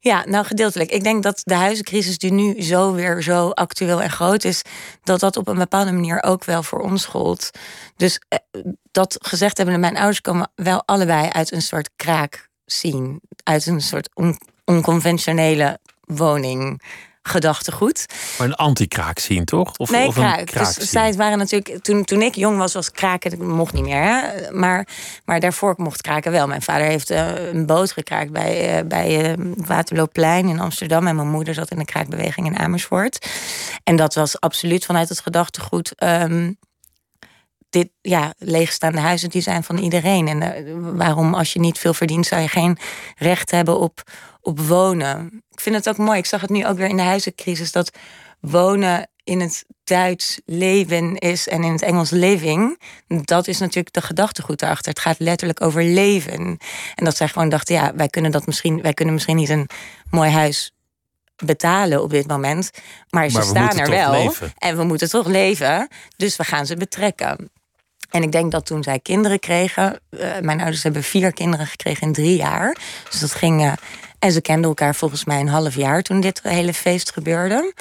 ja, 0.00 0.24
nou 0.26 0.44
gedeeltelijk. 0.44 0.90
Ik 0.90 1.02
denk 1.02 1.22
dat 1.22 1.40
de 1.44 1.54
huizencrisis 1.54 2.18
die 2.18 2.32
nu 2.32 2.62
zo 2.62 2.92
weer 2.92 3.22
zo 3.22 3.50
actueel 3.50 4.02
en 4.02 4.10
groot 4.10 4.44
is, 4.44 4.62
dat 5.02 5.20
dat 5.20 5.36
op 5.36 5.48
een 5.48 5.58
bepaalde 5.58 5.92
manier 5.92 6.22
ook 6.22 6.44
wel 6.44 6.62
voor 6.62 6.80
ons 6.80 7.04
gold. 7.04 7.50
Dus 7.96 8.20
eh, 8.28 8.38
dat 8.90 9.16
gezegd 9.20 9.56
hebben, 9.56 9.80
mijn 9.80 9.96
ouders 9.96 10.20
komen 10.20 10.50
wel 10.54 10.82
allebei 10.84 11.28
uit 11.28 11.52
een 11.52 11.62
soort 11.62 11.90
kraak 11.96 12.48
zien. 12.64 13.20
Uit 13.42 13.66
een 13.66 13.80
soort 13.80 14.10
onconventionele 14.64 15.78
woning 16.00 16.82
gedachtegoed. 17.28 18.06
Maar 18.38 18.46
een 18.46 18.54
anti-kraak 18.54 19.18
zien, 19.18 19.44
toch? 19.44 19.76
Of, 19.76 19.90
nee, 19.90 20.06
of 20.06 20.14
kraak. 20.14 20.38
Een 20.38 20.44
kraak 20.44 20.74
dus 20.74 20.90
zij 20.90 21.12
waren 21.14 21.38
natuurlijk, 21.38 21.84
toen, 21.84 22.04
toen 22.04 22.22
ik 22.22 22.34
jong 22.34 22.58
was, 22.58 22.72
was 22.72 22.90
kraken 22.90 23.46
mocht 23.46 23.72
niet 23.72 23.84
meer. 23.84 24.02
Hè? 24.02 24.50
Maar, 24.52 24.88
maar 25.24 25.40
daarvoor 25.40 25.74
mocht 25.76 26.00
kraken 26.00 26.32
wel. 26.32 26.46
Mijn 26.46 26.62
vader 26.62 26.86
heeft 26.86 27.10
uh, 27.10 27.48
een 27.52 27.66
boot 27.66 27.92
gekraakt 27.92 28.30
bij, 28.30 28.78
uh, 28.78 28.86
bij 28.86 29.36
uh, 29.38 29.52
Waterloopplein 29.56 30.48
in 30.48 30.60
Amsterdam. 30.60 31.06
En 31.06 31.16
mijn 31.16 31.30
moeder 31.30 31.54
zat 31.54 31.70
in 31.70 31.78
de 31.78 31.84
kraakbeweging 31.84 32.46
in 32.46 32.58
Amersfoort. 32.58 33.26
En 33.84 33.96
dat 33.96 34.14
was 34.14 34.40
absoluut 34.40 34.84
vanuit 34.84 35.08
het 35.08 35.20
gedachtegoed. 35.20 35.92
Um, 36.02 36.58
dit, 37.70 37.88
ja, 38.00 38.34
leegstaande 38.38 39.00
huizen 39.00 39.30
die 39.30 39.42
zijn 39.42 39.64
van 39.64 39.78
iedereen. 39.78 40.28
En 40.28 40.96
waarom, 40.96 41.34
als 41.34 41.52
je 41.52 41.60
niet 41.60 41.78
veel 41.78 41.94
verdient, 41.94 42.26
zou 42.26 42.42
je 42.42 42.48
geen 42.48 42.78
recht 43.16 43.50
hebben 43.50 43.78
op, 43.78 44.02
op 44.48 44.60
wonen. 44.60 45.42
Ik 45.50 45.60
vind 45.60 45.76
het 45.76 45.88
ook 45.88 45.96
mooi. 45.96 46.18
Ik 46.18 46.26
zag 46.26 46.40
het 46.40 46.50
nu 46.50 46.66
ook 46.66 46.76
weer 46.76 46.88
in 46.88 46.96
de 46.96 47.02
huizencrisis. 47.02 47.72
Dat 47.72 47.90
wonen 48.40 49.08
in 49.24 49.40
het 49.40 49.64
Duits 49.84 50.40
leven 50.44 51.16
is 51.16 51.48
en 51.48 51.62
in 51.62 51.72
het 51.72 51.82
Engels 51.82 52.10
living. 52.10 52.80
Dat 53.06 53.46
is 53.46 53.58
natuurlijk 53.58 53.94
de 53.94 54.00
gedachtegoed 54.00 54.58
daarachter. 54.58 54.92
Het 54.92 55.00
gaat 55.00 55.18
letterlijk 55.18 55.60
over 55.62 55.84
leven. 55.84 56.58
En 56.94 57.04
dat 57.04 57.16
zij 57.16 57.28
gewoon 57.28 57.48
dachten, 57.48 57.74
ja, 57.74 57.92
wij 57.94 58.08
kunnen 58.08 58.30
dat 58.30 58.46
misschien, 58.46 58.82
wij 58.82 58.94
kunnen 58.94 59.14
misschien 59.14 59.36
niet 59.36 59.48
een 59.48 59.68
mooi 60.10 60.30
huis 60.30 60.72
betalen 61.44 62.02
op 62.02 62.10
dit 62.10 62.26
moment. 62.26 62.70
Maar 63.10 63.28
ze 63.28 63.42
staan 63.42 63.78
er 63.78 63.90
wel. 63.90 64.10
Leven. 64.10 64.52
En 64.58 64.76
we 64.76 64.84
moeten 64.84 65.08
toch 65.08 65.26
leven. 65.26 65.88
Dus 66.16 66.36
we 66.36 66.44
gaan 66.44 66.66
ze 66.66 66.76
betrekken. 66.76 67.50
En 68.10 68.22
ik 68.22 68.32
denk 68.32 68.52
dat 68.52 68.66
toen 68.66 68.82
zij 68.82 68.98
kinderen 69.00 69.38
kregen, 69.38 70.00
uh, 70.10 70.20
mijn 70.40 70.60
ouders 70.60 70.82
hebben 70.82 71.02
vier 71.02 71.32
kinderen 71.32 71.66
gekregen 71.66 72.06
in 72.06 72.12
drie 72.12 72.36
jaar. 72.36 72.76
Dus 73.10 73.20
dat 73.20 73.32
ging 73.32 73.64
uh, 73.64 73.72
en 74.18 74.32
ze 74.32 74.40
kenden 74.40 74.68
elkaar 74.68 74.94
volgens 74.94 75.24
mij 75.24 75.40
een 75.40 75.48
half 75.48 75.74
jaar 75.74 76.02
toen 76.02 76.20
dit 76.20 76.40
hele 76.42 76.74
feest 76.74 77.12
gebeurde. 77.12 77.74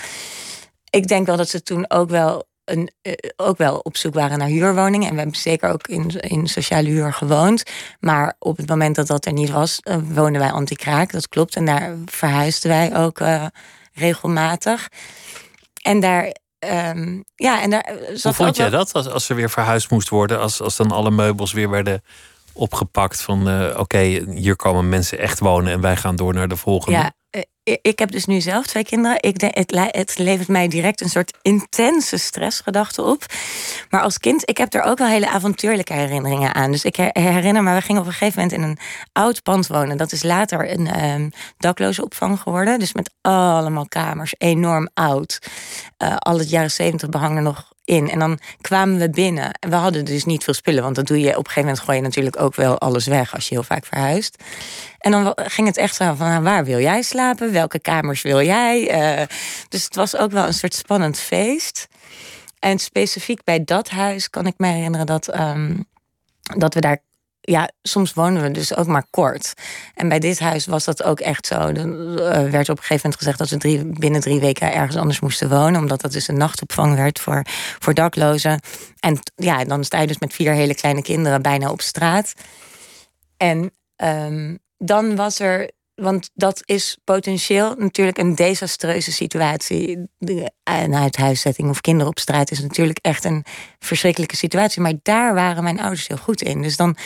Ik 0.90 1.08
denk 1.08 1.26
wel 1.26 1.38
dat 1.38 1.50
ze 1.50 1.64
toen 1.64 1.90
ook 1.90 2.10
wel, 2.10 2.48
een, 2.66 2.92
eh, 3.02 3.14
ook 3.36 3.58
wel 3.58 3.78
op 3.78 3.98
zoek 3.98 4.14
waren 4.14 4.38
naar 4.38 4.48
huurwoningen. 4.48 5.08
En 5.08 5.14
we 5.14 5.20
hebben 5.20 5.40
zeker 5.40 5.70
ook 5.70 5.88
in, 5.88 6.10
in 6.10 6.48
sociale 6.48 6.90
huur 6.90 7.14
gewoond. 7.14 7.64
Maar 8.00 8.36
op 8.40 8.58
het 8.58 8.70
moment 8.70 8.96
dat 8.96 9.08
dat 9.08 9.26
er 9.26 9.34
niet 9.34 9.50
was, 9.50 9.80
uh, 9.84 9.96
woonden 10.04 10.42
wij 10.42 10.52
anti-kraak. 10.52 11.12
Dat 11.12 11.30
klopt. 11.30 11.56
En 11.56 11.66
daar 11.66 11.96
verhuisden 12.06 12.70
wij 12.70 12.98
ook 12.98 13.20
uh, 13.20 13.46
regelmatig. 13.94 14.88
En 15.82 16.00
daar 16.00 16.36
Um, 16.60 17.24
ja, 17.36 17.62
en 17.62 17.70
daar 17.70 17.94
Hoe 18.22 18.34
vond 18.34 18.56
jij 18.56 18.70
dat 18.70 18.94
als, 18.94 19.08
als 19.08 19.30
er 19.30 19.36
weer 19.36 19.50
verhuisd 19.50 19.92
moest 19.92 20.10
worden? 20.10 20.40
Als, 20.40 20.62
als 20.62 20.76
dan 20.76 20.92
alle 20.92 21.12
meubels 21.12 21.54
weer 21.54 21.70
werden 21.70 22.04
opgepakt 22.58 23.22
van 23.22 23.50
uh, 23.50 23.80
oké, 23.80 24.00
hier 24.30 24.56
komen 24.56 24.90
mensen 24.90 25.20
echt 25.20 25.40
wonen 25.40 25.74
en 25.74 25.82
wij 25.82 25.96
gaan 25.96 26.16
door 26.16 26.34
naar 26.34 26.48
de 26.48 26.56
volgende. 26.56 26.98
Ja, 26.98 27.12
uh, 27.32 27.42
ik 27.82 28.00
heb 28.00 28.12
dus 28.12 28.26
nu 28.26 28.42
zelf 28.42 28.66
twee 28.66 28.84
kinderen. 28.84 29.18
Ik 29.22 29.40
denk, 29.40 29.56
het, 29.56 29.72
het 29.92 30.18
levert 30.18 30.48
mij 30.48 30.68
direct 30.68 31.02
een 31.02 31.10
soort 31.10 31.38
intense 31.42 32.18
stressgedachte 32.18 33.02
op. 33.04 33.26
Maar 33.90 34.02
als 34.02 34.18
kind, 34.18 34.50
ik 34.50 34.58
heb 34.58 34.74
er 34.74 34.82
ook 34.82 34.98
wel 34.98 35.08
hele 35.08 35.30
avontuurlijke 35.30 35.94
herinneringen 35.94 36.56
aan. 36.56 36.72
Dus 36.72 36.86
ik 36.86 36.96
herinner 36.96 37.64
me, 37.64 37.74
we 37.74 37.82
gingen 37.82 38.02
op 38.02 38.08
een 38.08 38.14
gegeven 38.14 38.42
moment 38.42 38.62
in 38.62 38.70
een 38.70 38.80
oud 39.12 39.44
pand 39.44 39.68
wonen. 39.68 39.98
Dat 39.98 40.12
is 40.12 40.24
later 40.24 40.72
een 40.72 41.12
um, 41.12 41.32
dakloze 41.58 42.04
opvang 42.04 42.40
geworden. 42.40 42.80
Dus 42.80 42.94
met 42.94 43.14
allemaal 43.22 43.88
kamers, 43.88 44.34
enorm 44.38 44.90
oud. 44.94 45.40
Uh, 46.04 46.16
al 46.16 46.38
het 46.38 46.50
jaren 46.50 46.72
zeventig 46.72 47.10
behang 47.10 47.36
er 47.36 47.42
nog 47.42 47.76
in. 47.88 48.10
En 48.10 48.20
dan 48.20 48.40
kwamen 48.62 48.98
we 48.98 49.10
binnen. 49.10 49.52
En 49.60 49.70
we 49.70 49.76
hadden 49.76 50.06
dus 50.06 50.26
niet 50.26 50.44
veel 50.44 50.54
spullen. 50.54 50.84
Want 50.84 50.96
dat 50.96 51.08
doe 51.08 51.20
je 51.20 51.30
op 51.30 51.38
een 51.38 51.44
gegeven 51.44 51.62
moment 51.62 51.80
gooi 51.80 51.98
je 51.98 52.04
natuurlijk 52.04 52.42
ook 52.42 52.56
wel 52.56 52.78
alles 52.78 53.06
weg 53.06 53.36
als 53.36 53.48
je 53.48 53.56
heel 53.56 53.64
vaak 53.64 53.86
verhuist. 53.86 54.44
En 54.98 55.12
dan 55.12 55.34
ging 55.36 55.68
het 55.68 55.78
echt 55.78 55.96
zo 55.96 56.14
van 56.14 56.28
nou, 56.28 56.44
waar 56.44 56.66
wil 56.66 56.80
jij 56.80 57.02
slapen? 57.02 57.52
Welke 57.52 57.80
kamers 57.80 58.22
wil 58.22 58.42
jij? 58.42 58.82
Uh, 59.20 59.26
dus 59.70 59.84
het 59.84 59.96
was 59.96 60.18
ook 60.18 60.32
wel 60.32 60.46
een 60.46 60.54
soort 60.54 60.74
spannend 60.74 61.20
feest. 61.20 61.88
En 62.60 62.80
specifiek 62.80 63.44
bij 63.44 63.64
dat 63.64 63.90
huis 63.90 64.30
kan 64.30 64.48
ik 64.48 64.54
me 64.58 64.68
herinneren 64.68 65.06
dat, 65.06 65.40
um, 65.40 65.86
dat 66.42 66.74
we 66.74 66.80
daar 66.80 67.00
ja, 67.52 67.70
soms 67.82 68.14
wonen 68.14 68.42
we 68.42 68.52
dus 68.52 68.76
ook 68.76 68.88
maar 68.88 69.06
kort. 69.10 69.54
En 69.94 70.10
bij 70.10 70.20
dit 70.20 70.40
huis 70.40 70.66
was 70.66 70.84
dat 70.84 71.04
ook 71.04 71.20
echt 71.20 71.48
zo. 71.48 71.56
Er 71.56 71.86
uh, 71.86 72.52
werd 72.52 72.70
op 72.70 72.78
een 72.78 72.84
gegeven 72.84 72.96
moment 72.96 73.16
gezegd 73.16 73.38
dat 73.38 73.50
we 73.50 73.58
drie, 73.58 73.86
binnen 74.00 74.22
drie 74.22 74.40
weken 74.40 74.74
ergens 74.74 74.96
anders 74.96 75.20
moesten 75.20 75.50
wonen. 75.50 75.82
Omdat 75.82 76.02
dat 76.02 76.12
dus 76.12 76.28
een 76.28 76.38
nachtopvang 76.38 76.96
werd 76.96 77.20
voor, 77.20 77.42
voor 77.80 77.94
daklozen. 77.94 78.60
En 79.00 79.20
ja, 79.36 79.64
dan 79.66 79.84
sta 79.84 80.02
je 80.02 80.08
dus 80.08 80.20
met 80.20 80.34
vier 80.34 80.54
hele 80.54 80.76
kleine 80.76 81.02
kinderen 81.02 81.42
bijna 81.42 81.70
op 81.70 81.82
straat. 81.82 82.34
En 83.38 83.72
um, 83.96 84.60
dan 84.78 85.16
was 85.16 85.40
er 85.40 85.72
want 86.02 86.30
dat 86.34 86.62
is 86.66 86.98
potentieel 87.04 87.76
natuurlijk 87.78 88.18
een 88.18 88.36
desastreuze 88.36 89.12
situatie. 89.12 90.08
De 90.18 90.52
uithuiszetting 90.64 91.70
of 91.70 91.82
kinderen 91.82 92.12
op 92.12 92.20
straat 92.20 92.52
is 92.52 92.62
natuurlijk 92.62 93.00
echt 93.02 93.24
een 93.24 93.46
verschrikkelijke 93.80 94.36
situatie. 94.36 94.82
Maar 94.82 94.94
daar 95.04 95.34
waren 95.34 95.64
mijn 95.64 95.80
ouders 95.80 96.08
heel 96.08 96.18
goed 96.18 96.42
in. 96.42 96.62
Dus 96.62 96.78
dan 96.78 96.98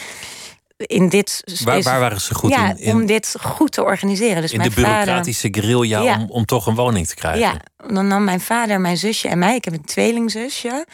in 0.77 1.09
dit. 1.09 1.43
Waar, 1.63 1.81
waar 1.81 1.99
waren 1.99 2.21
ze 2.21 2.33
goed 2.33 2.49
ja, 2.49 2.75
in? 2.77 2.93
Om 2.93 3.05
dit 3.05 3.35
goed 3.41 3.71
te 3.71 3.83
organiseren. 3.83 4.41
Dus 4.41 4.51
in 4.51 4.61
de 4.61 4.69
bureaucratische 4.69 5.47
vader, 5.47 5.63
guerrilla 5.63 6.15
om, 6.15 6.29
om 6.29 6.45
toch 6.45 6.65
een 6.65 6.75
woning 6.75 7.07
te 7.07 7.15
krijgen. 7.15 7.39
Ja, 7.39 7.61
dan 7.93 8.07
nam 8.07 8.23
mijn 8.23 8.41
vader, 8.41 8.81
mijn 8.81 8.97
zusje 8.97 9.27
en 9.27 9.39
mij. 9.39 9.55
Ik 9.55 9.65
heb 9.65 9.73
een 9.73 9.85
tweelingzusje. 9.85 10.85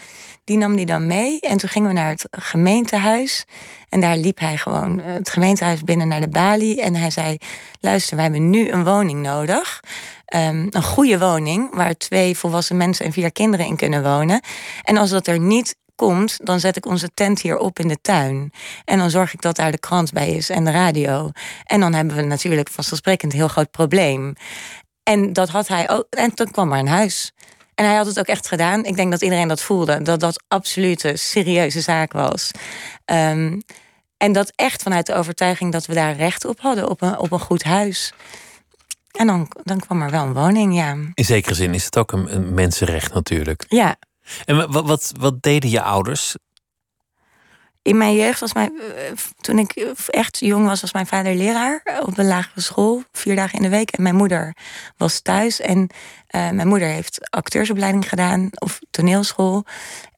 Die 0.47 0.57
nam 0.57 0.75
die 0.75 0.85
dan 0.85 1.07
mee. 1.07 1.39
En 1.39 1.57
toen 1.57 1.69
gingen 1.69 1.87
we 1.87 1.93
naar 1.93 2.09
het 2.09 2.27
gemeentehuis. 2.31 3.45
En 3.89 4.01
daar 4.01 4.17
liep 4.17 4.39
hij 4.39 4.57
gewoon 4.57 5.01
eh, 5.01 5.13
het 5.13 5.29
gemeentehuis 5.29 5.83
binnen 5.83 6.07
naar 6.07 6.19
de 6.19 6.29
balie. 6.29 6.81
En 6.81 6.95
hij 6.95 7.09
zei: 7.09 7.37
Luister, 7.79 8.15
wij 8.15 8.23
hebben 8.23 8.49
nu 8.49 8.69
een 8.69 8.83
woning 8.83 9.21
nodig. 9.21 9.79
Um, 10.35 10.67
een 10.69 10.83
goede 10.83 11.19
woning 11.19 11.75
waar 11.75 11.97
twee 11.97 12.37
volwassen 12.37 12.77
mensen 12.77 13.05
en 13.05 13.11
vier 13.11 13.31
kinderen 13.31 13.65
in 13.65 13.75
kunnen 13.75 14.03
wonen. 14.03 14.41
En 14.83 14.97
als 14.97 15.09
dat 15.09 15.27
er 15.27 15.39
niet 15.39 15.75
komt, 15.95 16.37
dan 16.43 16.59
zet 16.59 16.75
ik 16.75 16.85
onze 16.85 17.09
tent 17.13 17.41
hier 17.41 17.57
op 17.57 17.79
in 17.79 17.87
de 17.87 18.01
tuin. 18.01 18.51
En 18.85 18.97
dan 18.97 19.09
zorg 19.09 19.33
ik 19.33 19.41
dat 19.41 19.55
daar 19.55 19.71
de 19.71 19.79
krant 19.79 20.13
bij 20.13 20.29
is 20.29 20.49
en 20.49 20.65
de 20.65 20.71
radio. 20.71 21.31
En 21.63 21.79
dan 21.79 21.93
hebben 21.93 22.15
we 22.15 22.21
natuurlijk 22.21 22.69
vanzelfsprekend 22.69 23.31
een 23.33 23.39
heel 23.39 23.47
groot 23.47 23.71
probleem. 23.71 24.33
En 25.03 25.33
dat 25.33 25.49
had 25.49 25.67
hij 25.67 25.89
ook. 25.89 26.05
En 26.09 26.33
toen 26.33 26.51
kwam 26.51 26.71
er 26.71 26.79
een 26.79 26.87
huis. 26.87 27.33
En 27.77 27.85
hij 27.85 27.95
had 27.95 28.05
het 28.05 28.19
ook 28.19 28.27
echt 28.27 28.47
gedaan. 28.47 28.83
Ik 28.85 28.95
denk 28.95 29.11
dat 29.11 29.21
iedereen 29.21 29.47
dat 29.47 29.61
voelde. 29.61 30.01
Dat 30.01 30.19
dat 30.19 30.43
absoluut 30.47 31.03
een 31.03 31.17
serieuze 31.17 31.81
zaak 31.81 32.11
was. 32.11 32.51
Um, 33.05 33.61
en 34.17 34.31
dat 34.31 34.51
echt 34.55 34.83
vanuit 34.83 35.05
de 35.05 35.13
overtuiging 35.13 35.71
dat 35.71 35.85
we 35.85 35.93
daar 35.93 36.15
recht 36.15 36.45
op 36.45 36.59
hadden. 36.59 36.89
Op 36.89 37.01
een, 37.01 37.17
op 37.17 37.31
een 37.31 37.39
goed 37.39 37.63
huis. 37.63 38.13
En 39.11 39.27
dan, 39.27 39.51
dan 39.63 39.79
kwam 39.79 40.01
er 40.01 40.11
wel 40.11 40.23
een 40.23 40.33
woning, 40.33 40.75
ja. 40.75 40.95
In 41.13 41.25
zekere 41.25 41.55
zin 41.55 41.73
is 41.73 41.85
het 41.85 41.97
ook 41.97 42.11
een, 42.11 42.35
een 42.35 42.53
mensenrecht 42.53 43.13
natuurlijk. 43.13 43.65
Ja. 43.67 43.95
En 44.45 44.71
wat, 44.71 44.85
wat, 44.85 45.11
wat 45.19 45.41
deden 45.41 45.69
je 45.69 45.81
ouders? 45.81 46.35
In 47.87 47.97
mijn 47.97 48.15
jeugd 48.15 48.39
was 48.39 48.53
mijn. 48.53 48.79
Eh, 48.79 49.11
toen 49.41 49.59
ik 49.59 49.71
echt 50.07 50.39
jong 50.39 50.65
was, 50.65 50.81
was 50.81 50.93
mijn 50.93 51.07
vader 51.07 51.35
leraar 51.35 51.81
op 52.05 52.17
een 52.17 52.27
lagere 52.27 52.61
school, 52.61 53.03
vier 53.11 53.35
dagen 53.35 53.57
in 53.57 53.61
de 53.61 53.69
week. 53.69 53.91
En 53.91 54.03
mijn 54.03 54.15
moeder 54.15 54.55
was 54.97 55.19
thuis. 55.19 55.61
En 55.61 55.79
uh, 55.79 56.49
mijn 56.49 56.67
moeder 56.67 56.87
heeft 56.87 57.29
acteursopleiding 57.29 58.09
gedaan, 58.09 58.49
of 58.51 58.79
toneelschool. 58.91 59.65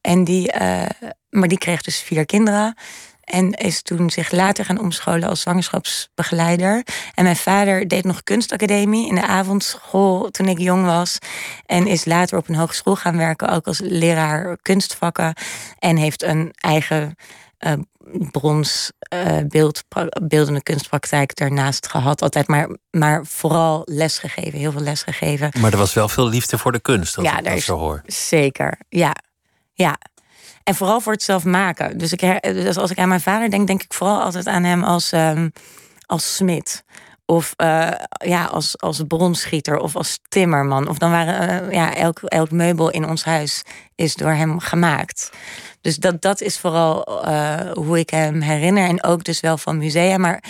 En 0.00 0.24
die, 0.24 0.52
uh, 0.60 0.82
maar 1.30 1.48
die 1.48 1.58
kreeg 1.58 1.82
dus 1.82 2.00
vier 2.00 2.26
kinderen. 2.26 2.74
En 3.24 3.52
is 3.52 3.82
toen 3.82 4.10
zich 4.10 4.30
later 4.30 4.64
gaan 4.64 4.80
omscholen 4.80 5.28
als 5.28 5.40
zwangerschapsbegeleider. 5.40 6.84
En 7.14 7.24
mijn 7.24 7.36
vader 7.36 7.88
deed 7.88 8.04
nog 8.04 8.22
kunstacademie 8.22 9.08
in 9.08 9.14
de 9.14 9.26
avondschool 9.26 10.30
toen 10.30 10.48
ik 10.48 10.58
jong 10.58 10.84
was. 10.84 11.18
En 11.66 11.86
is 11.86 12.04
later 12.04 12.38
op 12.38 12.48
een 12.48 12.54
hogeschool 12.54 12.96
gaan 12.96 13.16
werken, 13.16 13.48
ook 13.48 13.66
als 13.66 13.80
leraar 13.82 14.56
kunstvakken. 14.62 15.34
En 15.78 15.96
heeft 15.96 16.22
een 16.22 16.52
eigen 16.54 17.16
uh, 17.66 17.72
brons 18.30 18.92
uh, 19.14 19.36
beeld, 19.48 19.84
beeldende 20.22 20.62
kunstpraktijk 20.62 21.36
daarnaast 21.36 21.88
gehad. 21.88 22.22
Altijd 22.22 22.48
maar, 22.48 22.76
maar 22.90 23.26
vooral 23.26 23.82
lesgegeven, 23.84 24.58
heel 24.58 24.72
veel 24.72 24.80
lesgegeven. 24.80 25.50
Maar 25.60 25.72
er 25.72 25.78
was 25.78 25.94
wel 25.94 26.08
veel 26.08 26.28
liefde 26.28 26.58
voor 26.58 26.72
de 26.72 26.80
kunst, 26.80 27.16
als 27.16 27.26
ja, 27.26 27.38
ik 27.38 27.44
dat 27.44 27.60
zo 27.60 27.78
hoor. 27.78 28.02
Zeker, 28.06 28.78
ja. 28.88 29.14
ja. 29.72 29.98
En 30.64 30.74
vooral 30.74 31.00
voor 31.00 31.12
het 31.12 31.22
zelf 31.22 31.44
maken. 31.44 31.98
Dus, 31.98 32.12
ik, 32.12 32.42
dus 32.42 32.76
als 32.76 32.90
ik 32.90 32.98
aan 32.98 33.08
mijn 33.08 33.20
vader 33.20 33.50
denk, 33.50 33.66
denk 33.66 33.82
ik 33.82 33.94
vooral 33.94 34.22
altijd 34.22 34.46
aan 34.46 34.64
hem 34.64 34.84
als, 34.84 35.12
um, 35.12 35.52
als 36.06 36.34
smid. 36.34 36.84
Of 37.26 37.54
uh, 37.56 37.90
ja, 38.10 38.44
als, 38.44 38.78
als 38.78 39.02
bronschieter 39.08 39.78
of 39.78 39.96
als 39.96 40.18
timmerman. 40.28 40.88
Of 40.88 40.98
dan 40.98 41.10
waren 41.10 41.64
uh, 41.64 41.72
ja, 41.72 41.94
elk, 41.94 42.20
elk 42.20 42.50
meubel 42.50 42.90
in 42.90 43.08
ons 43.08 43.24
huis 43.24 43.62
is 43.94 44.14
door 44.14 44.32
hem 44.32 44.58
gemaakt. 44.58 45.30
Dus 45.80 45.96
dat, 45.96 46.22
dat 46.22 46.40
is 46.40 46.58
vooral 46.58 47.24
uh, 47.28 47.60
hoe 47.72 47.98
ik 47.98 48.10
hem 48.10 48.40
herinner. 48.40 48.88
En 48.88 49.02
ook 49.02 49.24
dus 49.24 49.40
wel 49.40 49.58
van 49.58 49.78
musea. 49.78 50.18
Maar, 50.18 50.44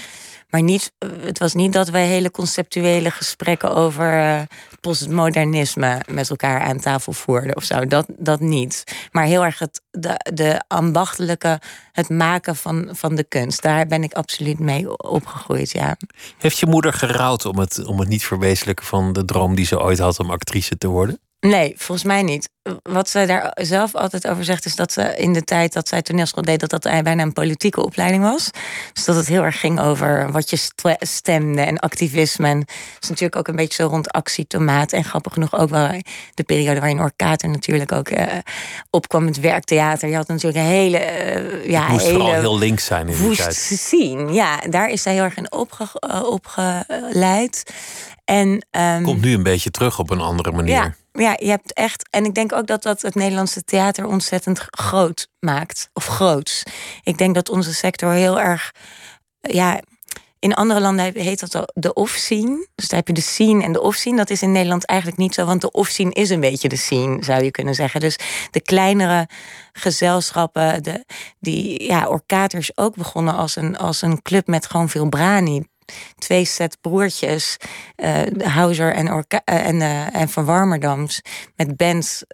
maar 0.51 0.63
niet, 0.63 0.93
het 1.21 1.39
was 1.39 1.55
niet 1.55 1.73
dat 1.73 1.89
wij 1.89 2.07
hele 2.07 2.31
conceptuele 2.31 3.11
gesprekken 3.11 3.75
over 3.75 4.19
uh, 4.19 4.41
postmodernisme 4.81 6.01
met 6.09 6.31
elkaar 6.31 6.61
aan 6.61 6.81
tafel 6.81 7.13
voerden 7.13 7.57
of 7.57 7.65
zo. 7.65 7.87
Dat, 7.87 8.07
dat 8.19 8.41
niet. 8.41 8.85
Maar 9.13 9.25
heel 9.25 9.45
erg 9.45 9.59
het, 9.59 9.81
de, 9.91 10.31
de 10.35 10.63
ambachtelijke, 10.69 11.61
het 11.93 12.09
maken 12.09 12.57
van, 12.57 12.89
van 12.93 13.15
de 13.15 13.25
kunst. 13.25 13.63
Daar 13.63 13.87
ben 13.87 14.03
ik 14.03 14.13
absoluut 14.13 14.59
mee 14.59 14.97
opgegroeid, 14.97 15.71
ja. 15.71 15.97
Heeft 16.39 16.59
je 16.59 16.67
moeder 16.67 16.93
gerouwd 16.93 17.45
om 17.45 17.59
het, 17.59 17.85
om 17.85 17.99
het 17.99 18.09
niet 18.09 18.25
verwezenlijken 18.25 18.87
van 18.87 19.13
de 19.13 19.25
droom 19.25 19.55
die 19.55 19.67
ze 19.67 19.81
ooit 19.81 19.99
had 19.99 20.19
om 20.19 20.31
actrice 20.31 20.79
te 20.79 20.89
worden? 20.89 21.21
Nee, 21.41 21.75
volgens 21.77 22.07
mij 22.07 22.23
niet. 22.23 22.49
Wat 22.83 23.09
zij 23.09 23.27
daar 23.27 23.51
zelf 23.55 23.95
altijd 23.95 24.29
over 24.29 24.45
zegt, 24.45 24.65
is 24.65 24.77
dat 24.77 24.93
ze 24.93 25.17
in 25.17 25.33
de 25.33 25.43
tijd 25.43 25.73
dat 25.73 25.89
zij 25.89 26.03
toneelschool 26.03 26.43
deed, 26.43 26.61
dat 26.61 26.71
dat 26.71 26.83
bijna 26.83 27.23
een 27.23 27.33
politieke 27.33 27.85
opleiding 27.85 28.23
was. 28.23 28.51
Dus 28.93 29.05
dat 29.05 29.17
het 29.17 29.27
heel 29.27 29.43
erg 29.43 29.61
ging 29.61 29.81
over 29.81 30.33
wat 30.33 30.51
je 30.51 30.71
stemde 30.99 31.63
en 31.63 31.79
activisme. 31.79 32.49
En 32.49 32.59
dat 32.59 32.69
is 33.01 33.09
natuurlijk 33.09 33.37
ook 33.37 33.49
een 33.49 33.57
beetje 33.57 33.83
zo 33.83 33.89
rond 33.89 34.11
actietomaat. 34.11 34.93
En 34.93 35.05
grappig 35.05 35.33
genoeg 35.33 35.59
ook 35.59 35.71
wel 35.71 36.03
de 36.35 36.43
periode 36.43 36.81
waarin 36.81 37.01
Orkater 37.01 37.49
natuurlijk 37.49 37.93
ook 37.93 38.11
uh, 38.11 38.23
opkwam 38.91 39.25
met 39.25 39.41
werktheater. 39.41 40.09
Je 40.09 40.17
had 40.17 40.29
natuurlijk 40.29 40.65
een 40.65 40.71
hele. 40.71 40.99
Uh, 40.99 41.71
ja, 41.71 41.89
moest 41.89 42.05
hele 42.05 42.19
vooral 42.19 42.41
heel 42.41 42.59
links 42.59 42.85
zijn 42.85 43.09
in 43.09 43.29
die 43.29 43.37
tijd. 43.37 43.55
zien. 43.55 44.33
Ja, 44.33 44.59
daar 44.69 44.89
is 44.89 45.03
zij 45.03 45.13
heel 45.13 45.23
erg 45.23 45.37
in 45.37 45.53
opge, 45.53 45.89
uh, 46.11 46.23
opgeleid. 46.23 47.73
En, 48.25 48.67
um, 48.71 49.03
Komt 49.03 49.21
nu 49.21 49.35
een 49.35 49.43
beetje 49.43 49.71
terug 49.71 49.99
op 49.99 50.11
een 50.11 50.21
andere 50.21 50.53
manier. 50.53 50.75
Ja, 50.75 50.95
ja, 51.21 51.37
je 51.39 51.49
hebt 51.49 51.73
echt. 51.73 52.09
En 52.11 52.25
ik 52.25 52.35
denk 52.35 52.53
ook 52.53 52.67
dat 52.67 52.83
dat 52.83 53.03
het 53.03 53.15
Nederlandse 53.15 53.65
theater 53.65 54.07
ontzettend 54.07 54.59
groot 54.71 55.29
maakt. 55.41 55.91
Of 55.93 56.07
groots. 56.07 56.63
Ik 57.03 57.19
denk 57.19 57.35
dat 57.35 57.49
onze 57.49 57.75
sector 57.75 58.13
heel 58.13 58.41
erg. 58.41 58.71
Ja, 59.41 59.81
in 60.41 60.55
andere 60.55 60.81
landen 60.81 61.15
heet 61.15 61.51
dat 61.51 61.73
de 61.75 61.93
off-scene. 61.93 62.67
Dus 62.75 62.89
daar 62.89 62.99
heb 62.99 63.09
je 63.09 63.15
de 63.15 63.21
scene 63.21 63.63
en 63.63 63.73
de 63.73 63.81
off-scene. 63.81 64.17
Dat 64.17 64.31
is 64.31 64.43
in 64.43 64.53
Nederland 64.53 64.85
eigenlijk 64.85 65.21
niet 65.21 65.35
zo, 65.35 65.45
want 65.45 65.61
de 65.61 65.71
off-scene 65.71 66.13
is 66.13 66.31
een 66.31 66.41
beetje 66.41 66.69
de 66.69 66.77
scene, 66.77 67.25
zou 67.25 67.45
je 67.45 67.51
kunnen 67.51 67.75
zeggen. 67.75 68.01
Dus 68.01 68.19
de 68.51 68.61
kleinere 68.61 69.29
gezelschappen, 69.73 70.83
de, 70.83 71.05
die, 71.41 71.85
ja, 71.85 72.09
Orkater 72.09 72.69
ook 72.75 72.95
begonnen 72.97 73.35
als 73.35 73.57
een, 73.57 73.79
als 73.79 74.03
een 74.03 74.23
club 74.23 74.47
met 74.47 74.67
gewoon 74.67 74.89
veel 74.89 75.09
brani 75.09 75.63
twee 76.19 76.45
set 76.45 76.81
broertjes, 76.81 77.57
uh, 77.97 78.23
Hauser 78.39 78.95
en, 78.95 79.13
Orka 79.13 79.41
uh, 79.45 79.67
en, 79.67 79.77
uh, 79.77 80.15
en 80.15 80.29
Van 80.29 80.45
Warmerdams, 80.45 81.23
met 81.57 81.77
bands 81.77 82.25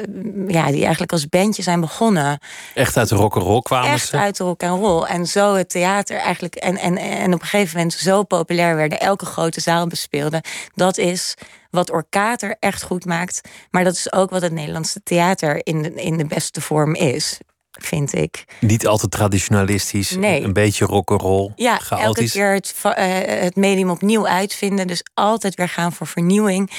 ja, 0.47 0.67
die 0.67 0.83
eigenlijk 0.83 1.13
als 1.13 1.29
bandje 1.29 1.63
zijn 1.63 1.81
begonnen. 1.81 2.39
Echt 2.75 2.97
uit 2.97 3.09
de 3.09 3.15
rock 3.15 3.35
and 3.35 3.45
roll 3.45 3.63
kwamen 3.63 3.91
Echt 3.91 4.09
ze? 4.09 4.17
uit 4.17 4.37
de 4.37 4.45
rock 4.45 4.63
and 4.63 4.81
roll. 4.81 5.03
En 5.03 5.27
zo 5.27 5.55
het 5.55 5.69
theater 5.69 6.17
eigenlijk, 6.17 6.55
en, 6.55 6.77
en, 6.77 6.97
en 6.97 7.35
op 7.35 7.41
een 7.41 7.47
gegeven 7.47 7.77
moment 7.77 7.95
zo 7.95 8.23
populair 8.23 8.77
werden, 8.77 9.01
elke 9.01 9.27
grote 9.27 9.61
zaal 9.61 9.87
bespeelde. 9.87 10.43
Dat 10.75 10.99
is 10.99 11.35
wat 11.71 11.91
Orkater 11.91 12.57
echt 12.61 12.83
goed 12.83 13.05
maakt. 13.05 13.41
Maar 13.71 13.85
dat 13.85 13.95
is 13.95 14.13
ook 14.13 14.31
wat 14.31 14.43
het 14.43 14.53
Nederlandse 14.53 15.03
theater 15.03 15.67
in 15.67 15.83
de, 15.83 15.95
in 15.95 16.17
de 16.17 16.27
beste 16.27 16.61
vorm 16.61 16.95
is. 16.95 17.39
Vind 17.79 18.15
ik. 18.15 18.45
Niet 18.61 18.87
altijd 18.87 19.11
traditionalistisch, 19.11 20.11
Nee. 20.11 20.43
een 20.43 20.53
beetje 20.53 20.85
rock'n'roll, 20.85 21.53
Ja, 21.57 21.73
elke 21.73 21.85
chaotisch. 21.85 22.33
keer 22.33 22.53
het, 22.55 22.73
va- 22.77 22.95
eh, 22.97 23.43
het 23.43 23.57
medium 23.57 23.91
opnieuw 23.91 24.27
uitvinden. 24.29 24.87
Dus 24.87 25.03
altijd 25.15 25.55
weer 25.55 25.69
gaan 25.69 25.93
voor 25.93 26.07
vernieuwing. 26.07 26.71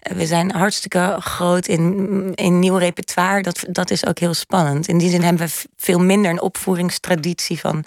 Eh, 0.00 0.16
we 0.16 0.26
zijn 0.26 0.50
hartstikke 0.50 1.16
groot 1.18 1.66
in, 1.66 2.32
in 2.34 2.58
nieuw 2.58 2.76
repertoire. 2.76 3.42
Dat, 3.42 3.64
dat 3.68 3.90
is 3.90 4.06
ook 4.06 4.18
heel 4.18 4.34
spannend. 4.34 4.88
In 4.88 4.98
die 4.98 5.10
zin 5.10 5.22
hebben 5.22 5.46
we 5.46 5.52
veel 5.76 5.98
minder 5.98 6.30
een 6.30 6.40
opvoeringstraditie 6.40 7.58
van 7.60 7.84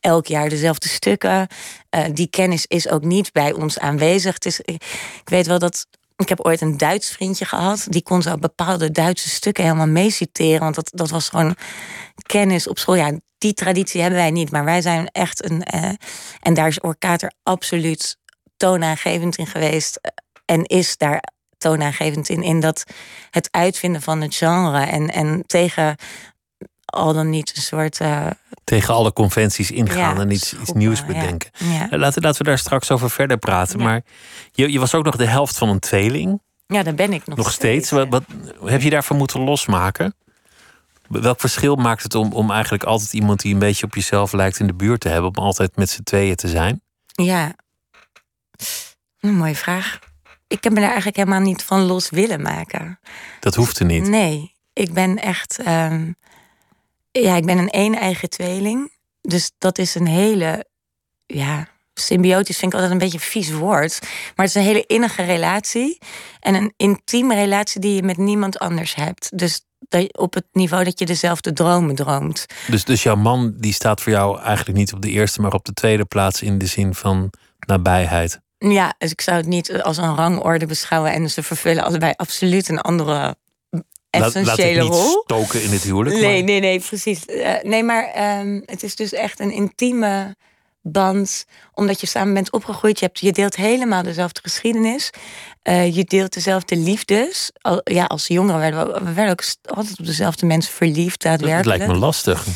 elk 0.00 0.26
jaar 0.26 0.48
dezelfde 0.48 0.88
stukken. 0.88 1.46
Eh, 1.90 2.04
die 2.12 2.28
kennis 2.30 2.64
is 2.66 2.88
ook 2.88 3.02
niet 3.04 3.32
bij 3.32 3.52
ons 3.52 3.78
aanwezig. 3.78 4.34
Het 4.34 4.46
is, 4.46 4.60
ik 4.60 4.80
weet 5.24 5.46
wel 5.46 5.58
dat. 5.58 5.86
Ik 6.16 6.28
heb 6.28 6.40
ooit 6.40 6.60
een 6.60 6.76
Duits 6.76 7.10
vriendje 7.10 7.44
gehad. 7.44 7.86
Die 7.88 8.02
kon 8.02 8.22
zo 8.22 8.36
bepaalde 8.36 8.90
Duitse 8.90 9.28
stukken 9.28 9.64
helemaal 9.64 9.86
meeciteren. 9.86 10.60
Want 10.60 10.74
dat, 10.74 10.90
dat 10.94 11.10
was 11.10 11.28
gewoon 11.28 11.56
kennis 12.22 12.68
op 12.68 12.78
school. 12.78 12.94
Ja, 12.94 13.12
die 13.38 13.54
traditie 13.54 14.00
hebben 14.00 14.18
wij 14.18 14.30
niet. 14.30 14.50
Maar 14.50 14.64
wij 14.64 14.80
zijn 14.80 15.08
echt 15.08 15.50
een. 15.50 15.62
eh, 15.62 15.90
en 16.40 16.54
daar 16.54 16.68
is 16.68 16.80
Orkater 16.80 17.32
absoluut 17.42 18.16
toonaangevend 18.56 19.36
in 19.36 19.46
geweest. 19.46 20.00
En 20.44 20.64
is 20.64 20.96
daar 20.96 21.22
toonaangevend 21.58 22.28
in. 22.28 22.42
In 22.42 22.60
dat 22.60 22.84
het 23.30 23.48
uitvinden 23.50 24.02
van 24.02 24.20
het 24.20 24.34
genre. 24.34 24.84
En, 24.84 25.10
en 25.10 25.42
tegen 25.46 25.96
al 26.96 27.12
dan 27.12 27.30
niet 27.30 27.52
een 27.56 27.62
soort. 27.62 28.00
eh, 28.00 28.26
Tegen 28.64 28.94
alle 28.94 29.12
conventies 29.12 29.70
ingaan 29.70 30.14
Ja, 30.14 30.20
en 30.20 30.30
iets, 30.30 30.54
iets 30.60 30.72
nieuws 30.72 30.98
ja. 30.98 31.06
bedenken. 31.06 31.50
ja. 31.58 31.90
Eh, 31.90 31.98
Laten, 31.98 32.22
laten 32.22 32.38
we 32.38 32.48
daar 32.48 32.58
straks 32.58 32.90
over 32.90 33.10
verder 33.10 33.38
praten. 33.38 33.78
Ja. 33.78 33.84
Maar 33.84 34.02
je, 34.52 34.72
je 34.72 34.78
was 34.78 34.94
ook 34.94 35.04
nog 35.04 35.16
de 35.16 35.26
helft 35.26 35.58
van 35.58 35.68
een 35.68 35.78
tweeling, 35.78 36.40
ja, 36.66 36.82
daar 36.82 36.94
ben 36.94 37.12
ik 37.12 37.26
nog, 37.26 37.36
nog 37.36 37.52
steeds. 37.52 37.90
Wat, 37.90 38.08
wat 38.08 38.22
heb 38.64 38.82
je 38.82 38.90
daarvan 38.90 39.16
moeten 39.16 39.40
losmaken? 39.40 40.14
Welk 41.08 41.40
verschil 41.40 41.76
maakt 41.76 42.02
het 42.02 42.14
om, 42.14 42.32
om 42.32 42.50
eigenlijk 42.50 42.84
altijd 42.84 43.12
iemand 43.12 43.40
die 43.40 43.52
een 43.52 43.58
beetje 43.58 43.86
op 43.86 43.94
jezelf 43.94 44.32
lijkt 44.32 44.58
in 44.58 44.66
de 44.66 44.74
buurt 44.74 45.00
te 45.00 45.08
hebben, 45.08 45.36
om 45.36 45.44
altijd 45.44 45.76
met 45.76 45.90
z'n 45.90 46.02
tweeën 46.02 46.36
te 46.36 46.48
zijn? 46.48 46.82
Ja. 47.12 47.54
Een 49.20 49.34
mooie 49.36 49.56
vraag. 49.56 49.98
Ik 50.48 50.64
heb 50.64 50.72
me 50.72 50.78
daar 50.78 50.88
eigenlijk 50.88 51.16
helemaal 51.16 51.40
niet 51.40 51.62
van 51.62 51.80
los 51.82 52.10
willen 52.10 52.42
maken. 52.42 52.98
Dat 53.40 53.54
hoeft 53.54 53.78
er 53.78 53.84
niet. 53.86 54.08
Nee, 54.08 54.54
ik 54.72 54.92
ben 54.92 55.16
echt. 55.18 55.58
ehm, 55.58 56.12
ja, 57.22 57.36
ik 57.36 57.46
ben 57.46 57.58
een 57.58 57.68
een-eigen 57.70 58.28
tweeling. 58.28 58.92
Dus 59.20 59.52
dat 59.58 59.78
is 59.78 59.94
een 59.94 60.06
hele. 60.06 60.66
Ja, 61.26 61.68
symbiotisch 61.94 62.58
vind 62.58 62.72
ik 62.72 62.78
altijd 62.78 62.92
een 62.92 63.04
beetje 63.04 63.18
een 63.18 63.24
vies 63.24 63.52
woord. 63.52 63.98
Maar 64.00 64.46
het 64.46 64.48
is 64.48 64.54
een 64.54 64.68
hele 64.68 64.86
innige 64.86 65.22
relatie. 65.22 65.98
En 66.40 66.54
een 66.54 66.72
intieme 66.76 67.34
relatie 67.34 67.80
die 67.80 67.94
je 67.94 68.02
met 68.02 68.16
niemand 68.16 68.58
anders 68.58 68.94
hebt. 68.94 69.38
Dus 69.38 69.60
op 70.10 70.34
het 70.34 70.46
niveau 70.52 70.84
dat 70.84 70.98
je 70.98 71.06
dezelfde 71.06 71.52
dromen 71.52 71.94
droomt. 71.94 72.46
Dus, 72.66 72.84
dus 72.84 73.02
jouw 73.02 73.16
man 73.16 73.54
die 73.56 73.72
staat 73.72 74.00
voor 74.00 74.12
jou 74.12 74.40
eigenlijk 74.40 74.78
niet 74.78 74.92
op 74.92 75.02
de 75.02 75.10
eerste, 75.10 75.40
maar 75.40 75.52
op 75.52 75.64
de 75.64 75.72
tweede 75.72 76.04
plaats 76.04 76.42
in 76.42 76.58
de 76.58 76.66
zin 76.66 76.94
van 76.94 77.30
nabijheid. 77.66 78.40
Ja, 78.58 78.94
dus 78.98 79.10
ik 79.10 79.20
zou 79.20 79.36
het 79.36 79.46
niet 79.46 79.82
als 79.82 79.96
een 79.96 80.14
rangorde 80.14 80.66
beschouwen. 80.66 81.12
En 81.12 81.30
ze 81.30 81.42
vervullen 81.42 81.84
allebei 81.84 82.12
absoluut 82.16 82.68
een 82.68 82.80
andere 82.80 83.36
Laat, 84.20 84.34
laat 84.34 84.44
essentiële 84.44 84.82
niet 84.82 84.90
rol. 84.92 85.22
stoken 85.24 85.62
in 85.62 85.70
het 85.70 85.82
huwelijk. 85.82 86.16
Nee, 86.16 86.24
maar- 86.34 86.42
nee, 86.42 86.60
nee, 86.60 86.80
precies. 86.80 87.24
Eh, 87.26 87.54
nee, 87.62 87.82
maar 87.82 88.04
ehm, 88.04 88.60
het 88.64 88.82
is 88.82 88.96
dus 88.96 89.12
echt 89.12 89.40
een 89.40 89.50
intieme 89.52 90.36
band. 90.82 91.44
Omdat 91.74 92.00
je 92.00 92.06
samen 92.06 92.34
bent 92.34 92.52
opgegroeid. 92.52 92.98
Je, 92.98 93.04
hebt, 93.04 93.20
je 93.20 93.32
deelt 93.32 93.56
helemaal 93.56 94.02
dezelfde 94.02 94.40
geschiedenis. 94.42 95.10
Eh, 95.62 95.94
je 95.94 96.04
deelt 96.04 96.32
dezelfde 96.34 96.76
liefdes. 96.76 97.50
Al, 97.60 97.80
ja, 97.84 98.04
als 98.04 98.26
jongeren 98.26 98.60
werden 98.60 98.86
we, 98.92 99.04
we 99.04 99.12
werden 99.12 99.32
ook 99.32 99.44
altijd 99.76 99.98
op 99.98 100.06
dezelfde 100.06 100.46
mensen 100.46 100.72
verliefd, 100.72 101.22
Het 101.22 101.32
daadwerkelijk. 101.32 101.78
lijkt 101.78 101.92
me 101.92 101.98
lastig. 101.98 102.46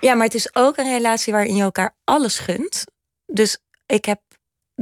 Ja, 0.00 0.14
maar 0.14 0.24
het 0.26 0.34
is 0.34 0.54
ook 0.54 0.76
een 0.76 0.90
relatie 0.92 1.32
waarin 1.32 1.56
je 1.56 1.62
elkaar 1.62 1.94
alles 2.04 2.38
gunt. 2.38 2.84
Dus 3.26 3.58
ik 3.86 4.04
heb. 4.04 4.20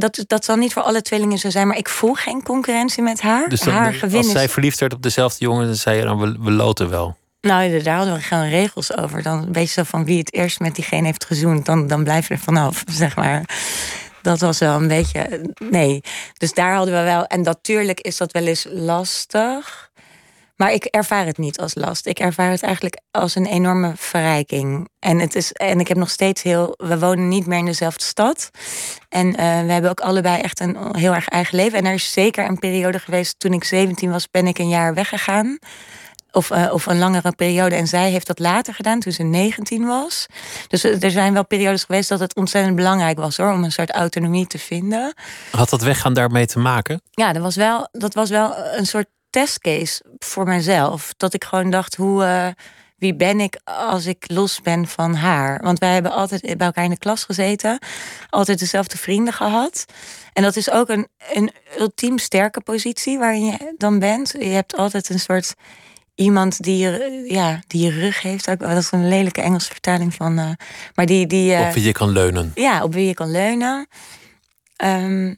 Dat, 0.01 0.25
dat 0.27 0.45
zal 0.45 0.57
niet 0.57 0.73
voor 0.73 0.83
alle 0.83 1.03
tweelingen 1.03 1.39
zo 1.39 1.51
zijn, 1.51 1.67
maar 1.67 1.77
ik 1.77 1.89
voel 1.89 2.15
geen 2.15 2.43
concurrentie 2.43 3.03
met 3.03 3.21
haar. 3.21 3.49
Dus 3.49 3.61
dan- 3.61 3.75
haar 3.75 3.95
gewin 3.95 4.17
als 4.17 4.27
is 4.27 4.33
zij 4.33 4.49
verliefd 4.49 4.81
werd 4.81 4.93
op 4.95 5.03
dezelfde 5.03 5.45
jongen, 5.45 5.67
dan 5.67 5.75
zei 5.75 5.97
je 5.97 6.05
dan 6.05 6.19
we, 6.19 6.37
we 6.41 6.51
loten 6.51 6.91
wel. 6.91 7.17
Nou, 7.41 7.83
daar 7.83 7.97
hadden 7.97 8.15
we 8.15 8.21
gewoon 8.21 8.49
regels 8.49 8.97
over. 8.97 9.23
Dan 9.23 9.53
weet 9.53 9.67
je 9.67 9.73
zo 9.73 9.83
van 9.83 10.05
wie 10.05 10.19
het 10.19 10.33
eerst 10.35 10.61
met 10.61 10.75
diegene 10.75 11.07
heeft 11.07 11.25
gezoend, 11.25 11.67
dan, 11.67 11.87
dan 11.87 12.05
blijf 12.05 12.29
je 12.29 12.35
er 12.35 12.41
vanaf, 12.41 12.83
zeg 13.03 13.17
maar. 13.17 13.45
Dat 14.23 14.41
was 14.41 14.59
wel 14.59 14.77
een 14.77 14.89
beetje. 14.89 15.53
Nee. 15.71 16.01
Dus 16.39 16.53
daar 16.53 16.75
hadden 16.75 16.95
we 16.95 17.03
wel. 17.03 17.25
En 17.27 17.43
natuurlijk 17.43 18.01
is 18.01 18.17
dat 18.17 18.33
wel 18.33 18.47
eens 18.47 18.67
lastig. 18.71 19.88
Maar 20.59 20.73
ik 20.73 20.85
ervaar 20.85 21.27
het 21.27 21.39
niet 21.39 21.61
als 21.61 21.75
last. 21.75 22.07
Ik 22.07 22.19
ervaar 22.19 22.51
het 22.51 22.63
eigenlijk 22.63 23.01
als 23.11 23.35
een 23.35 23.47
enorme 23.47 23.93
verrijking. 23.97 24.89
En, 24.99 25.19
het 25.19 25.35
is, 25.35 25.53
en 25.53 25.81
ik 25.81 25.89
heb 25.89 25.97
nog 25.97 26.11
steeds 26.11 26.43
heel. 26.43 26.75
We 26.77 26.99
wonen 26.99 27.29
niet 27.29 27.47
meer 27.47 27.59
in 27.59 27.65
dezelfde 27.65 28.05
stad. 28.05 28.51
En 29.09 29.37
eh, 29.37 29.61
we 29.61 29.73
hebben 29.73 29.91
ook 29.91 30.01
allebei 30.01 30.41
echt 30.41 30.61
een 30.61 30.77
heel 30.97 31.15
erg 31.15 31.29
eigen 31.29 31.57
leven. 31.57 31.79
En 31.79 31.87
er 31.87 31.93
is 31.93 32.13
zeker 32.13 32.49
een 32.49 32.59
periode 32.59 32.99
geweest. 32.99 33.39
Toen 33.39 33.53
ik 33.53 33.65
17 33.65 34.11
was, 34.11 34.31
ben 34.31 34.47
ik 34.47 34.59
een 34.59 34.69
jaar 34.69 34.95
weggegaan. 34.95 35.59
Of, 36.31 36.51
eh, 36.51 36.73
of 36.73 36.87
een 36.87 36.99
langere 36.99 37.33
periode. 37.33 37.75
En 37.75 37.87
zij 37.87 38.11
heeft 38.11 38.27
dat 38.27 38.39
later 38.39 38.75
gedaan, 38.75 39.01
toen 39.01 39.13
ze 39.13 39.23
19 39.23 39.87
was. 39.87 40.27
Dus 40.69 40.85
eh, 40.85 41.03
er 41.03 41.11
zijn 41.11 41.33
wel 41.33 41.47
periodes 41.47 41.85
geweest 41.85 42.09
dat 42.09 42.21
het 42.21 42.35
ontzettend 42.35 42.77
belangrijk 42.77 43.19
was 43.19 43.37
hoor, 43.37 43.53
om 43.53 43.65
een 43.65 43.73
soort 43.73 43.91
autonomie 43.91 44.47
te 44.47 44.59
vinden. 44.59 45.15
Had 45.51 45.71
dat 45.71 45.83
weggaan 45.83 46.15
daarmee 46.15 46.47
te 46.47 46.59
maken? 46.59 47.03
Ja, 47.11 47.33
dat 47.33 47.43
was 47.43 47.57
wel, 47.57 47.89
dat 47.93 48.15
was 48.15 48.31
wel 48.31 48.57
een 48.57 48.87
soort 48.87 49.07
testcase 49.43 50.03
voor 50.19 50.45
mezelf. 50.47 51.13
Dat 51.17 51.35
ik 51.35 51.45
gewoon 51.45 51.71
dacht, 51.71 51.95
hoe, 51.97 52.25
eh, 52.25 52.47
wie 52.97 53.15
ben 53.15 53.41
ik 53.41 53.59
als 53.65 54.07
ik 54.07 54.25
los 54.31 54.61
ben 54.63 54.87
van 54.87 55.15
haar? 55.15 55.61
Want 55.63 55.79
wij 55.79 55.93
hebben 55.93 56.13
altijd 56.13 56.41
bij 56.57 56.67
elkaar 56.67 56.85
in 56.85 56.91
de 56.91 56.99
klas 56.99 57.25
gezeten. 57.25 57.79
Altijd 58.31 58.59
dezelfde 58.59 58.97
vrienden 58.99 59.33
gehad. 59.33 59.85
En 60.33 60.43
dat 60.43 60.57
is 60.57 60.71
ook 60.71 60.89
een, 60.89 61.09
een 61.33 61.51
ultiem 61.79 62.19
sterke 62.19 62.61
positie 62.61 63.19
waarin 63.19 63.45
je 63.45 63.75
dan 63.77 63.99
bent. 63.99 64.35
Je 64.39 64.45
hebt 64.45 64.77
altijd 64.77 65.09
een 65.09 65.21
soort 65.21 65.55
iemand 66.15 66.63
die 66.63 66.79
je, 66.79 67.25
ja, 67.29 67.61
die 67.67 67.85
je 67.85 67.91
rug 68.01 68.23
heeft. 68.23 68.51
Ook, 68.51 68.59
dat 68.59 68.77
is 68.77 68.91
een 68.93 69.09
lelijke 69.09 69.41
Engelse 69.43 69.71
vertaling 69.71 70.15
van. 70.15 70.39
eh, 70.39 70.51
maar 70.95 71.07
die. 71.07 71.27
die 71.27 71.55
eh, 71.55 71.67
Op 71.67 71.73
wie 71.75 71.85
je 71.85 71.93
kan 71.93 72.09
leunen? 72.11 72.51
ja, 72.55 72.83
op 72.83 72.95
wie 72.95 73.07
je 73.07 73.15
kan 73.15 73.31
leunen. 73.31 73.87
Ehm, 74.77 75.35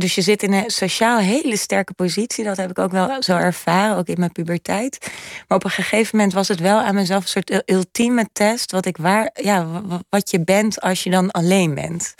dus 0.00 0.14
je 0.14 0.22
zit 0.22 0.42
in 0.42 0.52
een 0.52 0.70
sociaal 0.70 1.18
hele 1.18 1.56
sterke 1.56 1.92
positie. 1.92 2.44
Dat 2.44 2.56
heb 2.56 2.70
ik 2.70 2.78
ook 2.78 2.90
wel 2.90 3.22
zo 3.22 3.36
ervaren, 3.36 3.96
ook 3.96 4.06
in 4.06 4.18
mijn 4.18 4.32
puberteit. 4.32 4.98
Maar 5.48 5.58
op 5.58 5.64
een 5.64 5.70
gegeven 5.70 6.16
moment 6.16 6.34
was 6.34 6.48
het 6.48 6.60
wel 6.60 6.80
aan 6.80 6.94
mezelf 6.94 7.22
een 7.22 7.28
soort 7.28 7.70
ultieme 7.70 8.28
test. 8.32 8.72
Wat, 8.72 8.86
ik 8.86 8.96
waar, 8.96 9.30
ja, 9.34 9.82
wat 10.08 10.30
je 10.30 10.44
bent 10.44 10.80
als 10.80 11.02
je 11.02 11.10
dan 11.10 11.30
alleen 11.30 11.74
bent. 11.74 12.14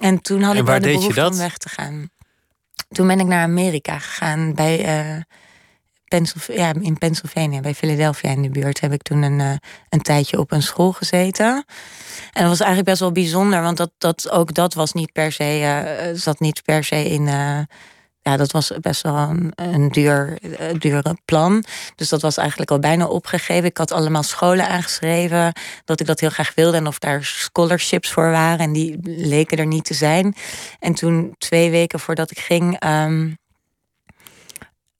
En 0.00 0.20
toen 0.20 0.42
had 0.42 0.54
En 0.54 0.60
ik 0.60 0.66
wel 0.66 0.80
de 0.80 0.88
behoefte 0.88 1.20
dat? 1.20 1.32
om 1.32 1.38
weg 1.38 1.56
te 1.56 1.68
gaan. 1.68 2.10
Toen 2.88 3.06
ben 3.06 3.20
ik 3.20 3.26
naar 3.26 3.42
Amerika 3.42 3.98
gegaan. 3.98 4.54
Bij, 4.54 4.84
eh, 4.84 5.22
Pennsylv- 6.08 6.56
ja, 6.56 6.72
in 6.80 6.98
Pennsylvania, 6.98 7.60
bij 7.60 7.74
Philadelphia 7.74 8.30
in 8.30 8.42
de 8.42 8.50
buurt, 8.50 8.80
heb 8.80 8.92
ik 8.92 9.02
toen 9.02 9.22
een, 9.22 9.40
eh, 9.40 9.52
een 9.88 10.02
tijdje 10.02 10.38
op 10.38 10.52
een 10.52 10.62
school 10.62 10.92
gezeten. 10.92 11.64
En 12.32 12.40
dat 12.42 12.48
was 12.48 12.60
eigenlijk 12.60 12.88
best 12.88 13.00
wel 13.00 13.12
bijzonder, 13.12 13.62
want 13.62 13.76
dat, 13.76 13.90
dat, 13.98 14.30
ook 14.30 14.54
dat 14.54 14.74
was 14.74 14.92
niet 14.92 15.12
per 15.12 15.32
se, 15.32 15.44
eh, 15.44 16.10
zat 16.14 16.40
niet 16.40 16.62
per 16.62 16.84
se 16.84 17.04
in. 17.04 17.24
ja, 18.22 18.36
dat 18.36 18.52
was 18.52 18.72
best 18.80 19.02
wel 19.02 19.16
een, 19.16 19.52
een 19.54 19.88
duur, 19.88 20.38
duur 20.78 21.02
plan. 21.24 21.64
Dus 21.94 22.08
dat 22.08 22.22
was 22.22 22.36
eigenlijk 22.36 22.70
al 22.70 22.78
bijna 22.78 23.06
opgegeven. 23.06 23.64
Ik 23.64 23.76
had 23.76 23.92
allemaal 23.92 24.22
scholen 24.22 24.68
aangeschreven 24.68 25.52
dat 25.84 26.00
ik 26.00 26.06
dat 26.06 26.20
heel 26.20 26.30
graag 26.30 26.54
wilde 26.54 26.76
en 26.76 26.86
of 26.86 26.98
daar 26.98 27.24
scholarships 27.24 28.10
voor 28.10 28.30
waren. 28.30 28.58
En 28.58 28.72
die 28.72 28.98
leken 29.02 29.58
er 29.58 29.66
niet 29.66 29.84
te 29.84 29.94
zijn. 29.94 30.34
En 30.78 30.94
toen, 30.94 31.34
twee 31.38 31.70
weken 31.70 32.00
voordat 32.00 32.30
ik 32.30 32.38
ging. 32.38 32.78
ehm, 32.78 33.28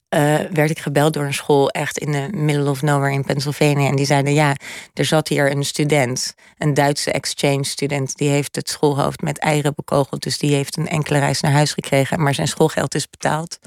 eh, 0.09 0.39
werd 0.51 0.69
ik 0.69 0.79
gebeld 0.79 1.13
door 1.13 1.23
een 1.23 1.33
school 1.33 1.69
echt 1.69 1.97
in 1.97 2.11
de 2.11 2.27
middle 2.31 2.69
of 2.69 2.81
nowhere 2.81 3.13
in 3.13 3.23
Pennsylvania. 3.23 3.89
En 3.89 3.95
die 3.95 4.05
zeiden, 4.05 4.33
ja, 4.33 4.55
er 4.93 5.05
zat 5.05 5.27
hier 5.27 5.51
een 5.51 5.65
student, 5.65 6.35
een 6.57 6.73
Duitse 6.73 7.11
exchange 7.11 7.63
student. 7.63 8.17
Die 8.17 8.29
heeft 8.29 8.55
het 8.55 8.69
schoolhoofd 8.69 9.21
met 9.21 9.37
eieren 9.37 9.73
bekogeld. 9.75 10.23
Dus 10.23 10.37
die 10.37 10.53
heeft 10.53 10.77
een 10.77 10.87
enkele 10.87 11.19
reis 11.19 11.41
naar 11.41 11.51
huis 11.51 11.73
gekregen. 11.73 12.23
Maar 12.23 12.33
zijn 12.33 12.47
schoolgeld 12.47 12.95
is 12.95 13.09
betaald. 13.09 13.59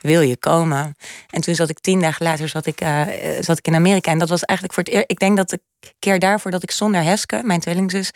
Wil 0.00 0.20
je 0.20 0.36
komen? 0.36 0.96
En 1.30 1.40
toen 1.40 1.54
zat 1.54 1.70
ik 1.70 1.78
tien 1.78 2.00
dagen 2.00 2.24
later 2.24 2.48
zat 2.48 2.66
ik, 2.66 2.80
eh, 2.80 3.06
zat 3.40 3.58
ik 3.58 3.66
in 3.66 3.74
Amerika. 3.74 4.10
En 4.10 4.18
dat 4.18 4.28
was 4.28 4.44
eigenlijk 4.44 4.78
voor 4.78 4.84
het 4.84 4.92
eerst. 4.92 5.10
Ik 5.10 5.18
denk 5.18 5.36
dat 5.36 5.50
de 5.50 5.60
keer 5.98 6.18
daarvoor 6.18 6.50
dat 6.50 6.62
ik 6.62 6.70
zonder 6.70 7.02
Heske, 7.02 7.40
mijn 7.44 7.60
tweelingzus, 7.60 8.10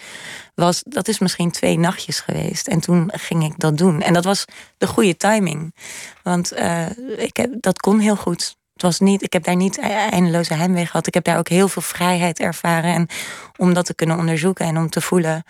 was. 0.55 0.83
Dat 0.87 1.09
is 1.09 1.19
misschien 1.19 1.51
twee 1.51 1.79
nachtjes 1.79 2.21
geweest. 2.21 2.69
En 2.69 2.81
toen 2.81 3.11
ging 3.15 3.45
ik 3.45 3.59
dat 3.59 3.79
doen. 3.79 4.03
En 4.03 4.13
dat 4.13 4.25
was 4.25 4.45
de 4.79 4.87
goede 4.87 5.17
timing. 5.17 5.75
Want 6.23 6.53
eh, 6.53 6.87
ik 7.17 7.37
heb, 7.37 7.51
dat 7.61 7.81
kon 7.81 7.99
heel 7.99 8.17
goed. 8.17 8.57
Het 8.73 8.83
was 8.83 9.01
niet, 9.01 9.23
ik 9.23 9.33
heb 9.33 9.45
daar 9.45 9.57
niet 9.57 9.77
e- 9.77 10.09
eindeloze 10.11 10.55
heimwee 10.55 10.87
gehad. 10.87 11.07
Ik 11.07 11.15
heb 11.15 11.25
daar 11.25 11.39
ook 11.39 11.49
heel 11.49 11.69
veel 11.69 11.83
vrijheid 11.83 12.39
ervaren. 12.39 12.95
En 12.95 13.09
om 13.57 13.75
dat 13.75 13.87
te 13.87 13.95
kunnen 13.95 14.19
onderzoeken 14.19 14.67
en 14.67 14.77
om 14.77 14.91
te 14.91 15.01
voelen 15.01 15.45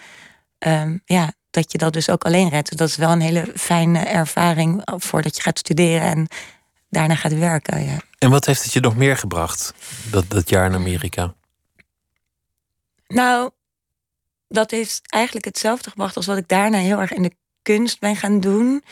ehm, 0.58 0.98
ja, 1.04 1.32
dat 1.50 1.72
je 1.72 1.78
dat 1.78 1.92
dus 1.92 2.10
ook 2.10 2.24
alleen 2.24 2.48
redt. 2.48 2.76
Dat 2.76 2.88
is 2.88 2.96
wel 2.96 3.10
een 3.10 3.20
hele 3.20 3.52
fijne 3.54 3.98
ervaring 3.98 4.82
voordat 4.84 5.36
je 5.36 5.42
gaat 5.42 5.58
studeren 5.58 6.08
en 6.08 6.28
daarna 6.88 7.14
gaat 7.14 7.38
werken. 7.38 7.84
Ja. 7.84 7.96
En 8.18 8.30
wat 8.30 8.46
heeft 8.46 8.62
het 8.62 8.72
je 8.72 8.80
nog 8.80 8.96
meer 8.96 9.16
gebracht, 9.16 9.74
dat, 10.10 10.24
dat 10.28 10.48
jaar 10.48 10.66
in 10.66 10.74
Amerika? 10.74 11.34
Nou, 13.14 13.50
dat 14.48 14.70
heeft 14.70 15.00
eigenlijk 15.04 15.44
hetzelfde 15.44 15.90
gebracht 15.90 16.16
als 16.16 16.26
wat 16.26 16.36
ik 16.36 16.48
daarna 16.48 16.78
heel 16.78 16.98
erg 16.98 17.12
in 17.12 17.22
de 17.22 17.36
kunst 17.62 18.00
ben 18.00 18.16
gaan 18.16 18.40
doen. 18.40 18.84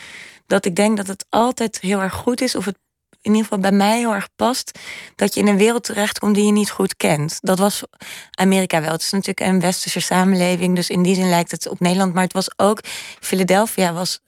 Dat 0.46 0.64
ik 0.64 0.76
denk 0.76 0.96
dat 0.96 1.06
het 1.06 1.26
altijd 1.28 1.80
heel 1.80 2.00
erg 2.00 2.14
goed 2.14 2.40
is, 2.40 2.54
of 2.54 2.64
het 2.64 2.78
in 3.11 3.30
ieder 3.30 3.42
geval 3.42 3.58
bij 3.58 3.72
mij 3.72 3.98
heel 3.98 4.14
erg 4.14 4.28
past, 4.37 4.78
dat 5.16 5.35
je 5.35 5.40
in 5.40 5.46
een 5.46 5.56
wereld 5.56 5.85
terechtkomt 5.85 6.35
die 6.35 6.44
je 6.44 6.52
niet 6.52 6.70
goed 6.70 6.96
kent. 6.96 7.38
Dat 7.40 7.58
was 7.58 7.82
Amerika 8.30 8.80
wel. 8.80 8.92
Het 8.92 9.02
is 9.02 9.11
natuurlijk 9.11 9.40
een 9.40 9.61
westerse 9.61 10.00
samenleving, 10.00 10.76
dus 10.76 10.90
in 10.90 11.02
die 11.02 11.14
zin 11.14 11.28
lijkt 11.28 11.50
het 11.50 11.68
op 11.68 11.80
Nederland. 11.80 12.14
Maar 12.14 12.22
het 12.22 12.32
was 12.32 12.58
ook, 12.58 12.80
Philadelphia 13.20 13.92
was 13.92 14.20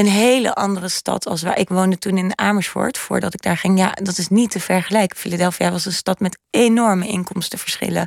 een 0.00 0.06
hele 0.06 0.54
andere 0.54 0.88
stad 0.88 1.26
als 1.26 1.42
waar 1.42 1.58
ik 1.58 1.68
woonde 1.68 1.98
toen 1.98 2.18
in 2.18 2.38
Amersfoort, 2.38 2.98
voordat 2.98 3.34
ik 3.34 3.42
daar 3.42 3.56
ging. 3.56 3.78
Ja, 3.78 3.92
dat 4.02 4.18
is 4.18 4.28
niet 4.28 4.50
te 4.50 4.60
vergelijken. 4.60 5.16
Philadelphia 5.16 5.70
was 5.70 5.86
een 5.86 5.92
stad 5.92 6.20
met 6.20 6.38
enorme 6.50 7.06
inkomstenverschillen, 7.06 8.06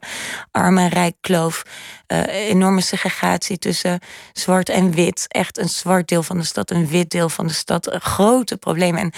arm 0.51 0.77
en 0.77 0.89
rijk 0.89 1.15
kloof, 1.21 1.63
uh, 2.07 2.27
enorme 2.49 2.81
segregatie 2.81 3.57
tussen 3.57 3.99
zwart 4.31 4.69
en 4.69 4.91
wit. 4.91 5.25
Echt 5.27 5.57
een 5.57 5.69
zwart 5.69 6.07
deel 6.07 6.23
van 6.23 6.37
de 6.37 6.43
stad, 6.43 6.71
een 6.71 6.87
wit 6.87 7.09
deel 7.09 7.29
van 7.29 7.47
de 7.47 7.53
stad, 7.53 7.95
grote 7.99 8.57
problemen. 8.57 9.01
En 9.01 9.11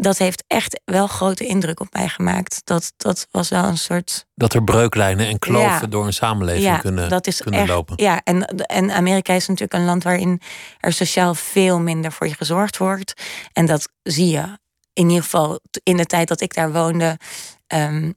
dat 0.00 0.18
heeft 0.18 0.44
echt 0.46 0.80
wel 0.84 1.06
grote 1.06 1.46
indruk 1.46 1.80
op 1.80 1.92
mij 1.92 2.08
gemaakt. 2.08 2.60
Dat, 2.64 2.92
dat 2.96 3.26
was 3.30 3.48
wel 3.48 3.64
een 3.64 3.78
soort. 3.78 4.26
Dat 4.34 4.54
er 4.54 4.64
breuklijnen 4.64 5.26
en 5.26 5.38
kloven 5.38 5.90
door 5.90 6.06
een 6.06 6.12
samenleving 6.12 6.64
ja, 6.64 6.78
kunnen, 6.78 7.08
dat 7.08 7.26
is 7.26 7.42
kunnen 7.42 7.60
echt, 7.60 7.68
lopen. 7.68 8.02
Ja, 8.02 8.20
en, 8.24 8.44
en 8.46 8.90
Amerika 8.90 9.32
is 9.32 9.46
natuurlijk 9.46 9.74
een 9.74 9.84
land 9.84 10.02
waarin 10.02 10.40
er 10.78 10.92
sociaal 10.92 11.34
veel 11.34 11.80
minder 11.80 12.12
voor 12.12 12.26
je 12.26 12.34
gezorgd 12.34 12.76
wordt. 12.76 13.22
En 13.52 13.66
dat 13.66 13.88
zie 14.02 14.28
je 14.28 14.58
in 14.92 15.08
ieder 15.08 15.22
geval 15.22 15.60
in 15.82 15.96
de 15.96 16.06
tijd 16.06 16.28
dat 16.28 16.40
ik 16.40 16.54
daar 16.54 16.72
woonde. 16.72 17.18
Um, 17.66 18.14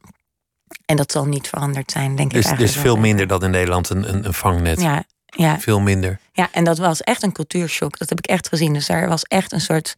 en 0.85 0.95
dat 0.95 1.11
zal 1.11 1.25
niet 1.25 1.47
veranderd 1.47 1.91
zijn, 1.91 2.15
denk 2.15 2.31
dus, 2.31 2.51
ik. 2.51 2.57
Dus 2.57 2.75
veel 2.75 2.95
minder 2.95 3.27
dan 3.27 3.43
in 3.43 3.51
Nederland 3.51 3.89
een, 3.89 4.13
een, 4.13 4.25
een 4.25 4.33
vangnet. 4.33 4.81
Ja, 4.81 5.03
ja. 5.25 5.59
Veel 5.59 5.79
minder. 5.79 6.19
Ja, 6.31 6.49
en 6.51 6.63
dat 6.63 6.77
was 6.77 7.01
echt 7.01 7.23
een 7.23 7.31
cultuurshock. 7.31 7.97
Dat 7.97 8.09
heb 8.09 8.17
ik 8.17 8.27
echt 8.27 8.47
gezien. 8.47 8.73
Dus 8.73 8.85
daar 8.85 9.07
was 9.07 9.23
echt 9.23 9.51
een 9.51 9.61
soort 9.61 9.95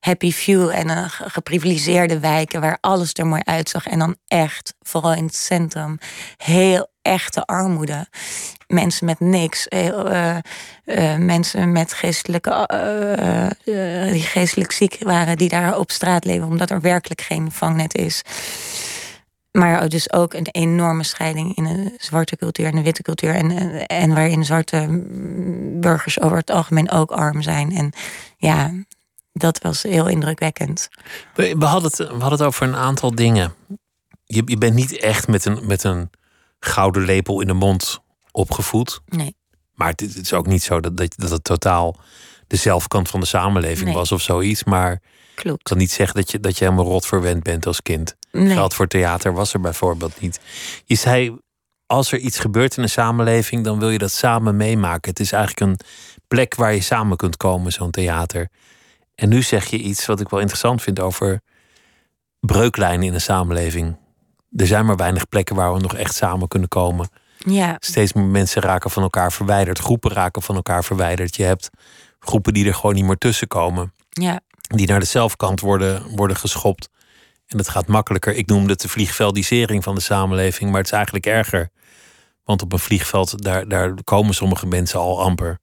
happy 0.00 0.32
few 0.32 0.68
en 0.68 0.88
een 0.88 1.10
geprivilegeerde 1.10 2.18
wijken 2.18 2.60
waar 2.60 2.78
alles 2.80 3.12
er 3.12 3.26
mooi 3.26 3.42
uitzag. 3.44 3.86
En 3.86 3.98
dan 3.98 4.16
echt, 4.26 4.74
vooral 4.80 5.12
in 5.12 5.24
het 5.24 5.34
centrum, 5.34 5.98
heel 6.36 6.90
echte 7.02 7.44
armoede. 7.44 8.06
Mensen 8.66 9.06
met 9.06 9.20
niks, 9.20 9.66
uh, 9.68 9.86
uh, 10.84 11.16
mensen 11.16 11.72
met 11.72 11.92
geestelijke, 11.92 12.68
die 14.12 14.22
geestelijk 14.22 14.72
ziek 14.72 14.96
waren, 15.00 15.36
die 15.36 15.48
daar 15.48 15.78
op 15.78 15.90
straat 15.90 16.24
leven, 16.24 16.46
omdat 16.46 16.70
er 16.70 16.80
werkelijk 16.80 17.20
geen 17.20 17.52
vangnet 17.52 17.94
is. 17.94 18.22
Maar 19.50 19.88
dus 19.88 20.12
ook 20.12 20.34
een 20.34 20.48
enorme 20.50 21.04
scheiding 21.04 21.56
in 21.56 21.64
de 21.64 21.94
zwarte 21.96 22.36
cultuur 22.36 22.66
en 22.66 22.76
de 22.76 22.82
witte 22.82 23.02
cultuur. 23.02 23.34
En, 23.34 23.86
en 23.86 24.14
waarin 24.14 24.44
zwarte 24.44 24.86
burgers 25.80 26.20
over 26.20 26.36
het 26.36 26.50
algemeen 26.50 26.90
ook 26.90 27.10
arm 27.10 27.42
zijn. 27.42 27.72
En 27.72 27.92
ja, 28.36 28.72
dat 29.32 29.58
was 29.58 29.82
heel 29.82 30.08
indrukwekkend. 30.08 30.88
We, 31.34 31.56
we, 31.58 31.64
hadden, 31.64 31.90
het, 31.90 31.98
we 31.98 32.04
hadden 32.04 32.30
het 32.30 32.42
over 32.42 32.66
een 32.66 32.76
aantal 32.76 33.14
dingen. 33.14 33.54
Je, 34.24 34.42
je 34.44 34.58
bent 34.58 34.74
niet 34.74 34.98
echt 34.98 35.28
met 35.28 35.44
een, 35.44 35.66
met 35.66 35.84
een 35.84 36.10
gouden 36.60 37.04
lepel 37.04 37.40
in 37.40 37.46
de 37.46 37.52
mond 37.52 38.00
opgevoed. 38.30 39.00
Nee. 39.06 39.36
Maar 39.74 39.88
het, 39.88 40.16
is 40.16 40.32
ook 40.32 40.46
niet 40.46 40.62
zo 40.62 40.80
dat, 40.80 40.96
dat, 40.96 41.14
dat 41.16 41.30
het 41.30 41.44
totaal 41.44 41.96
de 42.46 42.56
zelfkant 42.56 43.08
van 43.08 43.20
de 43.20 43.26
samenleving 43.26 43.92
was 43.92 44.12
of 44.12 44.22
zoiets. 44.22 44.64
Maar 44.64 45.00
Klopt. 45.34 45.58
ik 45.58 45.64
kan 45.64 45.78
niet 45.78 45.90
zeggen 45.90 46.16
dat 46.16 46.30
je, 46.30 46.40
dat 46.40 46.58
je 46.58 46.64
helemaal 46.64 46.84
rot 46.84 47.06
verwend 47.06 47.42
bent 47.42 47.66
als 47.66 47.82
kind. 47.82 48.16
Nee. 48.32 48.54
Geld 48.54 48.74
voor 48.74 48.86
theater 48.86 49.32
was 49.32 49.52
er 49.52 49.60
bijvoorbeeld 49.60 50.20
niet. 50.20 50.40
Je 50.84 50.94
zei, 50.94 51.38
als 51.86 52.12
er 52.12 52.18
iets 52.18 52.38
gebeurt 52.38 52.76
in 52.76 52.82
een 52.82 52.88
samenleving, 52.88 53.64
dan 53.64 53.78
wil 53.78 53.90
je 53.90 53.98
dat 53.98 54.12
samen 54.12 54.56
meemaken. 54.56 55.10
Het 55.10 55.20
is 55.20 55.32
eigenlijk 55.32 55.70
een 55.70 55.78
plek 56.28 56.54
waar 56.54 56.74
je 56.74 56.80
samen 56.80 57.16
kunt 57.16 57.36
komen, 57.36 57.72
zo'n 57.72 57.90
theater. 57.90 58.48
En 59.18 59.28
nu 59.28 59.42
zeg 59.42 59.66
je 59.66 59.78
iets 59.78 60.06
wat 60.06 60.20
ik 60.20 60.28
wel 60.28 60.40
interessant 60.40 60.82
vind 60.82 61.00
over 61.00 61.40
breuklijnen 62.40 63.06
in 63.06 63.14
een 63.14 63.20
samenleving. 63.20 63.96
Er 64.56 64.66
zijn 64.66 64.86
maar 64.86 64.96
weinig 64.96 65.28
plekken 65.28 65.56
waar 65.56 65.74
we 65.74 65.80
nog 65.80 65.94
echt 65.94 66.14
samen 66.14 66.48
kunnen 66.48 66.68
komen. 66.68 67.08
Ja. 67.38 67.76
Steeds 67.78 68.12
meer 68.12 68.24
mensen 68.24 68.62
raken 68.62 68.90
van 68.90 69.02
elkaar 69.02 69.32
verwijderd. 69.32 69.78
Groepen 69.78 70.10
raken 70.10 70.42
van 70.42 70.54
elkaar 70.54 70.84
verwijderd. 70.84 71.36
Je 71.36 71.42
hebt 71.42 71.70
groepen 72.18 72.54
die 72.54 72.66
er 72.66 72.74
gewoon 72.74 72.94
niet 72.94 73.04
meer 73.04 73.18
tussen 73.18 73.48
komen. 73.48 73.92
Ja. 74.08 74.40
Die 74.60 74.86
naar 74.86 75.00
de 75.00 75.06
zelfkant 75.06 75.60
worden, 75.60 76.16
worden 76.16 76.36
geschopt. 76.36 76.88
En 77.46 77.58
het 77.58 77.68
gaat 77.68 77.86
makkelijker. 77.86 78.34
Ik 78.34 78.46
noemde 78.46 78.72
het 78.72 78.80
de 78.80 78.88
vliegveldisering 78.88 79.84
van 79.84 79.94
de 79.94 80.00
samenleving. 80.00 80.70
Maar 80.70 80.78
het 80.78 80.86
is 80.86 80.96
eigenlijk 80.96 81.26
erger. 81.26 81.70
Want 82.44 82.62
op 82.62 82.72
een 82.72 82.78
vliegveld, 82.78 83.42
daar, 83.42 83.68
daar 83.68 83.94
komen 84.04 84.34
sommige 84.34 84.66
mensen 84.66 84.98
al 84.98 85.22
amper. 85.22 85.58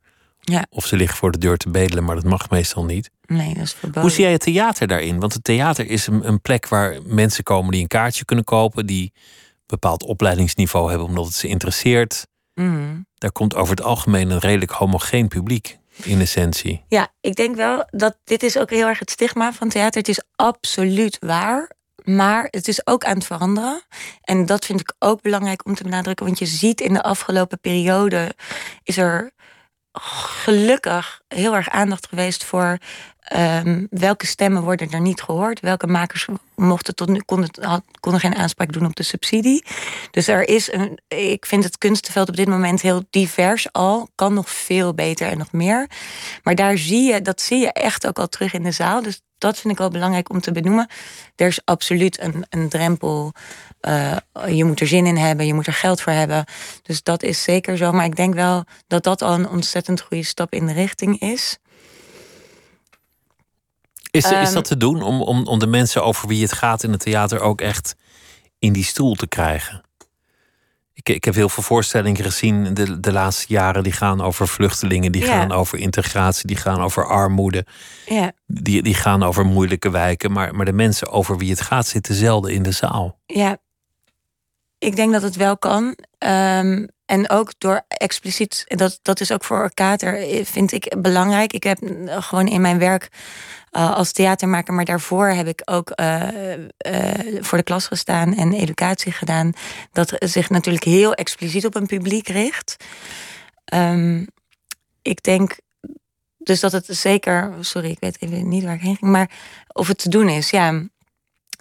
Ja. 0.52 0.66
Of 0.70 0.86
ze 0.86 0.96
liggen 0.96 1.18
voor 1.18 1.32
de 1.32 1.38
deur 1.38 1.58
te 1.58 1.70
bedelen, 1.70 2.04
maar 2.04 2.16
dat 2.16 2.24
mag 2.24 2.50
meestal 2.50 2.86
niet. 2.86 3.12
Nee, 3.26 3.54
dat 3.54 3.64
is 3.64 3.74
verboden. 3.74 4.02
Hoe 4.02 4.12
zie 4.12 4.24
jij 4.24 4.32
het 4.32 4.42
theater 4.42 4.88
daarin? 4.88 5.20
Want 5.20 5.34
het 5.34 5.44
theater 5.44 5.88
is 5.88 6.08
een, 6.08 6.28
een 6.28 6.42
plek 6.42 6.68
waar 6.68 6.98
mensen 7.06 7.44
komen 7.44 7.72
die 7.72 7.82
een 7.82 7.88
kaartje 7.88 8.26
kunnen 8.26 8.46
kopen, 8.46 8.86
die 8.86 9.12
een 9.14 9.64
bepaald 9.66 10.04
opleidingsniveau 10.04 10.90
hebben 10.90 11.08
omdat 11.08 11.26
het 11.26 11.34
ze 11.34 11.48
interesseert. 11.48 12.28
Mm. 12.54 13.06
Daar 13.16 13.32
komt 13.32 13.56
over 13.56 13.76
het 13.76 13.86
algemeen 13.86 14.30
een 14.30 14.40
redelijk 14.40 14.72
homogeen 14.72 15.28
publiek 15.28 15.78
in 16.04 16.20
essentie. 16.20 16.84
Ja, 16.88 17.08
ik 17.22 17.36
denk 17.36 17.56
wel 17.56 17.88
dat 17.92 18.18
dit 18.24 18.44
is 18.44 18.58
ook 18.58 18.70
heel 18.70 18.88
erg 18.88 19.00
het 19.00 19.12
stigma 19.12 19.54
van 19.54 19.70
theater. 19.70 20.00
Het 20.00 20.10
is 20.10 20.24
absoluut 20.36 21.18
waar. 21.20 21.74
Maar 22.04 22.48
het 22.50 22.68
is 22.68 22.88
ook 22.88 23.06
aan 23.06 23.16
het 23.16 23.26
veranderen. 23.26 23.82
En 24.22 24.46
dat 24.46 24.66
vind 24.66 24.80
ik 24.80 24.94
ook 25.00 25.22
belangrijk 25.22 25.66
om 25.66 25.76
te 25.76 25.84
benadrukken. 25.84 26.26
Want 26.26 26.40
je 26.40 26.46
ziet 26.46 26.82
in 26.82 26.94
de 26.94 27.04
afgelopen 27.04 27.60
periode 27.60 28.36
is 28.84 28.98
er 28.98 29.32
gelukkig 30.02 31.22
heel 31.28 31.56
erg 31.56 31.70
aandacht 31.70 32.08
geweest 32.08 32.44
voor 32.44 32.78
um, 33.34 33.88
welke 33.90 34.26
stemmen 34.26 34.64
worden 34.64 34.92
er 34.92 35.02
niet 35.02 35.22
gehoord. 35.22 35.60
Welke 35.60 35.88
makers 35.88 36.28
mochten 36.56 36.96
tot 36.96 37.10
nu 37.10 37.20
konden, 37.20 37.50
konden 38.00 38.22
geen 38.22 38.36
aanspraak 38.36 38.74
doen 38.74 38.86
op 38.86 38.96
de 38.96 39.04
subsidie. 39.04 39.66
Dus 40.12 40.28
er 40.28 40.48
is 40.48 40.72
een. 40.72 41.00
Ik 41.08 41.46
vind 41.46 41.64
het 41.64 41.78
kunstenveld 41.78 42.30
op 42.30 42.36
dit 42.36 42.48
moment 42.48 42.82
heel 42.82 43.04
divers 43.10 43.72
al. 43.72 44.10
Kan 44.16 44.34
nog 44.34 44.50
veel 44.50 44.94
beter 44.94 45.28
en 45.28 45.38
nog 45.38 45.52
meer. 45.52 45.90
Maar 46.44 46.56
daar 46.56 46.78
zie 46.78 47.14
je, 47.14 47.22
dat 47.22 47.42
zie 47.42 47.60
je 47.60 47.72
echt 47.72 48.08
ook 48.08 48.20
al 48.20 48.28
terug 48.28 48.54
in 48.54 48.64
de 48.64 48.72
zaal. 48.72 49.02
Dus 49.02 49.22
dat 49.38 49.60
vind 49.60 49.74
ik 49.74 49.80
wel 49.80 49.90
belangrijk 49.90 50.30
om 50.30 50.42
te 50.42 50.52
benoemen. 50.52 50.90
Er 51.36 51.48
is 51.48 51.60
absoluut 51.64 52.22
een, 52.22 52.46
een 52.50 52.70
drempel. 52.70 53.34
Uh, 53.88 54.16
je 54.48 54.64
moet 54.64 54.80
er 54.80 54.88
zin 54.88 55.06
in 55.06 55.18
hebben, 55.18 55.46
je 55.46 55.54
moet 55.54 55.68
er 55.68 55.74
geld 55.74 56.02
voor 56.02 56.14
hebben. 56.14 56.46
Dus 56.82 57.04
dat 57.04 57.24
is 57.24 57.44
zeker 57.44 57.78
zo. 57.78 57.92
Maar 57.92 58.06
ik 58.06 58.16
denk 58.16 58.34
wel 58.34 58.64
dat 58.88 59.04
dat 59.04 59.22
al 59.22 59.34
een 59.34 59.50
ontzettend 59.50 60.02
goede 60.02 60.24
stap 60.24 60.54
in 60.54 60.66
de 60.66 60.74
richting 60.74 61.20
is. 61.20 61.58
Is, 64.12 64.26
is 64.26 64.32
ehm, 64.32 64.54
dat 64.54 64.66
te 64.66 64.78
doen 64.78 65.02
om, 65.02 65.22
om, 65.22 65.48
om 65.48 65.60
de 65.60 65.68
mensen 65.68 66.04
over 66.04 66.28
wie 66.28 66.42
het 66.42 66.54
gaat 66.54 66.84
in 66.84 66.92
het 66.92 67.00
theater 67.00 67.40
ook 67.40 67.62
echt 67.62 67.96
in 68.60 68.74
die 68.74 68.84
stoel 68.84 69.14
te 69.14 69.28
krijgen? 69.28 69.84
Ik, 70.94 71.10
ik 71.10 71.24
heb 71.24 71.36
heel 71.36 71.50
veel 71.50 71.64
voorstellingen 71.64 72.24
gezien 72.24 72.74
de, 72.74 73.00
de 73.00 73.12
laatste 73.12 73.46
jaren. 73.48 73.84
Die 73.84 73.92
gaan 73.92 74.22
over 74.22 74.48
vluchtelingen, 74.48 75.12
die 75.12 75.22
gaan 75.22 75.52
over 75.52 75.78
integratie, 75.78 76.48
die 76.48 76.56
gaan 76.56 76.82
over 76.82 77.08
armoede. 77.08 77.66
Ja. 78.06 78.32
Die, 78.48 78.82
die 78.82 78.94
gaan 78.94 79.24
over 79.24 79.46
moeilijke 79.46 79.90
wijken. 79.90 80.32
Maar, 80.32 80.56
maar 80.56 80.66
de 80.66 80.74
mensen 80.74 81.10
over 81.10 81.38
wie 81.38 81.50
het 81.50 81.62
gaat 81.62 81.88
zitten 81.88 82.16
zelden 82.16 82.54
in 82.54 82.64
de 82.64 82.72
zaal. 82.72 83.20
Ja, 83.26 83.58
ik 84.86 84.96
denk 84.96 85.12
dat 85.12 85.22
het 85.22 85.36
wel 85.36 85.58
kan. 85.58 85.84
Um, 86.20 86.88
en 87.06 87.30
ook 87.30 87.54
door 87.58 87.86
expliciet, 87.88 88.64
dat, 88.68 89.00
dat 89.02 89.20
is 89.20 89.32
ook 89.32 89.44
voor 89.44 89.74
Kater, 89.74 90.18
eh, 90.18 90.46
vind 90.46 90.72
ik 90.72 90.96
belangrijk. 91.02 91.54
Ik 91.54 91.64
heb 91.64 91.78
gewoon 92.06 92.48
in 92.48 92.62
mijn 92.62 92.80
werk 92.80 93.10
uh, 93.72 93.96
als 93.96 94.12
theatermaker, 94.12 94.74
maar 94.74 94.86
daarvoor 94.86 95.28
heb 95.28 95.48
ik 95.48 95.62
ook 95.66 95.94
voor 97.40 97.58
de 97.58 97.64
klas 97.64 97.88
gestaan 97.88 98.36
en 98.36 98.54
educatie 98.54 99.12
gedaan. 99.12 99.54
Dat 99.92 100.14
zich 100.20 100.50
natuurlijk 100.50 100.84
heel 100.84 101.14
expliciet 101.14 101.66
op 101.66 101.76
een 101.76 101.86
publiek 101.86 102.28
richt. 102.28 102.76
Um, 103.74 104.28
ik 105.02 105.24
denk 105.24 105.56
dus 106.38 106.60
dat 106.60 106.72
het 106.72 106.86
zeker, 106.90 107.54
sorry, 107.60 107.90
ik 107.90 108.00
weet 108.00 108.18
even 108.20 108.48
niet 108.48 108.64
waar 108.64 108.76
ik 108.76 108.82
heen 108.82 108.96
ging, 108.96 109.12
maar 109.12 109.30
of 109.68 109.88
het 109.88 109.98
te 109.98 110.10
doen 110.10 110.30
is, 110.30 110.50
ja. 110.50 110.84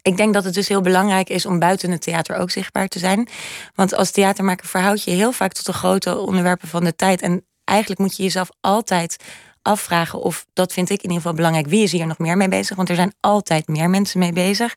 Ik 0.04 0.16
denk 0.16 0.34
dat 0.34 0.44
het 0.44 0.54
dus 0.54 0.68
heel 0.68 0.80
belangrijk 0.80 1.28
is 1.28 1.46
om 1.46 1.58
buiten 1.58 1.90
het 1.90 2.00
theater 2.00 2.36
ook 2.36 2.50
zichtbaar 2.50 2.88
te 2.88 2.98
zijn. 2.98 3.28
Want 3.74 3.94
als 3.94 4.10
theatermaker 4.10 4.66
verhoud 4.66 5.02
je 5.02 5.10
heel 5.10 5.32
vaak 5.32 5.52
tot 5.52 5.66
de 5.66 5.72
grote 5.72 6.18
onderwerpen 6.18 6.68
van 6.68 6.84
de 6.84 6.96
tijd. 6.96 7.22
En 7.22 7.46
eigenlijk 7.64 8.00
moet 8.00 8.16
je 8.16 8.22
jezelf 8.22 8.48
altijd 8.60 9.16
afvragen 9.62 10.20
of, 10.20 10.46
dat 10.52 10.72
vind 10.72 10.90
ik 10.90 10.96
in 10.96 11.02
ieder 11.02 11.16
geval 11.16 11.34
belangrijk, 11.34 11.66
wie 11.66 11.82
is 11.82 11.92
hier 11.92 12.06
nog 12.06 12.18
meer 12.18 12.36
mee 12.36 12.48
bezig? 12.48 12.76
Want 12.76 12.88
er 12.88 12.94
zijn 12.94 13.14
altijd 13.20 13.68
meer 13.68 13.90
mensen 13.90 14.18
mee 14.18 14.32
bezig. 14.32 14.74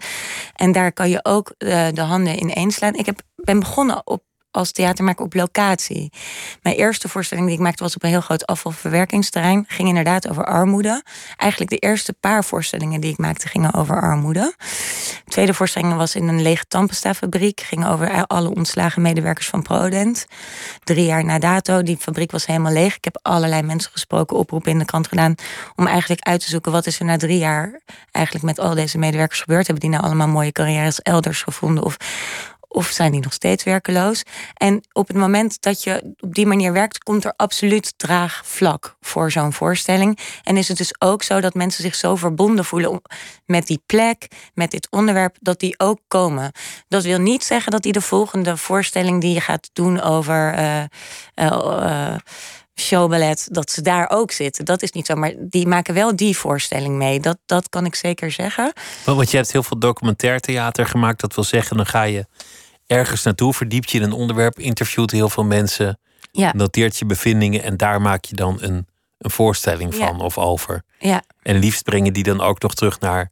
En 0.56 0.72
daar 0.72 0.94
kan 0.94 1.10
je 1.10 1.26
ook 1.26 1.54
uh, 1.58 1.88
de 1.94 2.02
handen 2.02 2.38
in 2.38 2.54
één 2.54 2.72
slaan. 2.72 2.94
Ik 2.94 3.06
heb, 3.06 3.22
ben 3.36 3.60
begonnen 3.60 4.02
op 4.08 4.24
als 4.52 4.72
theatermaker 4.72 5.26
op 5.26 5.34
locatie. 5.34 6.12
Mijn 6.62 6.76
eerste 6.76 7.10
voorstelling 7.10 7.48
die 7.48 7.56
ik 7.56 7.62
maakte 7.62 7.84
was 7.84 7.96
op 7.96 8.04
een 8.04 8.10
heel 8.10 8.22
groot 8.22 8.46
afvalverwerkingsterrein. 8.46 9.66
Ging 9.68 9.88
inderdaad 9.88 10.30
over 10.30 10.46
armoede. 10.46 11.04
Eigenlijk 11.36 11.72
de 11.72 11.78
eerste 11.78 12.14
paar 12.14 12.44
voorstellingen 12.44 13.02
die 13.02 13.12
ik 13.12 13.18
maakte 13.18 13.48
gingen 13.48 13.74
over 13.74 14.02
armoede. 14.02 14.54
De 15.26 15.32
tweede 15.32 15.54
voorstelling 15.54 15.96
was 15.96 16.16
in 16.16 16.28
een 16.28 16.42
lege 16.42 16.66
tandpasta-fabriek. 16.68 17.62
Ging 17.62 17.88
over 17.88 18.26
alle 18.26 18.56
ontslagen 18.56 19.02
medewerkers 19.02 19.48
van 19.48 19.62
Prodent. 19.62 20.28
Drie 20.84 21.06
jaar 21.06 21.26
na 21.26 21.40
dato. 21.40 21.84
Die 21.84 21.98
fabriek 21.98 22.32
was 22.32 22.46
helemaal 22.46 22.74
leeg. 22.74 22.96
Ik 22.96 23.04
heb 23.04 23.20
allerlei 23.22 23.62
mensen 23.62 23.92
gesproken, 23.92 24.38
oproepen 24.38 24.72
in 24.72 24.80
de 24.80 24.86
krant 24.86 25.08
gedaan. 25.08 25.36
Om 25.76 25.88
eigenlijk 25.88 26.22
uit 26.22 26.40
te 26.40 26.50
zoeken 26.50 26.72
wat 26.72 26.86
is 26.86 27.00
er 27.00 27.06
na 27.06 27.18
drie 27.18 27.38
jaar 27.38 27.82
eigenlijk 28.12 28.46
met 28.46 28.60
al 28.60 28.76
deze 28.76 28.98
medewerkers 28.98 29.40
gebeurd. 29.40 29.68
Hebben 29.68 29.90
die 29.90 30.00
nou 30.00 30.04
allemaal 30.04 30.28
mooie 30.28 30.52
carrières 30.52 31.02
elders 31.02 31.42
gevonden? 31.42 31.84
Of 31.84 31.98
of 32.68 32.88
zijn 32.88 33.12
die 33.12 33.22
nog 33.22 33.34
steeds 33.34 33.64
werkeloos? 33.64 34.24
En 34.54 34.84
op 34.92 35.08
het 35.08 35.18
moment 35.18 35.62
dat 35.62 35.84
je 35.84 36.14
op 36.20 36.36
die 36.36 36.46
manier 36.46 36.74
werkt, 36.74 37.04
komt 37.04 37.26
er 37.26 37.34
absoluut 37.36 37.94
draagvlak 37.98 38.96
voor 39.02 39.32
zo'n 39.32 39.54
voorstelling. 39.54 40.20
En 40.44 40.58
is 40.58 40.68
het 40.68 40.78
dus 40.78 41.02
ook 41.02 41.24
zo 41.24 41.42
dat 41.42 41.54
mensen 41.54 41.84
zich 41.84 41.96
zo 41.96 42.16
verbonden 42.16 42.66
voelen 42.66 43.02
met 43.46 43.68
die 43.68 43.82
plek, 43.86 44.28
met 44.54 44.72
dit 44.72 44.88
onderwerp, 44.90 45.38
dat 45.40 45.60
die 45.60 45.80
ook 45.80 46.00
komen. 46.08 46.52
Dat 46.88 47.04
wil 47.04 47.20
niet 47.20 47.44
zeggen 47.44 47.72
dat 47.72 47.84
die 47.84 47.92
de 47.92 48.02
volgende 48.02 48.58
voorstelling 48.58 49.22
die 49.22 49.34
je 49.34 49.42
gaat 49.42 49.70
doen 49.74 50.02
over. 50.02 50.60
Uh, 50.60 50.84
uh, 51.36 52.16
showballet, 52.80 53.48
dat 53.52 53.72
ze 53.72 53.82
daar 53.82 54.10
ook 54.10 54.32
zitten. 54.32 54.66
Dat 54.66 54.82
is 54.82 54.92
niet 54.92 55.06
zo, 55.06 55.16
maar 55.16 55.34
die 55.40 55.68
maken 55.68 55.94
wel 55.94 56.16
die 56.16 56.38
voorstelling 56.38 56.96
mee. 56.96 57.20
Dat, 57.20 57.38
dat 57.46 57.70
kan 57.70 57.86
ik 57.86 57.96
zeker 57.96 58.32
zeggen. 58.32 58.74
Want 59.06 59.32
je 59.32 59.38
hebt 59.38 59.52
heel 59.52 59.64
veel 59.64 59.80
documentair 59.80 60.40
theater 60.40 60.86
gemaakt. 60.86 61.22
Dat 61.22 61.36
wil 61.36 61.44
zeggen, 61.44 61.78
dan 61.78 61.86
ga 61.86 62.04
je 62.04 62.26
ergens 62.88 63.24
naartoe, 63.24 63.54
verdiept 63.54 63.92
je 63.92 63.98
in 63.98 64.04
een 64.04 64.12
onderwerp, 64.12 64.60
interviewt 64.60 65.12
heel 65.12 65.30
veel 65.30 65.44
mensen, 65.44 66.00
ja. 66.32 66.52
noteert 66.56 66.98
je 66.98 67.06
bevindingen 67.06 67.64
en 67.64 67.78
daar 67.78 68.02
maak 68.02 68.26
je 68.26 68.36
dan 68.36 68.58
een, 68.62 68.88
een 69.18 69.32
voorstelling 69.32 69.96
van 69.96 70.22
of 70.22 70.38
over. 70.38 70.84
Ja. 71.00 71.24
En 71.42 71.56
liefst 71.56 71.84
brengen 71.84 72.14
die 72.14 72.24
dan 72.24 72.42
ook 72.42 72.62
nog 72.62 72.74
terug 72.74 73.00
naar 73.00 73.32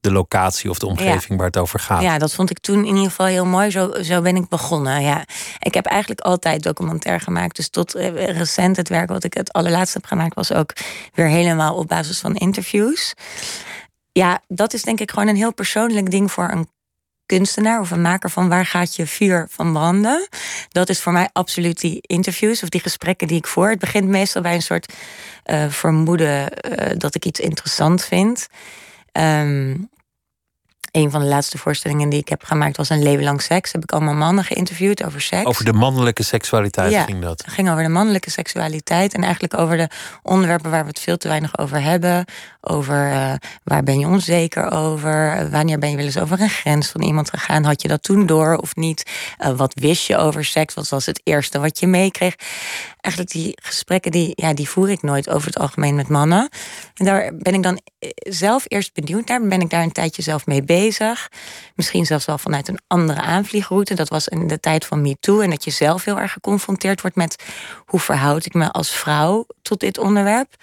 de 0.00 0.12
locatie 0.12 0.70
of 0.70 0.78
de 0.78 0.86
omgeving 0.86 1.38
waar 1.38 1.46
het 1.46 1.56
over 1.56 1.78
gaat. 1.78 2.02
Ja, 2.02 2.18
dat 2.18 2.34
vond 2.34 2.50
ik 2.50 2.58
toen 2.58 2.78
in 2.78 2.94
ieder 2.94 3.10
geval 3.10 3.26
heel 3.26 3.46
mooi. 3.46 3.70
Zo, 3.70 3.92
zo 4.02 4.20
ben 4.20 4.36
ik 4.36 4.48
begonnen. 4.48 5.02
Ja. 5.02 5.24
Ik 5.58 5.74
heb 5.74 5.86
eigenlijk 5.86 6.20
altijd 6.20 6.62
documentair 6.62 7.20
gemaakt. 7.20 7.56
Dus 7.56 7.68
tot 7.68 7.94
eh, 7.94 8.36
recent 8.38 8.76
het 8.76 8.88
werk 8.88 9.08
wat 9.08 9.24
ik 9.24 9.34
het 9.34 9.52
allerlaatste 9.52 9.98
heb 9.98 10.06
gemaakt, 10.06 10.34
was 10.34 10.52
ook 10.52 10.72
weer 11.14 11.26
helemaal 11.26 11.74
op 11.74 11.88
basis 11.88 12.18
van 12.18 12.34
interviews. 12.34 13.14
Ja, 14.12 14.40
dat 14.48 14.72
is 14.72 14.82
denk 14.82 15.00
ik 15.00 15.10
gewoon 15.10 15.28
een 15.28 15.36
heel 15.36 15.54
persoonlijk 15.54 16.10
ding 16.10 16.32
voor 16.32 16.50
een 16.50 16.68
kunstenaar 17.26 17.80
of 17.80 17.90
een 17.90 18.00
maker 18.00 18.30
van 18.30 18.48
waar 18.48 18.66
gaat 18.66 18.96
je 18.96 19.06
vuur 19.06 19.46
van 19.50 19.72
branden. 19.72 20.28
Dat 20.68 20.88
is 20.88 21.00
voor 21.00 21.12
mij 21.12 21.28
absoluut 21.32 21.80
die 21.80 21.98
interviews 22.00 22.62
of 22.62 22.68
die 22.68 22.80
gesprekken 22.80 23.28
die 23.28 23.36
ik 23.36 23.46
voer. 23.46 23.70
Het 23.70 23.78
begint 23.78 24.08
meestal 24.08 24.42
bij 24.42 24.54
een 24.54 24.62
soort 24.62 24.92
uh, 25.44 25.68
vermoeden 25.68 26.52
uh, 26.70 26.98
dat 26.98 27.14
ik 27.14 27.24
iets 27.24 27.40
interessant 27.40 28.04
vind. 28.04 28.46
Um, 29.14 29.88
een 30.92 31.10
van 31.10 31.20
de 31.20 31.26
laatste 31.26 31.58
voorstellingen 31.58 32.08
die 32.08 32.20
ik 32.20 32.28
heb 32.28 32.44
gemaakt 32.44 32.76
was 32.76 32.88
een 32.88 33.02
leven 33.02 33.24
lang 33.24 33.42
seks. 33.42 33.72
Heb 33.72 33.82
ik 33.82 33.92
allemaal 33.92 34.14
mannen 34.14 34.44
geïnterviewd 34.44 35.04
over 35.04 35.20
seks. 35.20 35.44
Over 35.44 35.64
de 35.64 35.72
mannelijke 35.72 36.22
seksualiteit 36.22 36.92
ja, 36.92 37.02
ging 37.02 37.22
dat? 37.22 37.42
Het 37.44 37.52
ging 37.52 37.70
over 37.70 37.82
de 37.82 37.88
mannelijke 37.88 38.30
seksualiteit 38.30 39.14
en 39.14 39.22
eigenlijk 39.22 39.58
over 39.58 39.76
de 39.76 39.88
onderwerpen 40.22 40.70
waar 40.70 40.82
we 40.82 40.88
het 40.88 41.00
veel 41.00 41.16
te 41.16 41.28
weinig 41.28 41.58
over 41.58 41.82
hebben. 41.82 42.24
Over 42.60 43.10
uh, 43.10 43.32
waar 43.64 43.82
ben 43.82 43.98
je 43.98 44.06
onzeker 44.06 44.70
over? 44.70 45.48
Wanneer 45.50 45.78
ben 45.78 45.90
je 45.90 45.96
wel 45.96 46.04
eens 46.04 46.18
over 46.18 46.40
een 46.40 46.50
grens 46.50 46.88
van 46.88 47.02
iemand 47.02 47.30
gegaan? 47.30 47.64
Had 47.64 47.82
je 47.82 47.88
dat 47.88 48.02
toen 48.02 48.26
door 48.26 48.56
of 48.56 48.76
niet? 48.76 49.10
Uh, 49.38 49.50
wat 49.50 49.74
wist 49.74 50.06
je 50.06 50.16
over 50.16 50.44
seks? 50.44 50.74
Wat 50.74 50.88
was 50.88 51.06
het 51.06 51.20
eerste 51.24 51.58
wat 51.58 51.78
je 51.78 51.86
meekreeg? 51.86 52.34
Eigenlijk 53.00 53.34
die 53.34 53.58
gesprekken 53.62 54.10
die, 54.10 54.32
ja, 54.34 54.54
die 54.54 54.68
voer 54.68 54.90
ik 54.90 55.02
nooit 55.02 55.30
over 55.30 55.46
het 55.46 55.58
algemeen 55.58 55.94
met 55.94 56.08
mannen. 56.08 56.48
En 56.94 57.04
daar 57.04 57.34
ben 57.36 57.54
ik 57.54 57.62
dan 57.62 57.80
eh, 57.98 58.10
zelf 58.14 58.64
eerst 58.68 58.94
benieuwd 58.94 59.28
naar. 59.28 59.46
Ben 59.46 59.60
ik 59.60 59.70
daar 59.70 59.82
een 59.82 59.92
tijdje 59.92 60.22
zelf 60.22 60.46
mee 60.46 60.62
bezig. 60.62 60.79
Misschien 61.74 62.06
zelfs 62.06 62.24
wel 62.24 62.38
vanuit 62.38 62.68
een 62.68 62.80
andere 62.86 63.20
aanvliegroute. 63.20 63.94
Dat 63.94 64.08
was 64.08 64.28
in 64.28 64.46
de 64.46 64.60
tijd 64.60 64.86
van 64.86 65.02
MeToo. 65.02 65.40
En 65.40 65.50
dat 65.50 65.64
je 65.64 65.70
zelf 65.70 66.04
heel 66.04 66.18
erg 66.18 66.32
geconfronteerd 66.32 67.00
wordt 67.00 67.16
met 67.16 67.44
hoe 67.86 68.00
verhoud 68.00 68.44
ik 68.44 68.54
me 68.54 68.70
als 68.70 68.90
vrouw 68.90 69.46
tot 69.62 69.80
dit 69.80 69.98
onderwerp. 69.98 70.54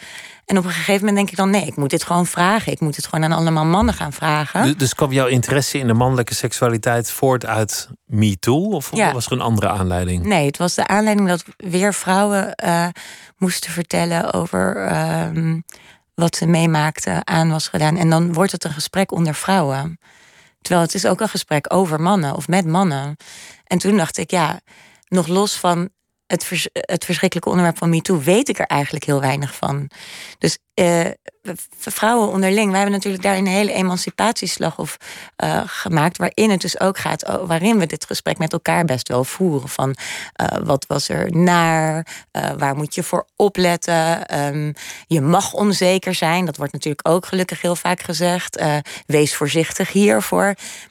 En 0.45 0.57
op 0.57 0.63
een 0.63 0.71
gegeven 0.71 0.99
moment 0.99 1.15
denk 1.15 1.29
ik 1.29 1.35
dan: 1.35 1.49
nee, 1.49 1.65
ik 1.65 1.75
moet 1.75 1.89
dit 1.89 2.03
gewoon 2.03 2.25
vragen. 2.25 2.71
Ik 2.71 2.79
moet 2.79 2.95
het 2.95 3.07
gewoon 3.07 3.23
aan 3.23 3.37
allemaal 3.37 3.65
mannen 3.65 3.93
gaan 3.93 4.13
vragen. 4.13 4.63
Dus, 4.63 4.77
dus 4.77 4.95
kwam 4.95 5.11
jouw 5.11 5.27
interesse 5.27 5.77
in 5.77 5.87
de 5.87 5.93
mannelijke 5.93 6.33
seksualiteit 6.33 7.11
voort 7.11 7.45
uit 7.45 7.89
MeToo? 8.05 8.69
Of 8.71 8.89
was 8.89 9.25
er 9.25 9.31
een 9.31 9.41
andere 9.41 9.69
aanleiding? 9.69 10.23
Nee, 10.25 10.45
het 10.45 10.57
was 10.57 10.75
de 10.75 10.87
aanleiding 10.87 11.27
dat 11.27 11.43
weer 11.57 11.93
vrouwen 11.93 12.53
uh, 12.65 12.87
moesten 13.37 13.71
vertellen 13.71 14.33
over. 14.33 14.89
Uh, 14.91 15.53
wat 16.19 16.35
ze 16.35 16.45
meemaakten 16.45 17.27
aan 17.27 17.49
was 17.49 17.67
gedaan. 17.67 17.97
En 17.97 18.09
dan 18.09 18.33
wordt 18.33 18.51
het 18.51 18.63
een 18.63 18.73
gesprek 18.73 19.11
onder 19.11 19.35
vrouwen. 19.35 19.99
Terwijl 20.61 20.85
het 20.85 20.95
is 20.95 21.05
ook 21.05 21.21
een 21.21 21.29
gesprek 21.29 21.73
over 21.73 22.01
mannen 22.01 22.35
of 22.35 22.47
met 22.47 22.65
mannen. 22.65 23.15
En 23.63 23.77
toen 23.77 23.97
dacht 23.97 24.17
ik, 24.17 24.31
ja, 24.31 24.59
nog 25.07 25.27
los 25.27 25.55
van 25.55 25.89
het, 26.27 26.69
het 26.71 27.05
verschrikkelijke 27.05 27.49
onderwerp 27.49 27.77
van 27.77 27.89
MeToo 27.89 28.21
weet 28.21 28.49
ik 28.49 28.59
er 28.59 28.65
eigenlijk 28.65 29.05
heel 29.05 29.19
weinig 29.19 29.55
van. 29.55 29.89
Dus 30.37 30.57
uh, 30.75 31.05
vrouwen 31.79 32.29
onderling, 32.29 32.69
wij 32.69 32.79
hebben 32.79 32.95
natuurlijk 32.95 33.23
daar 33.23 33.37
een 33.37 33.47
hele 33.47 33.71
emancipatieslag 33.71 34.77
of, 34.77 34.97
uh, 35.43 35.61
gemaakt, 35.65 36.17
waarin 36.17 36.49
het 36.49 36.61
dus 36.61 36.79
ook 36.79 36.97
gaat, 36.97 37.27
oh, 37.27 37.47
waarin 37.47 37.77
we 37.79 37.85
dit 37.85 38.05
gesprek 38.05 38.37
met 38.37 38.53
elkaar 38.53 38.85
best 38.85 39.07
wel 39.07 39.23
voeren. 39.23 39.69
Van 39.69 39.95
uh, 40.41 40.47
wat 40.63 40.85
was 40.87 41.09
er 41.09 41.31
naar, 41.35 42.07
waar 42.57 42.75
moet 42.75 42.95
je 42.95 43.03
voor 43.03 43.25
opletten? 43.35 44.35
Um, 44.55 44.73
je 45.07 45.21
mag 45.21 45.53
onzeker 45.53 46.15
zijn, 46.15 46.45
dat 46.45 46.57
wordt 46.57 46.73
natuurlijk 46.73 47.07
ook 47.07 47.25
gelukkig 47.25 47.61
heel 47.61 47.75
vaak 47.75 48.01
gezegd. 48.01 48.61
wees 49.05 49.35
voorzichtig 49.35 49.91
hiervoor. 49.91 50.43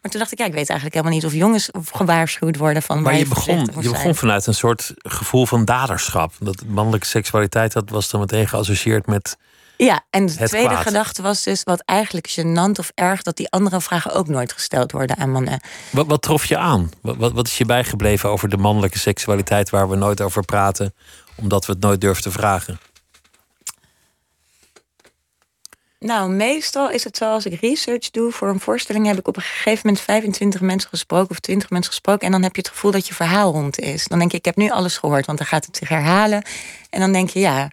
Maar 0.02 0.10
toen 0.10 0.20
dacht 0.20 0.32
ik, 0.32 0.38
ja, 0.38 0.44
ik 0.44 0.52
weet 0.52 0.68
eigenlijk 0.68 0.94
helemaal 0.94 1.14
niet 1.14 1.26
of 1.26 1.32
jongens 1.32 1.70
gewaarschuwd 1.92 2.56
worden 2.56 2.82
van. 2.82 3.02
Maar 3.02 3.12
je, 3.12 3.18
je 3.18 3.28
begon, 3.28 3.68
je 3.80 3.90
begon 3.90 4.14
vanuit 4.14 4.46
een 4.46 4.54
soort 4.54 4.94
gevoel 4.96 5.46
van 5.46 5.64
daderschap. 5.64 6.32
Dat 6.38 6.62
mannelijke 6.66 7.06
seksualiteit 7.06 7.72
dat 7.72 7.90
was 7.90 8.10
dan 8.10 8.20
meteen 8.20 8.48
geassocieerd 8.48 9.06
met 9.06 9.36
ja, 9.76 10.04
en 10.10 10.26
de 10.26 10.48
tweede 10.48 10.76
gedachte 10.76 11.22
was 11.22 11.42
dus 11.42 11.62
wat 11.62 11.82
eigenlijk 11.84 12.28
gênant 12.40 12.78
of 12.78 12.90
erg 12.94 13.22
dat 13.22 13.36
die 13.36 13.50
andere 13.50 13.80
vragen 13.80 14.12
ook 14.12 14.28
nooit 14.28 14.52
gesteld 14.52 14.92
worden 14.92 15.16
aan 15.16 15.30
mannen. 15.30 15.60
Wat, 15.90 16.06
wat 16.06 16.22
trof 16.22 16.44
je 16.44 16.56
aan? 16.56 16.90
Wat, 17.02 17.32
wat 17.32 17.46
is 17.46 17.58
je 17.58 17.64
bijgebleven 17.64 18.30
over 18.30 18.48
de 18.48 18.56
mannelijke 18.56 18.98
seksualiteit 18.98 19.70
waar 19.70 19.88
we 19.88 19.96
nooit 19.96 20.20
over 20.20 20.44
praten, 20.44 20.94
omdat 21.34 21.66
we 21.66 21.72
het 21.72 21.82
nooit 21.82 22.00
durven 22.00 22.22
te 22.22 22.30
vragen? 22.30 22.78
Nou, 25.98 26.30
meestal 26.30 26.90
is 26.90 27.04
het 27.04 27.16
zo 27.16 27.24
als 27.24 27.46
ik 27.46 27.60
research 27.60 28.10
doe 28.10 28.32
voor 28.32 28.48
een 28.48 28.60
voorstelling, 28.60 29.06
heb 29.06 29.18
ik 29.18 29.28
op 29.28 29.36
een 29.36 29.42
gegeven 29.42 29.80
moment 29.82 30.04
25 30.04 30.60
mensen 30.60 30.88
gesproken 30.88 31.30
of 31.30 31.40
20 31.40 31.70
mensen 31.70 31.92
gesproken. 31.92 32.26
En 32.26 32.32
dan 32.32 32.42
heb 32.42 32.54
je 32.54 32.60
het 32.60 32.70
gevoel 32.70 32.90
dat 32.90 33.06
je 33.06 33.14
verhaal 33.14 33.52
rond 33.52 33.78
is. 33.78 34.06
Dan 34.06 34.18
denk 34.18 34.30
je, 34.30 34.36
ik 34.36 34.44
heb 34.44 34.56
nu 34.56 34.70
alles 34.70 34.98
gehoord, 34.98 35.26
want 35.26 35.38
dan 35.38 35.46
gaat 35.46 35.66
het 35.66 35.76
zich 35.76 35.88
herhalen. 35.88 36.42
En 36.90 37.00
dan 37.00 37.12
denk 37.12 37.30
je, 37.30 37.38
ja, 37.40 37.70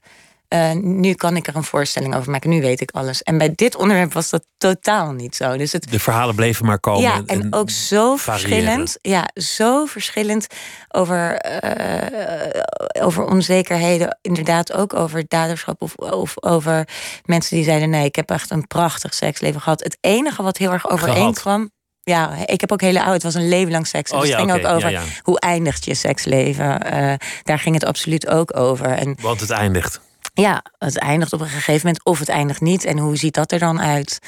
uh, 0.54 0.72
nu 0.72 1.14
kan 1.14 1.36
ik 1.36 1.48
er 1.48 1.56
een 1.56 1.64
voorstelling 1.64 2.16
over 2.16 2.32
maken. 2.32 2.50
Nu 2.50 2.62
weet 2.62 2.82
ik 2.82 2.92
alles. 2.92 3.24
En 3.24 3.38
bij 3.38 3.52
dit 3.56 3.76
onderwerp 3.76 4.14
was 4.14 4.30
dat 4.30 4.46
totaal 4.58 5.12
niet 5.12 5.36
zo. 5.36 5.58
Dus 5.58 5.72
het, 5.72 5.92
de 5.92 6.00
verhalen 6.00 6.36
bleven 6.36 6.66
maar 6.66 6.80
komen. 6.80 7.02
Ja, 7.02 7.22
en, 7.26 7.54
ook 7.54 7.70
zo 7.70 8.16
verschillend. 8.16 8.98
Ja, 9.02 9.30
zo 9.34 9.86
verschillend 9.86 10.48
over, 10.88 11.46
uh, 11.64 13.06
over 13.06 13.26
onzekerheden. 13.26 14.18
Inderdaad, 14.22 14.74
ook 14.74 14.94
over 14.94 15.24
daderschap 15.28 15.82
of, 15.82 15.96
of 15.96 16.34
over 16.44 16.88
mensen 17.26 17.56
die 17.56 17.66
zeiden: 17.66 17.90
nee, 17.90 18.06
ik 18.06 18.16
heb 18.16 18.30
echt 18.30 18.52
een 18.52 18.68
prachtig 18.68 19.14
seksleven 19.14 19.62
gehad. 19.62 19.84
Het 19.84 19.98
enige 20.02 20.44
wat 20.44 20.58
heel 20.58 20.72
erg 20.72 20.90
overeenkwam. 20.90 21.72
Ja, 22.04 22.46
ik 22.46 22.62
heb 22.62 22.72
ook 22.72 22.82
hele 22.82 23.04
oud. 23.04 23.14
Het 23.14 23.24
was 23.24 23.34
een 23.34 23.50
leven 23.50 23.72
lang 23.72 23.88
seks. 23.88 24.12
Oh, 24.12 24.20
dus 24.20 24.30
ja, 24.30 24.36
het 24.36 24.46
ging 24.46 24.58
okay. 24.58 24.72
ook 24.72 24.78
over 24.78 24.92
ja, 24.92 25.02
ja. 25.02 25.08
hoe 25.22 25.40
eindigt 25.40 25.86
je 25.86 25.94
seksleven. 25.94 26.94
Uh, 26.94 27.14
daar 27.44 27.60
ging 27.60 27.76
het 27.76 27.86
absoluut 27.86 28.28
ook 28.28 28.58
over. 28.58 28.90
En, 28.90 29.18
Want 29.22 29.40
het 29.40 29.50
eindigt. 29.50 30.02
Ja, 30.34 30.64
het 30.78 30.98
eindigt 30.98 31.34
op 31.34 31.42
een 31.42 31.48
gegeven 31.48 31.86
moment 31.86 32.06
of 32.06 32.20
het 32.20 32.30
eindigt 32.30 32.62
niet. 32.62 32.86
En 32.86 32.98
hoe 32.98 33.16
ziet 33.16 33.34
dat 33.34 33.52
er 33.52 33.60
dan 33.60 33.82
uit? 33.82 34.20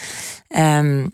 Um, 0.47 1.11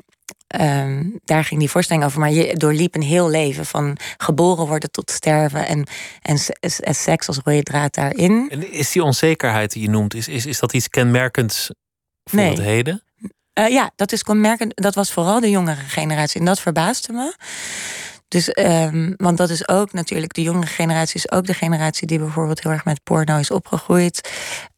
um, 0.62 1.20
daar 1.26 1.44
ging 1.44 1.60
die 1.60 1.70
voorstelling 1.70 2.06
over. 2.06 2.20
Maar 2.20 2.32
je 2.32 2.58
doorliep 2.58 2.96
een 2.96 3.02
heel 3.02 3.30
leven 3.30 3.66
van 3.66 3.98
geboren 4.18 4.68
worden 4.68 4.92
tot 4.92 5.12
sterven. 5.12 5.68
En, 5.68 5.88
en, 6.22 6.40
en 6.80 6.96
seks 6.96 7.28
als 7.28 7.40
rode 7.44 7.64
draad 7.64 7.94
daarin. 7.94 8.50
En 8.50 8.72
is 8.72 8.92
die 8.92 9.04
onzekerheid 9.04 9.72
die 9.72 9.82
je 9.82 9.90
noemt, 9.90 10.14
is, 10.14 10.28
is, 10.28 10.46
is 10.46 10.60
dat 10.60 10.74
iets 10.74 10.90
kenmerkends 10.90 11.70
voor 12.24 12.40
Nee. 12.40 12.50
het 12.50 12.60
heden? 12.60 13.04
Uh, 13.60 13.68
ja, 13.70 13.92
dat 13.96 14.12
is 14.12 14.24
kenmerkend. 14.24 14.82
Dat 14.82 14.96
was 14.96 15.12
vooral 15.12 15.40
de 15.40 15.50
jongere 15.50 15.82
generatie. 15.88 16.40
En 16.40 16.46
dat 16.46 16.60
verbaasde 16.60 17.14
me. 17.14 17.36
Dus, 18.32 18.58
um, 18.60 19.14
want 19.18 19.38
dat 19.38 19.50
is 19.50 19.68
ook 19.68 19.94
natuurlijk, 19.94 20.34
de 20.34 20.42
jongere 20.42 20.68
generatie 20.68 21.16
is 21.16 21.32
ook 21.32 21.46
de 21.46 21.54
generatie 21.54 22.08
die 22.08 22.20
bijvoorbeeld 22.20 22.64
heel 22.64 22.72
erg 22.72 22.86
met 22.86 23.04
porno 23.04 23.38
is 23.38 23.52
opgegroeid. 23.52 24.30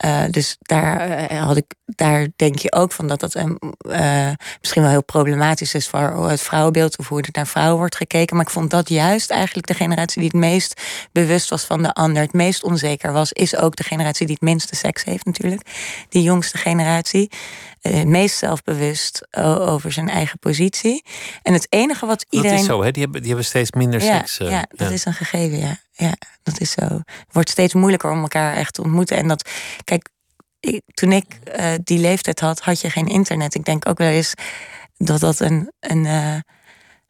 Uh, 0.06 0.24
dus 0.30 0.58
daar 0.60 1.32
uh, 1.32 1.44
had 1.44 1.58
ik, 1.58 1.74
daar 1.86 2.28
denk 2.36 2.60
je 2.60 2.72
ook 2.72 2.92
van 2.92 3.08
dat 3.08 3.20
dat 3.20 3.36
uh, 3.36 4.32
misschien 4.60 4.82
wel 4.82 4.92
heel 4.92 5.04
problematisch 5.04 5.74
is 5.74 5.88
voor 5.88 6.30
het 6.30 6.42
vrouwenbeeld 6.42 6.98
of 6.98 7.08
hoe 7.08 7.22
er 7.22 7.30
naar 7.32 7.48
vrouwen 7.48 7.78
wordt 7.78 7.96
gekeken. 7.96 8.36
Maar 8.36 8.46
ik 8.46 8.52
vond 8.52 8.70
dat 8.70 8.90
juist 8.90 9.30
eigenlijk 9.30 9.68
de 9.68 9.74
generatie 9.74 10.22
die 10.22 10.32
het 10.32 10.40
meest 10.40 10.82
bewust 11.12 11.50
was 11.50 11.64
van 11.64 11.84
de 11.84 11.94
ander, 11.94 12.22
het 12.22 12.34
meest 12.34 12.64
onzeker 12.64 13.12
was, 13.12 13.32
is 13.32 13.58
ook 13.58 13.76
de 13.76 13.84
generatie 13.84 14.26
die 14.26 14.36
het 14.40 14.50
minste 14.50 14.76
seks 14.76 15.04
heeft 15.04 15.26
natuurlijk. 15.26 15.62
Die 16.10 16.24
jongste 16.24 16.58
generatie. 16.58 17.32
Het 17.92 18.08
meest 18.08 18.38
zelfbewust 18.38 19.28
over 19.38 19.92
zijn 19.92 20.10
eigen 20.10 20.40
positie. 20.40 21.04
En 21.42 21.54
het 21.54 21.68
enige 21.70 22.06
wat 22.06 22.26
iedereen. 22.30 22.56
Dat 22.56 22.66
is 22.66 22.70
zo, 22.70 22.84
hè? 22.84 22.92
Die 22.92 23.04
hebben, 23.04 23.20
die 23.20 23.30
hebben 23.30 23.48
steeds 23.48 23.72
minder 23.72 24.02
seks. 24.02 24.40
Uh, 24.40 24.50
ja, 24.50 24.66
dat 24.70 24.92
is 24.92 25.06
een 25.06 25.14
gegeven, 25.14 25.58
ja. 25.58 25.78
Ja, 25.92 26.14
dat 26.44 26.60
is 26.60 26.72
zo. 26.72 26.84
Het 26.84 27.32
wordt 27.32 27.50
steeds 27.50 27.74
moeilijker 27.74 28.12
om 28.12 28.22
elkaar 28.22 28.56
echt 28.56 28.74
te 28.74 28.82
ontmoeten. 28.82 29.18
En 29.18 29.28
dat, 29.28 29.50
kijk, 29.84 30.10
ik, 30.60 30.82
toen 30.94 31.12
ik 31.12 31.26
uh, 31.60 31.72
die 31.84 32.00
leeftijd 32.00 32.40
had, 32.40 32.60
had 32.60 32.82
je 32.82 32.90
geen 32.90 33.08
internet. 33.08 33.56
Ik 33.56 33.66
denk 33.66 33.88
ook 33.90 33.98
wel 33.98 34.10
eens 34.10 34.34
dat 34.98 35.20
dat 35.20 35.40
een, 35.40 35.72
een, 35.80 36.06
uh, 36.06 36.36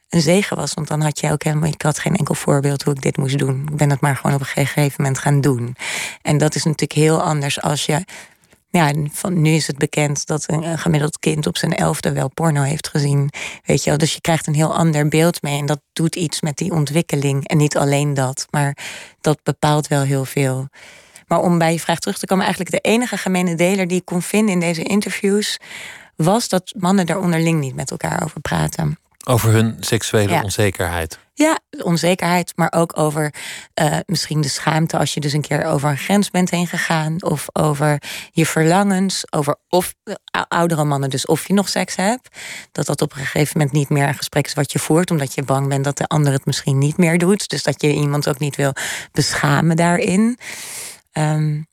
een 0.10 0.22
zegen 0.22 0.58
was. 0.58 0.74
Want 0.74 0.88
dan 0.88 1.02
had 1.02 1.20
je 1.20 1.32
ook 1.32 1.44
helemaal, 1.44 1.70
ik 1.70 1.82
had 1.82 2.00
geen 2.00 2.16
enkel 2.16 2.36
voorbeeld 2.36 2.84
hoe 2.84 2.94
ik 2.94 3.02
dit 3.02 3.18
moest 3.18 3.38
doen. 3.38 3.68
Ik 3.72 3.78
ben 3.78 3.90
het 3.90 4.02
maar 4.02 4.16
gewoon 4.16 4.36
op 4.36 4.42
een 4.42 4.46
gegeven 4.46 4.94
moment 4.98 5.20
gaan 5.20 5.42
doen. 5.42 5.76
En 6.22 6.38
dat 6.38 6.56
is 6.56 6.64
natuurlijk 6.64 7.00
heel 7.00 7.22
anders 7.22 7.62
als 7.62 7.86
je 7.86 8.06
ja, 8.78 8.94
van, 9.12 9.42
nu 9.42 9.52
is 9.52 9.68
het 9.68 9.78
bekend 9.78 10.26
dat 10.26 10.44
een, 10.48 10.78
gemiddeld 10.78 11.20
kind 11.20 11.48
op 11.48 11.58
zijn 11.58 11.76
elfde 11.76 12.12
wel 12.12 12.30
porno 12.30 12.62
heeft 12.62 12.88
gezien. 12.88 13.30
Weet 13.66 13.84
je 13.84 13.90
wel? 13.90 14.00
Dus 14.00 14.14
je 14.14 14.22
krijgt 14.22 14.48
een 14.48 14.54
heel 14.54 14.76
ander 14.76 15.08
beeld 15.08 15.42
mee. 15.42 15.60
En 15.60 15.66
dat 15.66 15.82
doet 15.94 16.16
iets 16.16 16.42
met 16.42 16.58
die 16.58 16.72
ontwikkeling. 16.72 17.48
En 17.48 17.58
niet 17.58 17.78
alleen 17.78 18.14
dat, 18.14 18.46
maar 18.50 18.78
dat 19.22 19.40
bepaalt 19.44 19.88
wel 19.88 20.02
heel 20.02 20.26
veel. 20.26 20.68
Maar 21.28 21.40
om 21.40 21.58
bij 21.58 21.72
je 21.72 21.80
vraag 21.80 22.00
terug 22.00 22.18
te 22.18 22.26
komen, 22.26 22.46
eigenlijk 22.46 22.76
de 22.84 22.90
enige 22.90 23.18
gemene 23.18 23.56
deler 23.56 23.88
die 23.88 24.00
ik 24.00 24.06
kon 24.06 24.22
vinden 24.22 24.54
in 24.54 24.60
deze 24.60 24.84
interviews, 24.84 25.60
was 26.16 26.48
dat 26.50 26.74
mannen 26.78 27.06
daar 27.06 27.20
onderling 27.20 27.60
niet 27.60 27.76
met 27.76 27.92
elkaar 27.92 28.24
over 28.24 28.42
praten. 28.42 28.98
Over 29.26 29.52
hun 29.52 29.78
seksuele 29.80 30.44
onzekerheid. 30.44 31.20
Ja, 31.36 31.60
onzekerheid, 31.84 32.54
maar 32.56 32.74
ook 32.76 32.98
over 32.98 33.34
uh, 33.82 33.98
misschien 34.06 34.42
de 34.42 34.48
schaamte 34.48 34.98
als 34.98 35.14
je 35.14 35.20
dus 35.20 35.34
een 35.34 35.42
keer 35.42 35.66
over 35.66 35.90
een 35.90 35.98
grens 35.98 36.30
bent 36.30 36.50
heen 36.50 36.68
gegaan. 36.68 37.24
Of 37.24 37.48
over 37.54 38.02
je 38.32 38.46
verlangens, 38.46 39.24
over 39.30 39.56
of 39.70 39.94
uh, 40.04 40.16
oudere 40.48 40.84
mannen, 40.84 41.10
dus 41.10 41.26
of 41.26 41.48
je 41.48 41.54
nog 41.54 41.70
seks 41.70 41.96
hebt. 41.96 42.38
Dat 42.72 42.86
dat 42.86 43.02
op 43.02 43.12
een 43.12 43.18
gegeven 43.18 43.58
moment 43.58 43.76
niet 43.76 43.90
meer 43.90 44.08
een 44.08 44.16
gesprek 44.16 44.46
is 44.46 44.54
wat 44.54 44.72
je 44.72 44.80
voert, 44.80 45.12
omdat 45.12 45.34
je 45.34 45.44
bang 45.44 45.68
bent 45.68 45.84
dat 45.84 45.98
de 45.98 46.08
ander 46.08 46.34
het 46.34 46.46
misschien 46.46 46.78
niet 46.78 46.98
meer 46.98 47.18
doet. 47.18 47.50
Dus 47.50 47.64
dat 47.64 47.82
je 47.82 47.94
iemand 47.94 48.30
ook 48.30 48.40
niet 48.40 48.56
wil 48.56 48.74
beschamen 49.12 49.76
daarin. 49.76 50.38
Um, 51.14 51.68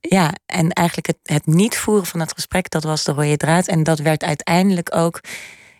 ja, 0.00 0.32
en 0.46 0.70
eigenlijk 0.70 1.06
het, 1.06 1.18
het 1.22 1.46
niet 1.46 1.76
voeren 1.76 2.06
van 2.06 2.20
het 2.20 2.32
gesprek, 2.32 2.70
dat 2.70 2.84
was 2.84 3.04
de 3.04 3.12
rode 3.12 3.36
draad. 3.36 3.66
En 3.66 3.82
dat 3.82 3.98
werd 3.98 4.24
uiteindelijk 4.24 4.94
ook 4.94 5.20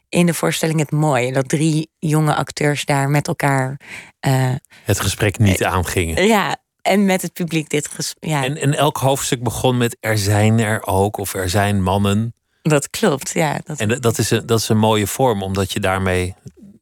in 0.08 0.26
de 0.26 0.34
voorstelling 0.34 0.78
het 0.78 0.90
mooie. 0.90 1.32
Dat 1.32 1.48
drie 1.48 1.90
jonge 1.98 2.34
acteurs 2.34 2.84
daar 2.84 3.08
met 3.08 3.28
elkaar. 3.28 3.80
Uh, 4.26 4.54
het 4.84 5.00
gesprek 5.00 5.38
niet 5.38 5.60
uh, 5.60 5.72
aangingen. 5.72 6.26
Ja, 6.26 6.56
en 6.82 7.04
met 7.04 7.22
het 7.22 7.32
publiek 7.32 7.68
dit 7.68 7.88
gesprek. 7.88 8.30
Ja. 8.30 8.44
En, 8.44 8.56
en 8.56 8.74
elk 8.74 8.96
hoofdstuk 8.96 9.42
begon 9.42 9.76
met 9.76 9.96
er 10.00 10.18
zijn 10.18 10.58
er 10.58 10.86
ook, 10.86 11.16
of 11.16 11.34
er 11.34 11.48
zijn 11.50 11.82
mannen. 11.82 12.34
Dat 12.62 12.90
klopt, 12.90 13.30
ja. 13.30 13.60
Dat 13.64 13.80
en 13.80 14.00
dat 14.00 14.18
is, 14.18 14.30
een, 14.30 14.46
dat 14.46 14.58
is 14.58 14.68
een 14.68 14.78
mooie 14.78 15.06
vorm, 15.06 15.42
omdat 15.42 15.72
je 15.72 15.80
daarmee 15.80 16.34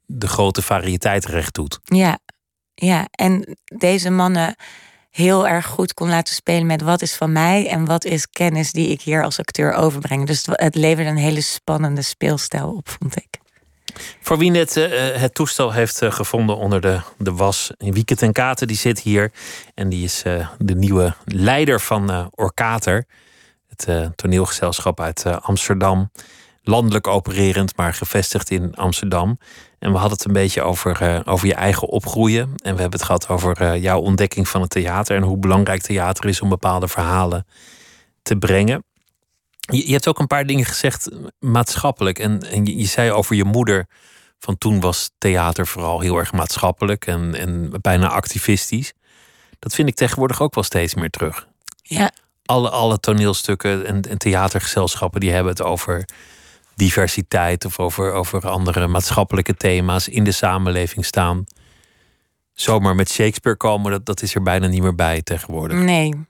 de 0.06 0.28
grote 0.28 0.62
variëteit 0.62 1.24
recht 1.24 1.54
doet. 1.54 1.78
Ja, 1.84 2.18
ja. 2.74 3.06
en 3.10 3.56
deze 3.64 4.10
mannen 4.10 4.56
heel 5.14 5.48
erg 5.48 5.66
goed 5.66 5.94
kon 5.94 6.08
laten 6.08 6.34
spelen 6.34 6.66
met 6.66 6.82
wat 6.82 7.02
is 7.02 7.14
van 7.14 7.32
mij 7.32 7.68
en 7.68 7.84
wat 7.84 8.04
is 8.04 8.30
kennis 8.30 8.72
die 8.72 8.88
ik 8.88 9.00
hier 9.00 9.24
als 9.24 9.38
acteur 9.38 9.72
overbreng. 9.72 10.26
Dus 10.26 10.46
het 10.50 10.74
leverde 10.74 11.10
een 11.10 11.16
hele 11.16 11.40
spannende 11.40 12.02
speelstijl 12.02 12.72
op, 12.72 12.88
vond 12.98 13.16
ik. 13.16 13.38
Voor 14.20 14.38
wie 14.38 14.50
net 14.50 14.76
uh, 14.76 14.86
het 15.20 15.34
toestel 15.34 15.72
heeft 15.72 16.02
uh, 16.02 16.12
gevonden 16.12 16.56
onder 16.56 16.80
de, 16.80 17.00
de 17.18 17.32
was, 17.32 17.70
Wieke 17.78 18.16
ten 18.16 18.32
Katen, 18.32 18.66
die 18.66 18.76
zit 18.76 19.00
hier. 19.00 19.32
En 19.74 19.88
die 19.88 20.04
is 20.04 20.22
de 20.58 20.74
nieuwe 20.74 21.14
leider 21.24 21.80
van 21.80 22.30
Orkater, 22.34 23.06
het 23.68 24.10
toneelgezelschap 24.16 25.00
uit 25.00 25.24
Amsterdam. 25.40 26.10
Landelijk 26.62 27.06
opererend, 27.06 27.76
maar 27.76 27.94
gevestigd 27.94 28.50
in 28.50 28.74
Amsterdam. 28.74 29.38
En 29.84 29.92
we 29.92 29.98
hadden 29.98 30.16
het 30.16 30.26
een 30.26 30.32
beetje 30.32 30.62
over, 30.62 31.02
uh, 31.02 31.20
over 31.24 31.46
je 31.46 31.54
eigen 31.54 31.88
opgroeien. 31.88 32.42
En 32.42 32.74
we 32.74 32.80
hebben 32.80 32.98
het 32.98 33.02
gehad 33.02 33.28
over 33.28 33.62
uh, 33.62 33.82
jouw 33.82 34.00
ontdekking 34.00 34.48
van 34.48 34.60
het 34.60 34.70
theater. 34.70 35.16
En 35.16 35.22
hoe 35.22 35.36
belangrijk 35.36 35.82
theater 35.82 36.28
is 36.28 36.40
om 36.40 36.48
bepaalde 36.48 36.88
verhalen 36.88 37.46
te 38.22 38.36
brengen. 38.36 38.84
Je, 39.58 39.86
je 39.86 39.92
hebt 39.92 40.08
ook 40.08 40.18
een 40.18 40.26
paar 40.26 40.46
dingen 40.46 40.64
gezegd 40.64 41.08
maatschappelijk. 41.38 42.18
En, 42.18 42.50
en 42.50 42.64
je, 42.64 42.76
je, 42.76 42.86
zei 42.86 43.10
over 43.12 43.36
je 43.36 43.44
moeder. 43.44 43.86
Van 44.38 44.58
toen 44.58 44.80
was 44.80 45.10
theater 45.18 45.66
vooral 45.66 46.00
heel 46.00 46.18
erg 46.18 46.32
maatschappelijk 46.32 47.06
en, 47.06 47.34
en 47.34 47.72
bijna 47.80 48.08
activistisch. 48.08 48.92
Dat 49.58 49.74
vind 49.74 49.88
ik 49.88 49.94
tegenwoordig 49.94 50.40
ook 50.40 50.54
wel 50.54 50.64
steeds 50.64 50.94
meer 50.94 51.10
terug. 51.10 51.48
Ja. 51.82 52.12
Alle, 52.44 52.70
alle 52.70 53.00
toneelstukken 53.00 53.86
en, 53.86 54.02
en 54.02 54.18
theatergezelschappen 54.18 55.20
die 55.20 55.30
hebben 55.30 55.52
het 55.52 55.62
over 55.62 56.04
diversiteit 56.76 57.64
of 57.64 57.78
over, 57.78 58.12
over 58.12 58.48
andere 58.48 58.86
maatschappelijke 58.86 59.54
thema's 59.54 60.08
in 60.08 60.24
de 60.24 60.32
samenleving 60.32 61.04
staan. 61.04 61.44
Zomaar 62.52 62.94
met 62.94 63.10
Shakespeare 63.10 63.56
komen, 63.56 63.90
dat, 63.90 64.06
dat 64.06 64.22
is 64.22 64.34
er 64.34 64.42
bijna 64.42 64.66
niet 64.66 64.82
meer 64.82 64.94
bij 64.94 65.22
tegenwoordig. 65.22 65.78
Nee, 65.78 66.26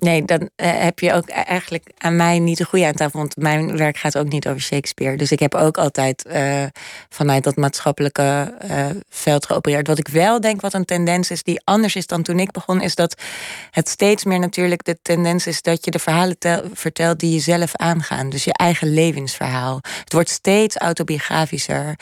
Nee, 0.00 0.24
dan 0.24 0.40
uh, 0.40 0.46
heb 0.56 0.98
je 0.98 1.12
ook 1.12 1.28
e-, 1.28 1.32
eigenlijk 1.32 1.90
aan 1.98 2.16
mij 2.16 2.38
niet 2.38 2.58
de 2.58 2.64
goede 2.64 2.86
aan 2.86 2.92
tafel. 2.92 3.18
Want 3.18 3.36
mijn 3.36 3.76
werk 3.76 3.96
gaat 3.96 4.18
ook 4.18 4.28
niet 4.28 4.48
over 4.48 4.60
Shakespeare. 4.60 5.16
Dus 5.16 5.32
ik 5.32 5.38
heb 5.38 5.54
ook 5.54 5.78
altijd 5.78 6.26
uh, 6.32 6.64
vanuit 7.08 7.44
dat 7.44 7.56
maatschappelijke 7.56 8.54
uh, 8.64 8.86
veld 9.08 9.46
geopereerd. 9.46 9.86
Wat 9.86 9.98
ik 9.98 10.08
wel 10.08 10.40
denk 10.40 10.60
wat 10.60 10.74
een 10.74 10.84
tendens 10.84 11.30
is 11.30 11.42
die 11.42 11.60
anders 11.64 11.96
is 11.96 12.06
dan 12.06 12.22
toen 12.22 12.38
ik 12.38 12.50
begon, 12.50 12.80
is 12.80 12.94
dat 12.94 13.22
het 13.70 13.88
steeds 13.88 14.24
meer 14.24 14.38
natuurlijk 14.38 14.84
de 14.84 14.98
tendens 15.02 15.46
is 15.46 15.62
dat 15.62 15.84
je 15.84 15.90
de 15.90 15.98
verhalen 15.98 16.38
tel, 16.38 16.62
vertelt 16.72 17.18
die 17.18 17.32
je 17.32 17.40
zelf 17.40 17.76
aangaan. 17.76 18.30
Dus 18.30 18.44
je 18.44 18.52
eigen 18.52 18.92
levensverhaal. 18.92 19.80
Het 19.82 20.12
wordt 20.12 20.28
steeds 20.28 20.76
autobiografischer. 20.76 21.98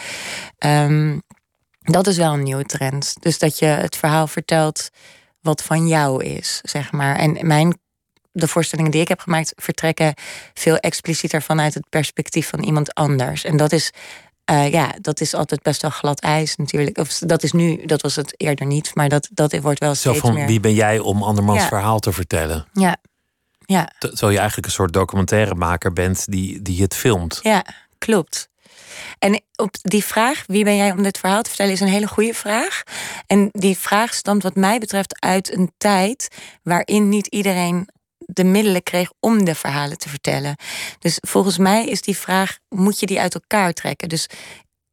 Um, 0.59 1.23
dat 1.81 2.07
is 2.07 2.17
wel 2.17 2.33
een 2.33 2.43
nieuwe 2.43 2.65
trend. 2.65 3.17
Dus 3.21 3.39
dat 3.39 3.59
je 3.59 3.67
het 3.67 3.97
verhaal 3.97 4.27
vertelt 4.27 4.91
wat 5.41 5.63
van 5.63 5.89
jou 5.89 6.25
is, 6.25 6.61
zeg 6.63 6.93
maar. 6.93 7.17
En 7.17 7.47
mijn 7.47 7.79
de 8.41 8.49
voorstellingen 8.49 8.91
die 8.91 9.01
ik 9.01 9.09
heb 9.09 9.20
gemaakt 9.20 9.53
vertrekken 9.57 10.14
veel 10.55 10.76
explicieter 10.76 11.43
vanuit 11.43 11.74
het 11.74 11.89
perspectief 11.89 12.49
van 12.49 12.62
iemand 12.62 12.95
anders. 12.95 13.45
En 13.45 13.57
dat 13.57 13.72
is, 13.72 13.91
uh, 14.51 14.72
ja, 14.72 14.95
dat 15.01 15.20
is 15.20 15.34
altijd 15.34 15.62
best 15.62 15.82
wel 15.82 15.91
glad 15.91 16.20
ijs 16.20 16.57
natuurlijk. 16.57 16.99
Of 16.99 17.09
dat 17.18 17.43
is 17.43 17.53
nu, 17.53 17.86
dat 17.86 18.03
was 18.03 18.16
het 18.16 18.34
eerder 18.36 18.66
niet, 18.66 18.95
maar 18.95 19.09
dat, 19.09 19.28
dat 19.32 19.59
wordt 19.59 19.80
wel 19.80 19.95
steeds 19.95 20.14
Zo 20.18 20.26
van, 20.26 20.34
meer. 20.34 20.47
Wie 20.47 20.61
ben 20.61 20.74
jij 20.74 20.99
om 20.99 21.22
andermans 21.22 21.61
Ja. 21.61 21.68
verhaal 21.68 21.99
te 21.99 22.12
vertellen? 22.12 22.66
Ja, 22.72 22.97
ja, 23.66 23.93
Terwijl 23.99 24.32
je 24.32 24.39
eigenlijk 24.39 24.66
een 24.66 24.72
soort 24.72 24.93
documentairemaker 24.93 25.93
bent 25.93 26.30
die, 26.30 26.62
die 26.62 26.82
het 26.82 26.95
filmt. 26.95 27.41
ja, 27.43 27.64
klopt. 27.99 28.49
En 29.18 29.43
op 29.57 29.74
die 29.82 30.05
vraag, 30.05 30.45
wie 30.47 30.64
ben 30.64 30.76
jij 30.76 30.91
om 30.93 31.03
dit 31.03 31.18
verhaal 31.18 31.43
te 31.43 31.49
vertellen, 31.49 31.72
is 31.72 31.80
een 31.80 31.89
hele 31.89 32.07
goede 32.09 32.34
vraag. 32.34 32.82
En 33.26 33.49
die 33.53 33.78
vraag 33.78 34.14
stamt 34.14 34.43
wat 34.43 34.55
mij 34.55 34.78
betreft 34.78 35.20
uit 35.20 35.53
een 35.57 35.72
tijd 35.78 36.28
waarin 36.62 37.09
niet 37.09 37.26
iedereen 37.26 37.89
de 38.39 38.45
middelen 38.45 38.82
kreeg 38.82 39.11
om 39.20 39.45
de 39.45 39.55
verhalen 39.55 39.99
te 39.99 40.09
vertellen. 40.09 40.57
Dus 40.99 41.18
volgens 41.20 41.59
mij 41.59 41.86
is 41.86 42.01
die 42.01 42.16
vraag, 42.16 42.59
moet 42.68 43.01
je 43.01 43.07
die 43.07 43.20
uit 43.20 43.34
elkaar 43.34 43.72
trekken? 43.72 44.09
Dus 44.09 44.26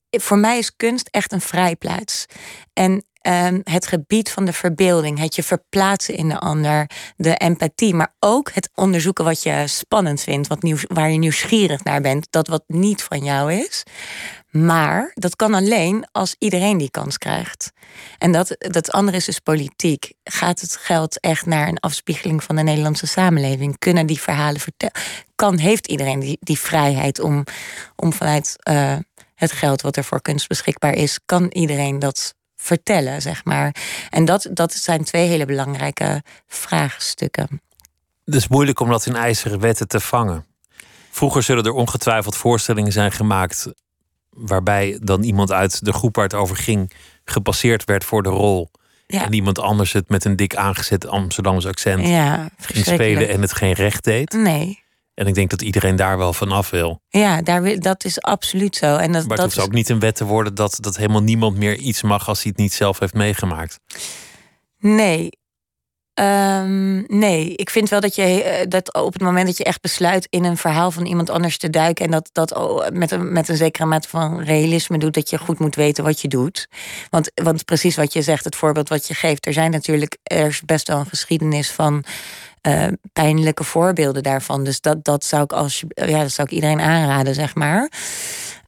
voor 0.09 0.37
mij 0.37 0.57
is 0.57 0.75
kunst 0.75 1.07
echt 1.11 1.31
een 1.31 1.41
vrijplaats. 1.41 2.25
En 2.73 3.05
um, 3.27 3.61
het 3.63 3.87
gebied 3.87 4.31
van 4.31 4.45
de 4.45 4.53
verbeelding, 4.53 5.19
het 5.19 5.35
je 5.35 5.43
verplaatsen 5.43 6.15
in 6.15 6.29
de 6.29 6.39
ander, 6.39 6.89
de 7.15 7.35
empathie, 7.35 7.93
maar 7.93 8.15
ook 8.19 8.51
het 8.53 8.69
onderzoeken 8.75 9.25
wat 9.25 9.43
je 9.43 9.63
spannend 9.67 10.21
vindt, 10.21 10.47
wat 10.47 10.61
nieuws, 10.61 10.83
waar 10.87 11.11
je 11.11 11.17
nieuwsgierig 11.17 11.83
naar 11.83 12.01
bent, 12.01 12.27
dat 12.29 12.47
wat 12.47 12.63
niet 12.67 13.03
van 13.03 13.23
jou 13.23 13.53
is. 13.53 13.83
Maar 14.56 15.12
dat 15.14 15.36
kan 15.36 15.53
alleen 15.53 16.08
als 16.12 16.36
iedereen 16.39 16.78
die 16.78 16.91
kans 16.91 17.18
krijgt. 17.18 17.72
En 18.18 18.32
dat, 18.32 18.56
dat 18.58 18.91
andere 18.91 19.18
is 19.18 19.26
dus 19.26 19.39
politiek. 19.39 20.14
Gaat 20.24 20.62
het 20.62 20.76
geld 20.76 21.20
echt 21.20 21.45
naar 21.45 21.68
een 21.68 21.80
afspiegeling 21.80 22.43
van 22.43 22.56
de 22.56 22.62
Nederlandse 22.62 23.08
samenleving? 23.08 23.80
Kunnen 23.80 24.06
die 24.06 24.20
verhalen 24.20 24.60
vertellen? 24.60 24.95
Kan, 25.36 25.58
heeft 25.58 25.88
iedereen 25.88 26.20
die, 26.20 26.38
die 26.39 26.60
vrijheid 26.60 27.20
om, 27.20 27.43
om 27.95 28.14
vanuit 28.14 28.56
uh, 28.70 28.97
het 29.36 29.51
geld 29.51 29.82
wat 29.82 29.97
er 29.97 30.03
voor 30.03 30.22
kunst 30.22 30.47
beschikbaar 30.47 30.93
is, 30.93 31.20
kan 31.26 31.47
iedereen 31.51 31.99
dat 31.99 32.36
vertellen, 32.56 33.22
zeg 33.22 33.43
maar. 33.43 33.76
En 34.10 34.26
dat, 34.26 34.47
dat 34.51 34.74
zijn 34.74 35.03
twee 35.03 35.28
hele 35.28 35.45
belangrijke 35.45 36.24
vraagstukken. 36.47 37.62
Het 38.26 38.36
is 38.36 38.47
moeilijk 38.47 38.80
om 38.80 38.89
dat 38.89 39.06
in 39.06 39.16
ijzeren 39.16 39.60
wetten 39.60 39.88
te 39.88 39.99
vangen. 39.99 40.45
Vroeger 41.12 41.43
zullen 41.43 41.64
er 41.64 41.72
ongetwijfeld 41.72 42.36
voorstellingen 42.36 42.91
zijn 42.91 43.12
gemaakt 43.12 43.68
waarbij 44.36 44.99
dan 45.01 45.23
iemand 45.23 45.51
uit 45.51 45.86
de 45.86 45.93
groep 45.93 46.15
waar 46.15 46.23
het 46.25 46.33
over 46.33 46.55
ging 46.55 46.91
gepasseerd 47.25 47.83
werd 47.83 48.03
voor 48.03 48.23
de 48.23 48.29
rol. 48.29 48.71
Ja. 49.07 49.25
En 49.25 49.33
iemand 49.33 49.59
anders 49.59 49.93
het 49.93 50.09
met 50.09 50.25
een 50.25 50.36
dik 50.36 50.55
aangezet 50.55 51.07
Amsterdamse 51.07 51.67
accent 51.67 52.07
Ja, 52.07 52.49
ging 52.57 52.86
spelen 52.86 53.29
en 53.29 53.41
het 53.41 53.53
geen 53.53 53.73
recht 53.73 54.03
deed. 54.03 54.33
Nee. 54.33 54.83
En 55.13 55.27
ik 55.27 55.33
denk 55.33 55.49
dat 55.49 55.61
iedereen 55.61 55.95
daar 55.95 56.17
wel 56.17 56.33
vanaf 56.33 56.69
wil. 56.69 57.01
Ja, 57.09 57.41
daar, 57.41 57.61
wil- 57.61 57.79
dat 57.79 58.03
is 58.05 58.21
absoluut 58.21 58.75
zo. 58.75 58.86
En 58.95 59.11
dat, 59.11 59.11
Maar 59.11 59.19
het 59.21 59.29
dat 59.29 59.39
hoeft 59.39 59.57
is, 59.57 59.63
ook 59.63 59.71
niet 59.71 59.89
een 59.89 59.99
wet 59.99 60.15
te 60.15 60.25
worden 60.25 60.55
dat, 60.55 60.77
dat 60.81 60.97
helemaal 60.97 61.23
niemand 61.23 61.57
meer 61.57 61.75
iets 61.77 62.01
mag 62.01 62.27
als 62.27 62.41
hij 62.41 62.51
het 62.51 62.59
niet 62.61 62.73
zelf 62.73 62.99
heeft 62.99 63.13
meegemaakt. 63.13 63.79
Nee. 64.79 65.29
Ehm, 66.16 67.18
nee, 67.20 67.55
ik 67.55 67.70
vind 67.70 67.89
wel 67.89 67.99
dat 67.99 68.16
je 68.16 68.43
eh, 68.43 68.66
dat 68.70 68.93
op 68.93 69.13
het 69.13 69.22
moment 69.22 69.45
dat 69.45 69.57
je 69.57 69.63
echt 69.63 69.82
besluit 69.82 70.28
in 70.30 70.43
een 70.43 70.57
verhaal 70.57 70.91
van 70.91 71.05
iemand 71.05 71.30
anders 71.30 71.57
te 71.57 71.70
duiken 71.70 72.05
en 72.05 72.11
dat 72.11 72.30
dat 72.32 72.53
oh, 72.53 72.88
met 72.89 73.11
een, 73.11 73.32
met 73.32 73.49
een 73.49 73.55
zekere 73.55 73.86
mate 73.86 74.09
van 74.09 74.41
realisme 74.41 74.97
doet, 74.97 75.13
dat 75.13 75.30
je 75.30 75.38
goed 75.38 75.59
moet 75.59 75.76
weten 75.76 76.03
wat 76.03 76.22
je 76.22 76.28
doet. 76.28 76.68
Want, 77.09 77.32
want 77.34 77.66
precies 77.66 77.95
wat 77.95 78.13
je 78.13 78.22
zegt, 78.22 78.43
het 78.43 78.55
voorbeeld 78.55 78.89
wat 78.89 79.07
je 79.07 79.13
geeft, 79.13 79.45
er 79.45 79.53
zijn 79.53 79.72
natuurlijk 79.72 80.18
er 80.24 80.47
is 80.47 80.61
best 80.61 80.88
wel 80.88 80.99
een 80.99 81.05
geschiedenis 81.05 81.72
van 81.72 82.03
eh, 82.61 82.88
pijnlijke 83.13 83.63
voorbeelden 83.63 84.24
daarvan. 84.24 84.63
Dus 84.63 84.82
dat, 84.82 85.03
dat 85.03 85.24
zou 85.24 85.43
ik 85.43 85.53
als 85.53 85.84
ja, 85.88 86.22
dat 86.22 86.32
zou 86.32 86.47
ik 86.47 86.53
iedereen 86.53 86.82
aanraden, 86.82 87.36
zeg 87.36 87.55
maar. 87.55 87.91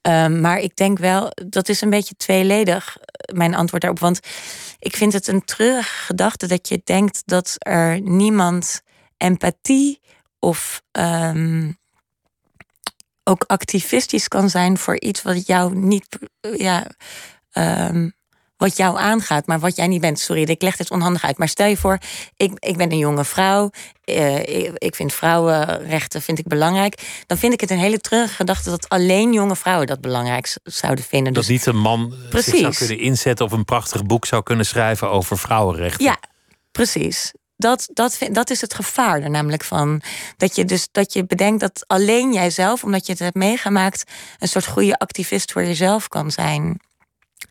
Ehm, 0.02 0.42
maar 0.42 0.60
ik 0.60 0.76
denk 0.76 1.00
wel, 1.00 1.32
dat 1.46 1.70
is 1.70 1.82
een 1.82 1.90
beetje 1.90 2.16
tweeledig, 2.18 2.98
eh, 3.02 3.36
mijn 3.36 3.56
antwoord 3.56 3.82
daarop. 3.82 4.00
Want 4.00 4.20
ik 4.80 4.96
vind 4.96 5.14
het 5.14 5.28
een 5.28 5.46
treurige 5.46 6.06
gedachte 6.06 6.48
dat 6.48 6.68
je 6.68 6.82
denkt 6.84 7.22
dat 7.26 7.56
er 7.58 8.02
niemand 8.02 8.82
empathie 9.18 10.02
of 10.40 10.82
ehm, 10.92 11.72
ook 13.24 13.44
activistisch 13.44 14.28
kan 14.28 14.50
zijn 14.50 14.78
voor 14.78 15.00
iets 15.00 15.22
wat 15.22 15.48
jou 15.48 15.76
niet, 15.76 16.08
ja, 16.58 16.88
ehm, 17.52 18.10
wat 18.58 18.78
jou 18.78 18.98
aangaat, 18.98 19.46
maar 19.48 19.60
wat 19.60 19.76
jij 19.76 19.88
niet 19.88 20.02
bent. 20.02 20.20
Sorry, 20.20 20.44
ik 20.44 20.62
leg 20.62 20.76
dit 20.76 20.92
onhandig 20.92 21.24
uit. 21.26 21.38
Maar 21.38 21.48
stel 21.48 21.68
je 21.68 21.78
voor, 21.78 21.98
ik, 22.38 22.52
ik 22.60 22.78
ben 22.78 22.92
een 22.92 22.98
jonge 22.98 23.26
vrouw. 23.26 23.70
eh, 24.04 24.38
ik, 24.40 24.72
ik 24.78 24.96
vind 24.96 25.14
vrouwenrechten 25.14 26.22
vind 26.22 26.40
ik 26.40 26.48
belangrijk. 26.48 27.24
Dan 27.26 27.38
vind 27.38 27.54
ik 27.54 27.62
het 27.62 27.70
een 27.72 27.78
hele 27.80 28.00
treurige 28.00 28.34
gedachte 28.34 28.70
dat 28.70 28.90
alleen 28.90 29.34
jonge 29.34 29.56
vrouwen 29.56 29.88
dat 29.88 30.02
belangrijk 30.02 30.56
zouden 30.64 31.06
vinden. 31.06 31.34
Dat 31.34 31.44
Dus 31.44 31.52
niet 31.52 31.66
een 31.66 31.78
man 31.78 32.10
zich 32.10 32.20
zou 32.20 32.30
Precies. 32.30 32.78
kunnen 32.78 33.00
inzetten 33.00 33.46
of 33.46 33.52
een 33.52 33.66
prachtig 33.66 34.06
boek 34.06 34.26
zou 34.26 34.44
kunnen 34.44 34.66
schrijven 34.66 35.10
over 35.10 35.38
vrouwenrechten. 35.38 36.06
Ja, 36.06 36.18
precies. 36.72 37.34
Dat, 37.58 37.90
dat, 37.94 38.18
dat 38.32 38.50
is 38.50 38.62
het 38.62 38.74
gevaar 38.74 39.22
er 39.22 39.30
namelijk 39.30 39.64
van. 39.64 40.02
Dat 40.38 40.56
je 40.56 40.66
dus 40.66 40.88
dat 40.92 41.14
je 41.14 41.26
bedenkt 41.26 41.60
dat 41.60 41.84
alleen 41.88 42.34
jijzelf, 42.34 42.84
omdat 42.84 43.06
je 43.06 43.12
het 43.12 43.22
hebt 43.22 43.36
meegemaakt, 43.36 44.04
een 44.40 44.48
soort 44.48 44.68
goede 44.68 44.98
activist 44.98 45.52
voor 45.52 45.64
jezelf 45.64 46.08
kan 46.08 46.32
zijn. 46.32 46.80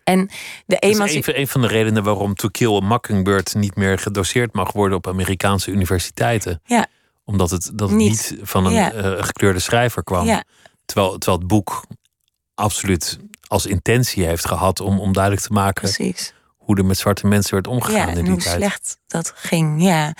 En 0.06 0.26
de 0.26 0.30
Dat 0.66 0.82
is 0.82 0.90
emancipatie. 0.94 1.34
een, 1.34 1.40
een 1.40 1.48
van 1.48 1.60
de 1.60 1.66
redenen 1.66 2.02
waarom 2.02 2.34
To 2.34 2.48
Kill 2.48 2.76
a 2.76 2.80
Mockingbird 2.80 3.54
niet 3.54 3.74
meer 3.76 3.98
gedoseerd 3.98 4.52
mag 4.52 4.72
worden 4.72 4.96
op 4.98 5.06
Amerikaanse 5.06 5.70
universiteiten. 5.70 6.60
Ja. 6.64 6.86
Omdat 7.24 7.50
het, 7.50 7.70
dat 7.74 7.88
het 7.88 7.98
Niet. 7.98 8.08
niet, 8.30 8.38
van 8.42 8.66
een 8.66 8.72
Ja. 8.72 8.92
eh, 8.92 9.22
gekleurde 9.24 9.58
schrijver 9.58 10.04
kwam. 10.04 10.26
Ja, 10.26 10.44
Terwijl, 10.84 11.18
terwijl 11.18 11.38
het 11.38 11.48
boek 11.48 11.84
absoluut 12.54 13.18
als 13.46 13.66
intentie 13.66 14.24
heeft 14.26 14.46
gehad 14.46 14.80
om, 14.80 15.00
om 15.00 15.12
duidelijk 15.12 15.42
te 15.46 15.52
maken 15.52 15.82
precies. 15.82 16.32
hoe 16.56 16.76
er 16.76 16.84
met 16.84 16.98
zwarte 16.98 17.26
mensen 17.26 17.54
werd 17.54 17.66
Ja, 17.66 17.72
omgegaan 17.72 18.08
in 18.08 18.16
en 18.16 18.22
die 18.22 18.32
hoe 18.32 18.42
tijd. 18.42 18.56
slecht 18.56 18.98
dat 19.06 19.32
ging. 19.36 19.82
Ja, 19.82 20.14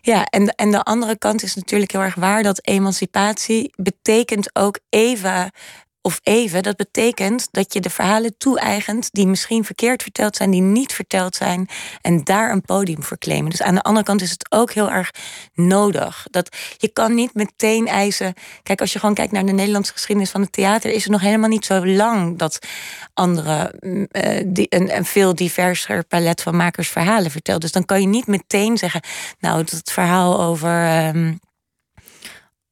ja 0.00 0.24
en, 0.24 0.48
en 0.48 0.70
de 0.70 0.82
andere 0.82 1.18
kant 1.18 1.42
is 1.42 1.54
natuurlijk 1.54 1.92
heel 1.92 2.00
erg 2.00 2.14
waar 2.14 2.42
dat 2.42 2.66
emancipatie 2.66 3.72
betekent 3.76 4.50
ook 4.56 4.78
even. 4.90 5.50
Of 6.06 6.20
even, 6.22 6.62
dat 6.62 6.76
betekent 6.76 7.48
dat 7.50 7.72
je 7.72 7.80
de 7.80 7.90
verhalen 7.90 8.34
toe-eigent 8.38 9.08
die 9.12 9.26
misschien 9.26 9.64
verkeerd 9.64 10.02
verteld 10.02 10.36
zijn, 10.36 10.50
die 10.50 10.60
niet 10.60 10.92
verteld 10.92 11.36
zijn, 11.36 11.68
en 12.00 12.24
daar 12.24 12.50
een 12.50 12.62
podium 12.62 13.02
voor 13.02 13.18
claimen. 13.18 13.50
Dus 13.50 13.62
aan 13.62 13.74
de 13.74 13.82
andere 13.82 14.04
kant 14.04 14.22
is 14.22 14.30
het 14.30 14.46
ook 14.52 14.72
heel 14.72 14.90
erg 14.90 15.10
nodig. 15.54 16.26
Dat 16.30 16.56
je 16.76 16.88
kan 16.88 17.14
niet 17.14 17.34
meteen 17.34 17.86
eisen. 17.88 18.34
Kijk, 18.62 18.80
als 18.80 18.92
je 18.92 18.98
gewoon 18.98 19.14
kijkt 19.14 19.32
naar 19.32 19.46
de 19.46 19.52
Nederlandse 19.52 19.92
geschiedenis 19.92 20.30
van 20.30 20.40
het 20.40 20.52
theater, 20.52 20.90
is 20.90 21.02
het 21.02 21.12
nog 21.12 21.20
helemaal 21.20 21.48
niet 21.48 21.64
zo 21.64 21.86
lang 21.86 22.38
dat 22.38 22.58
andere, 23.14 23.74
mm, 23.80 24.06
eh, 24.10 24.44
die, 24.46 24.66
een, 24.68 25.04
veel 25.04 25.34
diverser 25.34 26.04
palet 26.04 26.42
van 26.42 26.56
makers 26.56 26.88
verhalen 26.88 27.30
vertelt. 27.30 27.60
Dus 27.60 27.72
dan 27.72 27.84
kan 27.84 28.00
je 28.00 28.06
niet 28.06 28.26
meteen 28.26 28.78
zeggen, 28.78 29.00
nou, 29.38 29.58
het 29.58 29.90
verhaal 29.92 30.40
over. 30.40 30.84
ehm, 30.84 31.32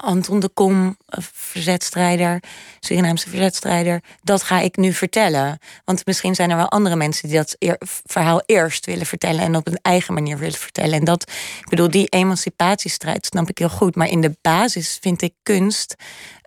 Anton 0.03 0.41
de 0.41 0.49
Kom, 0.49 0.97
een 1.07 1.23
verzetstrijder, 1.33 2.43
Surinaamse 2.81 3.29
verzetstrijder, 3.29 4.03
dat 4.23 4.43
ga 4.43 4.61
ik 4.61 4.77
nu 4.77 4.93
vertellen. 4.93 5.59
Want 5.85 6.07
misschien 6.07 6.35
zijn 6.35 6.51
er 6.51 6.57
wel 6.57 6.71
andere 6.71 6.97
mensen 6.97 7.29
die 7.29 7.37
dat 7.37 7.57
verhaal 8.05 8.43
eerst 8.47 8.87
willen 8.87 9.07
vertellen 9.07 9.41
en 9.41 9.57
op 9.57 9.67
een 9.67 9.79
eigen 9.83 10.15
manier 10.15 10.39
willen 10.39 10.59
vertellen. 10.59 10.99
En 10.99 11.05
dat, 11.05 11.23
ik 11.61 11.69
bedoel, 11.69 11.91
die 11.91 12.07
emancipatiestrijd 12.07 13.27
snap 13.27 13.49
ik 13.49 13.59
heel 13.59 13.69
goed. 13.69 13.95
Maar 13.95 14.09
in 14.09 14.21
de 14.21 14.37
basis 14.41 14.99
vind 15.01 15.23
ik 15.23 15.33
kunst 15.43 15.95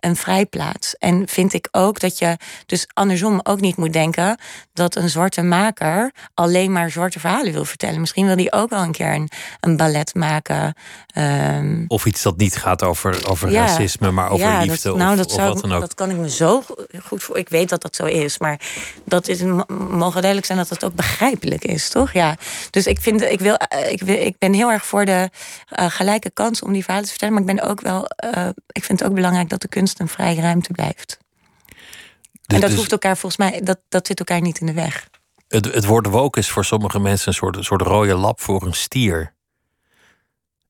een 0.06 0.16
vrijplaats. 0.16 0.94
En 0.98 1.28
vind 1.28 1.52
ik 1.52 1.68
ook 1.70 2.00
dat 2.00 2.18
je 2.18 2.36
dus 2.66 2.86
andersom 2.94 3.40
ook 3.42 3.60
niet 3.60 3.76
moet 3.76 3.92
denken 3.92 4.38
dat 4.72 4.94
een 4.96 5.08
zwarte 5.10 5.42
maker 5.42 6.12
alleen 6.34 6.72
maar 6.72 6.90
zwarte 6.90 7.20
verhalen 7.20 7.52
wil 7.52 7.64
vertellen. 7.64 8.00
Misschien 8.00 8.26
wil 8.26 8.36
die 8.36 8.52
ook 8.52 8.70
wel 8.70 8.82
een 8.82 8.92
keer 8.92 9.14
een, 9.14 9.28
een 9.60 9.76
ballet 9.76 10.14
maken. 10.14 10.74
Ehm, 11.06 11.84
Of 11.88 12.06
iets 12.06 12.22
dat 12.22 12.36
niet 12.36 12.56
gaat 12.56 12.82
over, 12.82 13.28
over 13.28 13.50
Ja. 13.50 13.66
racisme, 13.66 14.10
maar 14.10 14.30
over 14.30 14.46
ja, 14.46 14.60
liefde 14.60 14.88
dat, 14.88 14.96
nou, 14.96 15.10
of, 15.10 15.16
dat, 15.16 15.26
of 15.26 15.32
zou, 15.32 15.52
wat 15.52 15.62
dan 15.62 15.72
ook. 15.72 15.80
dat 15.80 15.94
kan 15.94 16.10
ik 16.10 16.16
me 16.16 16.30
zo 16.30 16.62
goed 17.04 17.22
voor. 17.22 17.38
Ik 17.38 17.48
weet 17.48 17.68
dat 17.68 17.82
dat 17.82 17.96
zo 17.96 18.04
is, 18.04 18.38
maar 18.38 18.60
dat 19.04 19.28
is, 19.28 19.42
mo- 19.42 19.64
mogen 19.90 20.12
duidelijk 20.20 20.46
zijn 20.46 20.58
dat 20.58 20.68
het 20.68 20.84
ook 20.84 20.94
begrijpelijk 20.94 21.64
is, 21.64 21.88
toch? 21.88 22.12
Ja. 22.12 22.36
Dus 22.70 22.86
ik, 22.86 23.00
vind, 23.00 23.22
ik, 23.22 23.40
wil, 23.40 23.54
eh, 23.54 23.92
ik, 23.92 24.02
wil, 24.02 24.16
ik 24.16 24.34
ben 24.38 24.52
heel 24.52 24.70
erg 24.70 24.86
voor 24.86 25.04
de 25.04 25.30
eh, 25.68 25.86
gelijke 25.90 26.30
kans 26.30 26.62
om 26.62 26.72
die 26.72 26.82
verhalen 26.82 27.04
te 27.04 27.10
vertellen. 27.10 27.34
Maar 27.34 27.54
ik 27.54 27.56
ben 27.60 27.68
ook 27.70 27.80
wel. 27.80 28.06
eh, 28.06 28.48
ik 28.72 28.84
vind 28.84 28.98
het 29.00 29.08
ook 29.08 29.14
belangrijk 29.14 29.48
dat 29.48 29.60
de 29.60 29.68
kunst 29.68 29.95
een 30.00 30.08
vrije 30.08 30.40
ruimte 30.40 30.72
blijft. 30.72 31.18
En 32.46 32.60
dat 32.60 32.72
hoeft 32.72 32.92
elkaar 32.92 33.16
volgens 33.16 33.50
mij, 33.50 33.60
dat, 33.60 33.78
dat 33.88 34.06
zit 34.06 34.18
elkaar 34.18 34.40
niet 34.40 34.60
in 34.60 34.66
de 34.66 34.72
weg. 34.72 35.08
het, 35.48 35.64
het 35.64 35.84
woord 35.84 36.06
woke 36.06 36.38
is 36.38 36.50
voor 36.50 36.64
sommige 36.64 36.98
mensen 36.98 37.28
een 37.28 37.34
soort, 37.34 37.56
een 37.56 37.64
soort 37.64 37.82
rode 37.82 38.14
lap 38.14 38.40
voor 38.40 38.66
een 38.66 38.74
stier. 38.74 39.34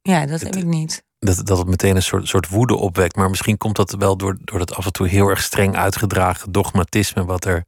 Ja, 0.02 0.26
dat 0.26 0.40
heb 0.40 0.56
ik 0.56 0.64
niet. 0.64 1.04
Dat, 1.18 1.46
dat 1.46 1.58
het 1.58 1.66
meteen 1.66 1.96
een 1.96 2.02
soort, 2.02 2.28
soort 2.28 2.48
woede 2.48 2.74
opwekt. 2.74 3.16
Maar 3.16 3.28
misschien 3.28 3.56
komt 3.56 3.76
dat 3.76 3.92
wel 3.92 4.16
door, 4.16 4.36
door 4.40 4.58
dat 4.58 4.74
af 4.74 4.86
en 4.86 4.92
toe 4.92 5.08
heel 5.08 5.28
erg 5.28 5.42
streng 5.42 5.76
uitgedragen 5.76 6.52
dogmatisme 6.52 7.24
wat 7.24 7.44
er 7.44 7.64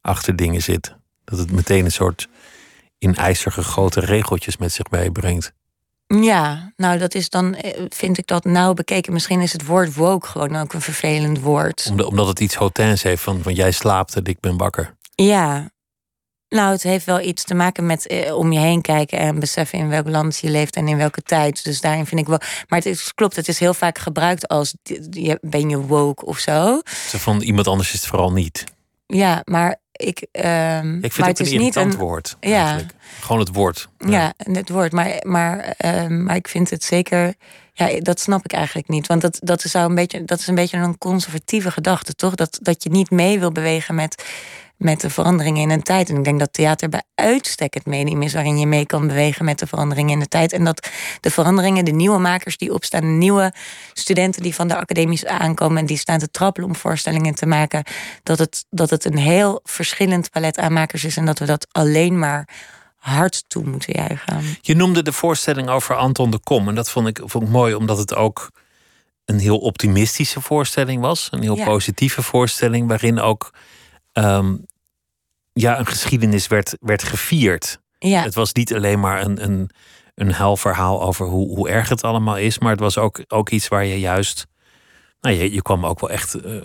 achter 0.00 0.36
dingen 0.36 0.62
zit. 0.62 0.96
Dat 1.24 1.38
het 1.38 1.52
meteen 1.52 1.84
een 1.84 1.92
soort 1.92 2.28
in 2.98 3.14
ijzer 3.14 3.52
gegoten 3.52 4.02
regeltjes 4.02 4.56
met 4.56 4.72
zich 4.72 4.90
meebrengt. 4.90 5.52
Ja, 6.18 6.72
nou 6.76 6.98
dat 6.98 7.14
is 7.14 7.30
dan, 7.30 7.54
eh, 7.54 7.82
vind 7.88 8.18
ik 8.18 8.26
dat 8.26 8.44
nauw 8.44 8.74
bekeken. 8.74 9.12
Misschien 9.12 9.40
is 9.40 9.52
het 9.52 9.66
woord 9.66 9.94
woke 9.94 10.26
gewoon 10.26 10.56
ook 10.56 10.72
een 10.72 10.80
vervelend 10.80 11.40
woord. 11.40 11.86
Omdat, 11.90 12.06
omdat 12.06 12.26
het 12.26 12.40
iets 12.40 12.54
hotens 12.54 13.02
heeft 13.02 13.22
van, 13.22 13.42
van 13.42 13.54
jij 13.54 13.70
slaapt 13.70 14.16
en 14.16 14.24
ik 14.24 14.40
ben 14.40 14.56
wakker. 14.56 14.96
Ja, 15.14 15.70
nou, 16.48 16.72
het 16.72 16.82
heeft 16.82 17.06
wel 17.06 17.20
iets 17.20 17.44
te 17.44 17.54
maken 17.54 17.86
met 17.86 18.06
eh, 18.06 18.36
om 18.36 18.52
je 18.52 18.58
heen 18.58 18.80
kijken 18.80 19.18
en 19.18 19.38
beseffen 19.38 19.78
in 19.78 19.88
welk 19.88 20.08
land 20.08 20.38
je 20.38 20.50
leeft 20.50 20.76
en 20.76 20.88
in 20.88 20.96
welke 20.96 21.22
tijd. 21.22 21.64
Dus 21.64 21.80
daarin 21.80 22.06
vind 22.06 22.20
ik 22.20 22.26
wel. 22.26 22.40
Maar 22.68 22.78
het 22.78 22.86
is, 22.86 23.14
klopt, 23.14 23.36
het 23.36 23.48
is 23.48 23.58
heel 23.58 23.74
vaak 23.74 23.98
gebruikt 23.98 24.48
als 24.48 24.74
ben 25.40 25.68
je 25.68 25.78
woke 25.80 26.24
of 26.24 26.38
zo. 26.38 26.80
Zo 27.08 27.18
van 27.18 27.40
iemand 27.40 27.66
anders 27.66 27.92
is 27.92 28.00
het 28.00 28.08
vooral 28.08 28.32
niet. 28.32 28.64
Ja, 29.06 29.42
maar 29.44 29.80
ik. 30.00 30.26
ehm, 30.32 30.94
Ik 30.94 31.00
vind 31.00 31.18
maar 31.18 31.28
het 31.28 31.40
ook 31.40 31.46
een 31.46 31.52
irritant 31.52 31.94
woord. 31.96 32.36
Ja. 32.40 32.64
Eigenlijk. 32.64 32.94
Gewoon 33.20 33.40
het 33.40 33.54
woord. 33.54 33.88
Ja, 33.98 34.32
het 34.36 34.68
woord. 34.68 34.92
Maar, 34.92 35.20
maar, 35.26 35.74
ehm, 35.76 36.22
maar 36.22 36.36
ik 36.36 36.48
vind 36.48 36.70
het 36.70 36.84
zeker. 36.84 37.34
Ja, 37.72 38.00
dat 38.00 38.20
snap 38.20 38.44
ik 38.44 38.52
eigenlijk 38.52 38.88
niet. 38.88 39.06
Want 39.06 39.20
dat, 39.20 39.38
dat, 39.42 39.64
is, 39.64 39.70
zou 39.70 39.88
een 39.88 39.94
beetje, 39.94 40.24
dat 40.24 40.38
is 40.38 40.46
een 40.46 40.54
beetje 40.54 40.76
een 40.76 40.98
conservatieve 40.98 41.70
gedachte, 41.70 42.14
toch? 42.14 42.34
Dat, 42.34 42.58
dat 42.62 42.82
je 42.82 42.90
niet 42.90 43.10
mee 43.10 43.38
wil 43.38 43.52
bewegen 43.52 43.94
met, 43.94 44.24
met 44.80 45.00
de 45.00 45.10
veranderingen 45.10 45.62
in 45.62 45.70
een 45.70 45.82
tijd. 45.82 46.08
En 46.08 46.16
ik 46.16 46.24
denk 46.24 46.38
dat 46.38 46.52
theater 46.52 46.88
bij 46.88 47.02
uitstek 47.14 47.74
het 47.74 47.86
medium 47.86 48.22
is 48.22 48.32
waarin 48.32 48.58
je 48.58 48.66
mee 48.66 48.86
kan 48.86 49.06
bewegen 49.06 49.44
met 49.44 49.58
de 49.58 49.66
veranderingen 49.66 50.12
in 50.12 50.18
de 50.18 50.28
tijd. 50.28 50.52
En 50.52 50.64
dat 50.64 50.88
de 51.20 51.30
veranderingen, 51.30 51.84
de 51.84 51.90
nieuwe 51.90 52.18
makers 52.18 52.56
die 52.56 52.72
opstaan, 52.74 53.00
de 53.00 53.06
nieuwe 53.06 53.52
studenten 53.92 54.42
die 54.42 54.54
van 54.54 54.68
de 54.68 54.76
academies 54.76 55.26
aankomen 55.26 55.78
en 55.78 55.86
die 55.86 55.96
staan 55.98 56.18
te 56.18 56.30
trappelen 56.30 56.68
om 56.68 56.76
voorstellingen 56.76 57.34
te 57.34 57.46
maken, 57.46 57.84
dat 58.22 58.38
het, 58.38 58.64
dat 58.70 58.90
het 58.90 59.04
een 59.04 59.18
heel 59.18 59.60
verschillend 59.64 60.30
palet 60.30 60.58
aan 60.58 60.72
makers 60.72 61.04
is 61.04 61.16
en 61.16 61.24
dat 61.26 61.38
we 61.38 61.44
dat 61.46 61.66
alleen 61.72 62.18
maar 62.18 62.48
hard 62.96 63.44
toe 63.48 63.64
moeten 63.64 63.92
juichen. 63.96 64.56
Je 64.60 64.74
noemde 64.74 65.02
de 65.02 65.12
voorstelling 65.12 65.68
over 65.68 65.96
Anton 65.96 66.30
de 66.30 66.38
Kom. 66.38 66.68
En 66.68 66.74
dat 66.74 66.90
vond 66.90 67.06
ik, 67.06 67.20
vond 67.24 67.44
ik 67.44 67.50
mooi, 67.50 67.74
omdat 67.74 67.98
het 67.98 68.14
ook 68.14 68.50
een 69.24 69.38
heel 69.38 69.58
optimistische 69.58 70.40
voorstelling 70.40 71.00
was. 71.00 71.28
Een 71.30 71.42
heel 71.42 71.56
Ja. 71.56 71.64
positieve 71.64 72.22
voorstelling, 72.22 72.88
waarin 72.88 73.20
ook 73.20 73.54
ehm, 74.12 74.54
ja, 75.52 75.78
een 75.78 75.86
geschiedenis 75.86 76.46
werd, 76.46 76.76
werd 76.80 77.02
gevierd. 77.02 77.78
Ja, 77.98 78.22
Het 78.22 78.34
was 78.34 78.52
niet 78.52 78.74
alleen 78.74 79.00
maar 79.00 79.22
een, 79.22 79.42
een, 79.42 79.70
een 80.14 80.32
huilverhaal 80.32 81.02
over 81.02 81.26
hoe, 81.26 81.56
hoe 81.56 81.68
erg 81.68 81.88
het 81.88 82.04
allemaal 82.04 82.36
is, 82.36 82.58
maar 82.58 82.70
het 82.70 82.80
was 82.80 82.98
ook, 82.98 83.24
ook 83.28 83.50
iets 83.50 83.68
waar 83.68 83.84
je 83.84 84.00
juist. 84.00 84.46
Nou, 85.20 85.36
je, 85.36 85.52
je 85.52 85.62
kwam 85.62 85.86
ook 85.86 86.00
wel 86.00 86.10
echt 86.10 86.34
eh, 86.34 86.62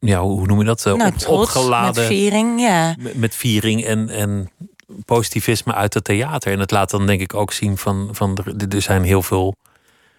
ja, 0.00 0.20
hoe 0.20 0.46
noem 0.46 0.58
je 0.58 0.64
dat? 0.64 0.84
Nou, 0.84 1.06
Op, 1.06 1.16
trots, 1.16 1.42
opgeladen. 1.56 1.94
met 1.94 2.12
viering, 2.12 2.60
ja. 2.60 2.94
met, 2.98 3.14
met 3.14 3.34
viering 3.34 3.84
en, 3.84 4.08
en 4.08 4.50
positivisme 5.04 5.74
uit 5.74 5.94
het 5.94 6.04
theater. 6.04 6.52
En 6.52 6.58
het 6.60 6.70
laat 6.70 6.90
dan 6.90 7.06
denk 7.06 7.20
ik 7.20 7.34
ook 7.34 7.52
zien 7.52 7.76
van, 7.76 8.08
van 8.12 8.38
er, 8.44 8.74
er 8.74 8.82
zijn 8.82 9.02
heel 9.02 9.22
veel 9.22 9.54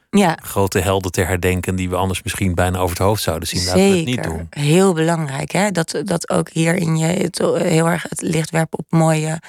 Ja, 0.09 0.37
grote 0.41 0.79
helden 0.79 1.11
te 1.11 1.21
herdenken 1.21 1.75
die 1.75 1.89
we 1.89 1.95
anders 1.95 2.23
misschien 2.23 2.55
bijna 2.55 2.77
over 2.77 2.97
het 2.97 3.05
hoofd 3.05 3.23
zouden 3.23 3.47
zien. 3.47 3.65
Laten 3.65 3.89
we 3.89 3.97
het 3.97 4.05
niet 4.05 4.23
doen. 4.23 4.47
Heel 4.49 4.93
belangrijk, 4.93 5.51
hè? 5.51 5.71
Dat, 5.71 6.01
dat 6.03 6.29
ook 6.29 6.49
hier 6.49 6.75
in 6.75 6.97
je 6.97 7.05
het 7.05 7.37
heel 7.37 7.87
erg 7.87 8.05
het 8.09 8.21
licht 8.21 8.49
werpen 8.49 8.79
op 8.79 8.85
mooie 8.89 9.39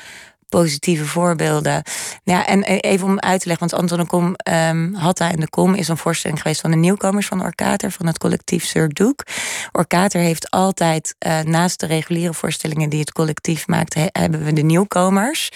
positieve 0.50 1.04
voorbeelden. 1.04 1.82
Ja, 2.24 2.46
en 2.46 2.62
even 2.62 3.06
om 3.06 3.18
uit 3.18 3.40
te 3.40 3.48
leggen, 3.48 3.68
want 3.68 3.82
Anton 3.82 3.98
de 3.98 4.06
Kom, 4.06 4.34
ehm, 4.36 4.94
Hatta 4.94 5.30
en 5.30 5.40
de 5.40 5.48
Kom 5.50 5.74
is 5.74 5.88
een 5.88 5.96
voorstelling 5.96 6.40
geweest 6.42 6.60
van 6.60 6.70
de 6.70 6.76
nieuwkomers 6.76 7.26
van 7.26 7.42
Orkater, 7.42 7.90
van 7.90 8.06
het 8.06 8.18
collectief 8.18 8.64
Sir 8.64 8.88
Duke. 8.88 9.24
Orkater 9.72 10.20
heeft 10.20 10.50
altijd, 10.50 11.14
eh, 11.18 11.40
naast 11.40 11.80
de 11.80 11.86
reguliere 11.86 12.34
voorstellingen 12.34 12.88
die 12.90 13.00
het 13.00 13.12
collectief 13.12 13.66
maakt, 13.66 13.94
he- 13.94 14.06
hebben 14.12 14.44
we 14.44 14.52
de 14.52 14.62
nieuwkomers. 14.62 15.48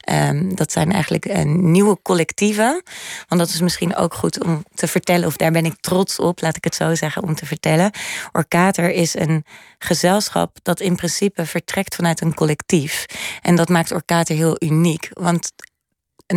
Ehm, 0.00 0.54
dat 0.54 0.72
zijn 0.72 0.92
eigenlijk 0.92 1.24
eh, 1.24 1.44
nieuwe 1.44 1.98
collectieven. 2.02 2.82
Want 3.28 3.40
dat 3.40 3.48
is 3.50 3.60
misschien 3.60 3.96
ook 3.96 4.14
goed 4.14 4.44
om 4.44 4.64
te 4.74 4.86
vertellen, 4.88 5.26
of 5.26 5.36
daar 5.36 5.52
ben 5.52 5.64
ik 5.64 5.74
trots 5.80 6.18
op, 6.18 6.40
laat 6.40 6.56
ik 6.56 6.64
het 6.64 6.74
zo 6.74 6.94
zeggen, 6.94 7.22
om 7.22 7.34
te 7.34 7.46
vertellen. 7.46 7.90
Orkater 8.32 8.90
is 8.90 9.14
een 9.18 9.44
gezelschap 9.84 10.56
dat 10.62 10.80
in 10.80 10.96
principe 10.96 11.46
vertrekt 11.46 11.94
vanuit 11.94 12.20
een 12.20 12.34
collectief. 12.34 13.06
En 13.42 13.56
dat 13.56 13.68
maakt 13.68 13.92
Orkater 13.92 14.36
heel 14.36 14.56
uniek. 14.58 15.08
Want 15.12 15.52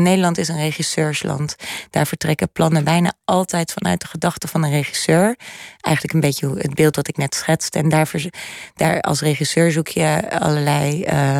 Nederland 0.02 0.38
is 0.38 0.48
een 0.48 0.58
regisseursland. 0.58 1.56
Daar 1.90 2.08
vertrekken 2.08 2.52
plannen 2.52 2.84
bijna 2.84 3.14
altijd 3.26 3.72
vanuit 3.72 4.02
de 4.02 4.08
gedachte 4.08 4.48
van 4.48 4.64
een 4.64 4.72
regisseur. 4.72 5.36
Eigenlijk 5.80 6.14
een 6.14 6.20
beetje 6.20 6.50
het 6.58 6.74
beeld 6.74 6.96
dat 6.96 7.08
ik 7.08 7.18
net 7.18 7.36
schetste. 7.36 7.80
En 7.80 7.90
daar, 7.90 8.12
daar 8.76 9.02
als 9.02 9.22
regisseur 9.22 9.72
zoek 9.72 9.88
je 9.88 10.40
allerlei 10.40 11.04
eh, 11.04 11.40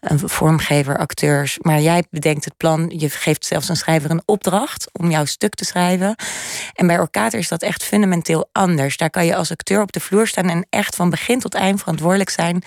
vormgever, 0.00 0.98
acteurs. 0.98 1.58
Maar 1.60 1.80
jij 1.80 2.04
bedenkt 2.10 2.44
het 2.44 2.56
plan. 2.56 2.92
Je 2.96 3.10
geeft 3.10 3.44
zelfs 3.44 3.68
een 3.68 3.76
schrijver 3.76 4.10
een 4.10 4.22
opdracht 4.24 4.88
om 4.92 5.10
jouw 5.10 5.24
stuk 5.24 5.54
te 5.54 5.64
schrijven. 5.64 6.14
En 6.74 6.86
bij 6.86 6.98
Orkater 6.98 7.38
is 7.38 7.48
dat 7.48 7.62
echt 7.62 7.82
fundamenteel 7.82 8.48
anders. 8.52 8.96
Daar 8.96 9.10
kan 9.10 9.26
je 9.26 9.36
als 9.36 9.50
acteur 9.50 9.82
op 9.82 9.92
de 9.92 10.00
vloer 10.00 10.26
staan 10.26 10.48
en 10.48 10.66
echt 10.70 10.96
van 10.96 11.10
begin 11.10 11.40
tot 11.40 11.54
eind 11.54 11.78
verantwoordelijk 11.78 12.30
zijn 12.30 12.62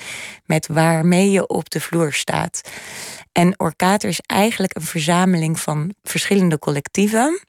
met 0.45 0.67
waarmee 0.67 1.31
je 1.31 1.47
op 1.47 1.69
de 1.69 1.81
vloer 1.81 2.13
staat. 2.13 2.61
En 3.31 3.59
Orkater 3.59 4.09
is 4.09 4.19
eigenlijk 4.25 4.75
een 4.75 4.81
verzameling 4.81 5.24
van 5.59 5.93
verschillende 6.03 6.59
collectieven. 6.59 7.39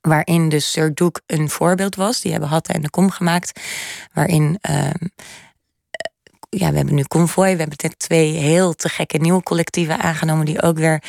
Waarin 0.00 0.48
dus 0.48 0.70
Sir 0.70 0.92
een 1.26 1.50
voorbeeld 1.50 1.96
was. 1.96 2.20
Die 2.20 2.30
hebben 2.32 2.48
Hatta 2.48 2.74
en 2.74 2.82
de 2.82 2.90
Kom 2.90 3.10
gemaakt. 3.10 3.60
Waarin 4.12 4.58
ehm, 4.60 5.06
ja, 6.50 6.70
we 6.70 6.76
hebben 6.76 6.94
nu 6.94 7.02
Convoy. 7.02 7.52
We 7.52 7.58
hebben 7.58 7.76
net 7.82 7.98
twee 7.98 8.32
heel 8.32 8.74
te 8.74 8.88
gekke 8.88 9.18
nieuwe 9.18 9.42
collectieven 9.42 9.98
aangenomen. 9.98 10.46
Die 10.46 10.62
ook 10.62 10.78
weer 10.78 11.02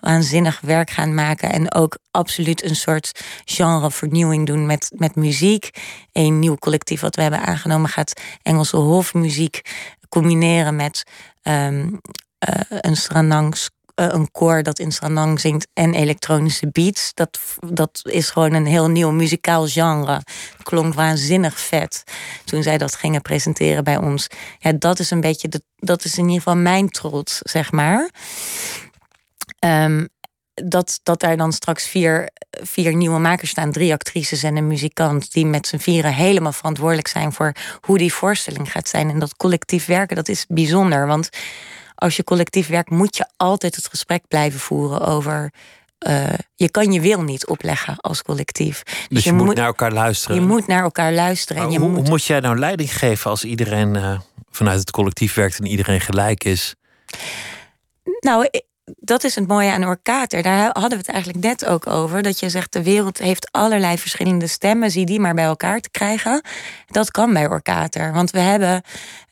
waanzinnig 0.00 0.60
werk 0.60 0.90
gaan 0.90 1.14
maken. 1.14 1.52
En 1.52 1.74
ook 1.74 1.98
absoluut 2.10 2.64
een 2.64 2.76
soort 2.76 3.24
genrevernieuwing 3.44 4.46
doen 4.46 4.66
met, 4.66 4.92
met 4.94 5.14
muziek. 5.14 5.70
Een 6.12 6.38
nieuw 6.38 6.56
collectief 6.56 7.00
wat 7.00 7.16
we 7.16 7.22
hebben 7.22 7.40
aangenomen 7.40 7.90
gaat 7.90 8.20
Engelse 8.42 8.76
hofmuziek 8.76 9.60
combineren 10.08 10.76
met 10.76 11.02
ehm, 11.42 11.94
eh, 12.38 12.60
een 12.68 12.96
Stranangs 12.96 13.70
eh, 13.96 14.06
een 14.08 14.30
koor 14.30 14.62
dat 14.62 14.78
in 14.78 14.92
Stranang 14.92 15.40
zingt 15.40 15.66
en 15.72 15.94
elektronische 15.94 16.68
beats. 16.72 17.10
Dat, 17.14 17.38
dat 17.70 18.00
is 18.02 18.30
gewoon 18.30 18.52
een 18.52 18.66
heel 18.66 18.90
nieuw 18.90 19.10
muzikaal 19.10 19.66
genre. 19.66 20.22
Klonk 20.62 20.94
waanzinnig 20.94 21.60
vet 21.60 22.02
toen 22.44 22.62
zij 22.62 22.78
dat 22.78 22.94
gingen 22.94 23.22
presenteren 23.22 23.84
bij 23.84 23.96
ons. 23.96 24.26
Ja, 24.58 24.72
dat 24.72 24.98
is 24.98 25.10
een 25.10 25.20
beetje, 25.20 25.48
dat 25.76 26.04
is 26.04 26.18
in 26.18 26.24
ieder 26.24 26.36
geval 26.36 26.56
mijn 26.56 26.88
trots, 26.88 27.38
zeg 27.38 27.72
maar. 27.72 28.10
Ehm, 29.58 30.04
dat, 30.54 31.00
dat 31.02 31.20
daar 31.20 31.36
dan 31.36 31.52
straks 31.52 31.86
vier, 31.86 32.30
vier 32.50 32.94
nieuwe 32.94 33.18
makers 33.18 33.50
staan, 33.50 33.72
drie 33.72 33.92
actrices 33.92 34.42
en 34.42 34.56
een 34.56 34.66
muzikant, 34.66 35.32
die 35.32 35.46
met 35.46 35.66
z'n 35.66 35.76
vieren 35.76 36.14
helemaal 36.14 36.52
verantwoordelijk 36.52 37.08
zijn 37.08 37.32
voor 37.32 37.52
hoe 37.80 37.98
die 37.98 38.12
voorstelling 38.12 38.72
gaat 38.72 38.88
zijn. 38.88 39.10
En 39.10 39.18
dat 39.18 39.36
collectief 39.36 39.86
werken, 39.86 40.16
dat 40.16 40.28
is 40.28 40.44
bijzonder. 40.48 41.06
Want 41.06 41.28
als 41.96 42.16
je 42.16 42.24
collectief 42.24 42.68
werkt, 42.68 42.90
moet 42.90 43.16
je 43.16 43.26
altijd 43.36 43.76
het 43.76 43.88
gesprek 43.88 44.28
blijven 44.28 44.60
voeren 44.60 45.00
over. 45.00 45.52
eh, 45.98 46.28
je 46.54 46.70
kan 46.70 46.92
je 46.92 47.00
wil 47.00 47.22
niet 47.22 47.46
opleggen 47.46 47.96
als 48.00 48.22
collectief. 48.22 48.82
Dus 49.08 49.24
je, 49.24 49.32
moet, 49.32 49.56
naar 49.56 49.66
elkaar 49.66 49.92
luisteren. 49.92 50.36
je 50.36 50.46
moet 50.46 50.66
naar 50.66 50.82
elkaar 50.82 51.12
luisteren. 51.12 51.62
En 51.62 51.70
je 51.70 51.78
hoe, 51.78 51.88
moet, 51.88 51.98
hoe 51.98 52.08
moet 52.08 52.24
jij 52.24 52.40
nou 52.40 52.58
leiding 52.58 52.96
geven 52.96 53.30
als 53.30 53.44
iedereen 53.44 53.96
eh, 53.96 54.18
vanuit 54.50 54.78
het 54.78 54.90
collectief 54.90 55.34
werkt 55.34 55.58
en 55.58 55.66
iedereen 55.66 56.00
gelijk 56.00 56.44
is? 56.44 56.74
Nou, 58.20 58.48
dat 58.94 59.24
is 59.24 59.34
het 59.34 59.48
mooie 59.48 59.72
aan 59.72 59.84
Orkater. 59.84 60.42
Daar 60.42 60.70
hadden 60.72 60.90
we 60.90 60.96
het 60.96 61.08
eigenlijk 61.08 61.44
net 61.44 61.66
ook 61.66 61.86
over. 61.86 62.22
Dat 62.22 62.40
je 62.40 62.50
zegt, 62.50 62.72
de 62.72 62.82
wereld 62.82 63.18
heeft 63.18 63.48
allerlei 63.52 63.98
verschillende 63.98 64.46
stemmen. 64.46 64.90
Zie 64.90 65.06
die 65.06 65.20
maar 65.20 65.34
bij 65.34 65.44
elkaar 65.44 65.80
te 65.80 65.90
krijgen. 65.90 66.42
Dat 66.86 67.10
kan 67.10 67.32
bij 67.32 67.48
Orkater. 67.48 68.12
Want 68.12 68.30
we 68.30 68.38
hebben 68.38 68.82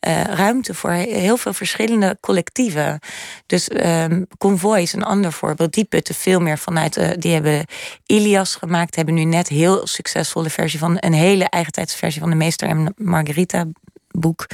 eh, 0.01 0.23
ruimte 0.23 0.75
voor 0.75 0.91
heel 0.91 1.37
veel 1.37 1.53
verschillende 1.53 2.19
collectieven. 2.21 2.99
Dus 3.47 3.69
ehm 3.69 4.23
Convoy 4.39 4.79
is 4.79 4.93
een 4.93 5.03
ander 5.03 5.33
voorbeeld. 5.33 5.75
Die 5.75 5.85
putten 5.85 6.15
veel 6.15 6.41
meer 6.41 6.59
vanuit... 6.59 6.97
eh, 6.97 7.11
die 7.19 7.33
hebben 7.33 7.67
Ilias 8.07 8.55
gemaakt. 8.55 8.97
Hebben 8.97 9.15
nu 9.15 9.25
net 9.25 9.49
heel 9.49 9.87
succesvolle 9.87 10.51
versie 10.51 10.79
van... 10.79 10.97
een 11.01 11.13
hele 11.13 11.45
eigentijdse 11.45 11.97
versie 11.97 12.21
van 12.21 12.31
de 12.31 12.37
Meester 12.37 12.69
en 12.69 12.95
Margarita 12.97 13.65
boek 14.11 14.47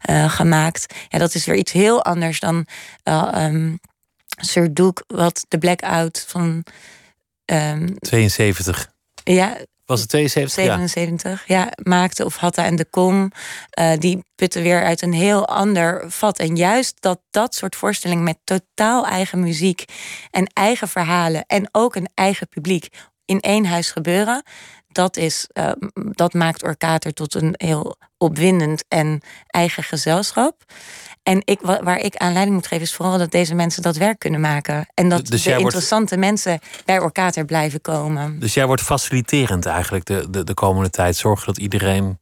eh, 0.00 0.30
gemaakt. 0.30 0.94
Ja, 1.08 1.18
dat 1.18 1.34
is 1.34 1.44
weer 1.44 1.56
iets 1.56 1.72
heel 1.72 2.04
anders 2.04 2.40
dan... 2.40 2.66
eh, 3.02 3.54
ehm, 4.36 4.46
Sir 4.46 4.74
Duke, 4.74 5.04
wat 5.06 5.44
de 5.48 5.58
blackout 5.58 6.24
van. 6.28 6.64
ehm, 7.44 7.86
72. 7.98 8.92
ja, 9.24 9.56
Was 9.84 10.00
het 10.00 10.08
72? 10.08 10.64
Ja. 10.64 10.76
77, 10.86 11.44
ja. 11.46 11.72
maakte. 11.82 12.24
Of 12.24 12.36
Hatta 12.36 12.64
en 12.64 12.76
de 12.76 12.84
Kom. 12.84 13.32
eh, 13.70 13.92
die 13.98 14.24
putten 14.34 14.62
weer 14.62 14.84
uit 14.84 15.02
een 15.02 15.12
heel 15.12 15.48
ander 15.48 16.04
vat. 16.10 16.38
En 16.38 16.56
juist 16.56 16.94
dat 17.00 17.20
dat 17.30 17.54
soort 17.54 17.76
voorstellingen 17.76 18.24
met 18.24 18.38
totaal 18.44 19.06
eigen 19.06 19.40
muziek. 19.40 19.84
en 20.30 20.46
eigen 20.52 20.88
verhalen. 20.88 21.44
en 21.46 21.68
ook 21.72 21.94
een 21.94 22.08
eigen 22.14 22.48
publiek. 22.48 22.88
in 23.24 23.40
één 23.40 23.66
huis 23.66 23.90
gebeuren. 23.90 24.42
Dat, 24.96 25.16
is, 25.16 25.46
eh, 25.52 25.70
dat 25.94 26.34
maakt 26.34 26.62
Orkater 26.62 27.12
tot 27.12 27.34
een 27.34 27.54
heel 27.56 27.96
opwindend 28.18 28.84
en 28.88 29.20
eigen 29.46 29.82
gezelschap. 29.82 30.64
En 31.22 31.42
ik, 31.44 31.60
wa- 31.60 31.82
waar 31.82 31.98
ik 31.98 32.16
aanleiding 32.16 32.56
moet 32.56 32.66
geven, 32.66 32.84
is 32.84 32.94
vooral 32.94 33.18
dat 33.18 33.30
deze 33.30 33.54
mensen 33.54 33.82
dat 33.82 33.96
werk 33.96 34.18
kunnen 34.18 34.40
maken. 34.40 34.86
En 34.94 35.08
dat 35.08 35.18
Dus 35.26 35.28
de 35.30 35.36
jij 35.36 35.58
wordt- 35.58 35.62
interessante 35.64 36.16
mensen 36.16 36.58
bij 36.84 37.00
Orkater 37.00 37.44
blijven 37.44 37.80
komen. 37.80 38.38
Dus 38.38 38.54
jij 38.54 38.66
wordt 38.66 38.82
faciliterend 38.82 39.66
eigenlijk 39.66 40.04
de, 40.04 40.30
de, 40.30 40.44
de 40.44 40.54
komende 40.54 40.90
tijd. 40.90 41.16
Zorgen 41.16 41.46
dat 41.46 41.58
iedereen 41.58 42.18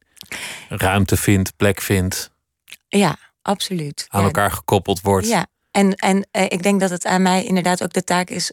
ruimte 0.69 1.17
vindt, 1.17 1.55
plek 1.57 1.81
vindt, 1.81 2.31
Ja, 2.87 3.15
absoluut. 3.41 4.05
aan 4.09 4.19
Ja, 4.19 4.25
elkaar 4.25 4.51
gekoppeld 4.51 5.01
wordt. 5.01 5.27
Ja, 5.27 5.45
en, 5.71 5.93
en 5.95 6.27
eh, 6.31 6.43
ik 6.43 6.63
denk 6.63 6.79
dat 6.79 6.89
het 6.89 7.05
aan 7.05 7.21
mij 7.21 7.43
inderdaad 7.45 7.83
ook 7.83 7.93
de 7.93 8.03
taak 8.03 8.29
is. 8.29 8.51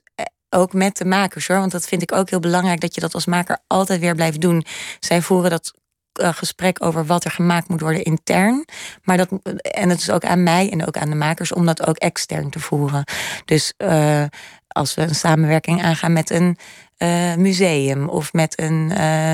Ook 0.55 0.73
met 0.73 0.97
de 0.97 1.05
makers 1.05 1.47
hoor. 1.49 1.59
Want 1.59 1.73
dat 1.73 1.87
vind 1.87 2.03
ik 2.03 2.13
ook 2.13 2.31
heel 2.31 2.41
belangrijk 2.41 2.81
dat 2.81 2.95
je 2.95 3.01
dat 3.01 3.15
als 3.15 3.27
maker 3.27 3.59
altijd 3.67 4.01
weer 4.01 4.15
blijft 4.15 4.41
doen. 4.41 4.65
Zij 5.01 5.23
voeren 5.23 5.51
dat 5.51 5.73
eh, 6.13 6.29
gesprek 6.33 6.85
over 6.85 7.07
wat 7.07 7.25
er 7.25 7.31
gemaakt 7.31 7.69
moet 7.69 7.81
worden 7.81 8.03
intern. 8.03 8.65
Maar 9.03 9.17
dat, 9.17 9.29
en 9.63 9.89
het 9.89 9.99
is 9.99 10.11
ook 10.11 10.25
aan 10.25 10.43
mij 10.43 10.71
en 10.71 10.87
ook 10.87 10.97
aan 10.97 11.11
de 11.11 11.17
makers 11.17 11.53
om 11.53 11.67
dat 11.67 11.87
ook 11.87 11.97
extern 11.97 12.51
te 12.51 12.61
voeren. 12.61 13.05
Dus 13.45 13.73
eh, 13.77 14.25
als 14.69 14.95
we 14.95 15.03
een 15.03 15.15
samenwerking 15.15 15.83
aangaan 15.83 16.13
met 16.13 16.31
een 16.31 16.59
eh, 16.97 17.35
museum 17.35 18.09
of 18.09 18.33
met 18.33 18.61
een 18.61 18.93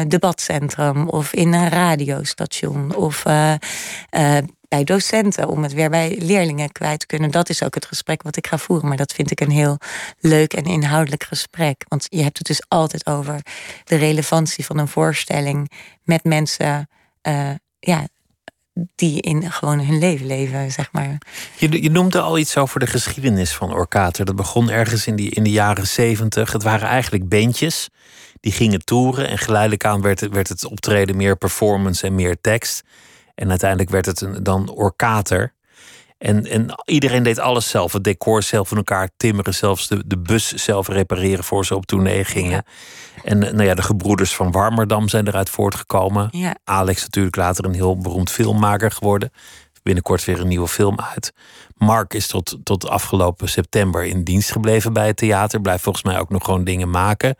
debatcentrum 0.08 1.08
of 1.08 1.32
in 1.32 1.52
een 1.52 1.68
radiostation 1.68 2.94
of 2.94 3.22
bij 4.68 4.84
docenten 4.84 5.48
om 5.48 5.62
het 5.62 5.72
weer 5.72 5.90
bij 5.90 6.16
leerlingen 6.18 6.72
kwijt 6.72 7.00
te 7.00 7.06
kunnen. 7.06 7.30
Dat 7.30 7.48
is 7.48 7.62
ook 7.62 7.74
het 7.74 7.86
gesprek 7.86 8.22
wat 8.22 8.36
ik 8.36 8.46
ga 8.46 8.58
voeren. 8.58 8.88
Maar 8.88 8.96
dat 8.96 9.12
vind 9.12 9.30
ik 9.30 9.40
een 9.40 9.50
heel 9.50 9.78
leuk 10.18 10.52
en 10.52 10.64
inhoudelijk 10.64 11.24
gesprek. 11.24 11.84
Want 11.88 12.06
je 12.08 12.22
hebt 12.22 12.38
het 12.38 12.46
dus 12.46 12.62
altijd 12.68 13.06
over 13.06 13.40
de 13.84 13.96
relevantie 13.96 14.64
van 14.64 14.78
een 14.78 14.88
voorstelling 14.88 15.70
met 16.02 16.24
mensen 16.24 16.88
eh, 17.20 17.50
ja, 17.78 18.06
die 18.94 19.20
in 19.20 19.52
gewoon 19.52 19.80
hun 19.80 19.98
leven 19.98 20.26
leven, 20.26 20.72
zeg 20.72 20.92
maar. 20.92 21.18
Je, 21.56 21.82
je 21.82 21.90
noemde 21.90 22.20
al 22.20 22.38
iets 22.38 22.56
over 22.56 22.80
de 22.80 22.86
geschiedenis 22.86 23.54
van 23.54 23.72
Orkater. 23.72 24.24
Dat 24.24 24.36
begon 24.36 24.70
ergens 24.70 25.06
in, 25.06 25.16
die, 25.16 25.30
in 25.30 25.42
de 25.42 25.50
jaren 25.50 25.86
zeventig. 25.86 26.52
Het 26.52 26.62
waren 26.62 26.88
eigenlijk 26.88 27.28
bandjes 27.28 27.88
die 28.40 28.52
gingen 28.52 28.84
toeren. 28.84 29.28
En 29.28 29.38
geleidelijk 29.38 29.84
aan 29.84 30.00
werd 30.00 30.28
werd 30.28 30.48
het 30.48 30.64
optreden 30.64 31.16
meer 31.16 31.36
performance 31.36 32.06
en 32.06 32.14
meer 32.14 32.36
tekst. 32.40 32.82
En 33.38 33.50
uiteindelijk 33.50 33.90
werd 33.90 34.06
het 34.06 34.20
een, 34.20 34.42
dan 34.42 34.70
Orkater. 34.70 35.52
En, 36.18 36.46
en 36.46 36.82
iedereen 36.84 37.22
deed 37.22 37.38
alles 37.38 37.68
zelf. 37.68 37.92
Het 37.92 38.04
decor 38.04 38.42
zelf 38.42 38.70
in 38.70 38.76
elkaar 38.76 39.10
timmeren. 39.16 39.54
Zelfs 39.54 39.88
de, 39.88 40.02
de 40.06 40.18
bus 40.18 40.52
zelf 40.52 40.88
repareren 40.88 41.44
voor 41.44 41.66
ze 41.66 41.74
op 41.74 41.86
tournee 41.86 42.24
gingen. 42.24 42.64
En 43.24 43.38
nou 43.38 43.62
ja, 43.62 43.74
de 43.74 43.82
gebroeders 43.82 44.34
van 44.34 44.50
Warmerdam 44.50 45.08
zijn 45.08 45.28
eruit 45.28 45.50
voortgekomen. 45.50 46.28
Ja. 46.30 46.56
Alex 46.64 47.02
natuurlijk 47.02 47.36
later 47.36 47.64
een 47.64 47.74
heel 47.74 47.98
beroemd 47.98 48.30
filmmaker 48.30 48.90
geworden. 48.90 49.30
Binnenkort 49.82 50.24
weer 50.24 50.40
een 50.40 50.48
nieuwe 50.48 50.68
film 50.68 51.00
uit. 51.00 51.32
Mark 51.76 52.14
is 52.14 52.26
tot, 52.26 52.56
tot 52.62 52.88
afgelopen 52.88 53.48
september 53.48 54.04
in 54.04 54.24
dienst 54.24 54.52
gebleven 54.52 54.92
bij 54.92 55.06
het 55.06 55.16
theater. 55.16 55.60
Blijft 55.60 55.82
volgens 55.82 56.04
mij 56.04 56.18
ook 56.18 56.30
nog 56.30 56.44
gewoon 56.44 56.64
dingen 56.64 56.90
maken. 56.90 57.36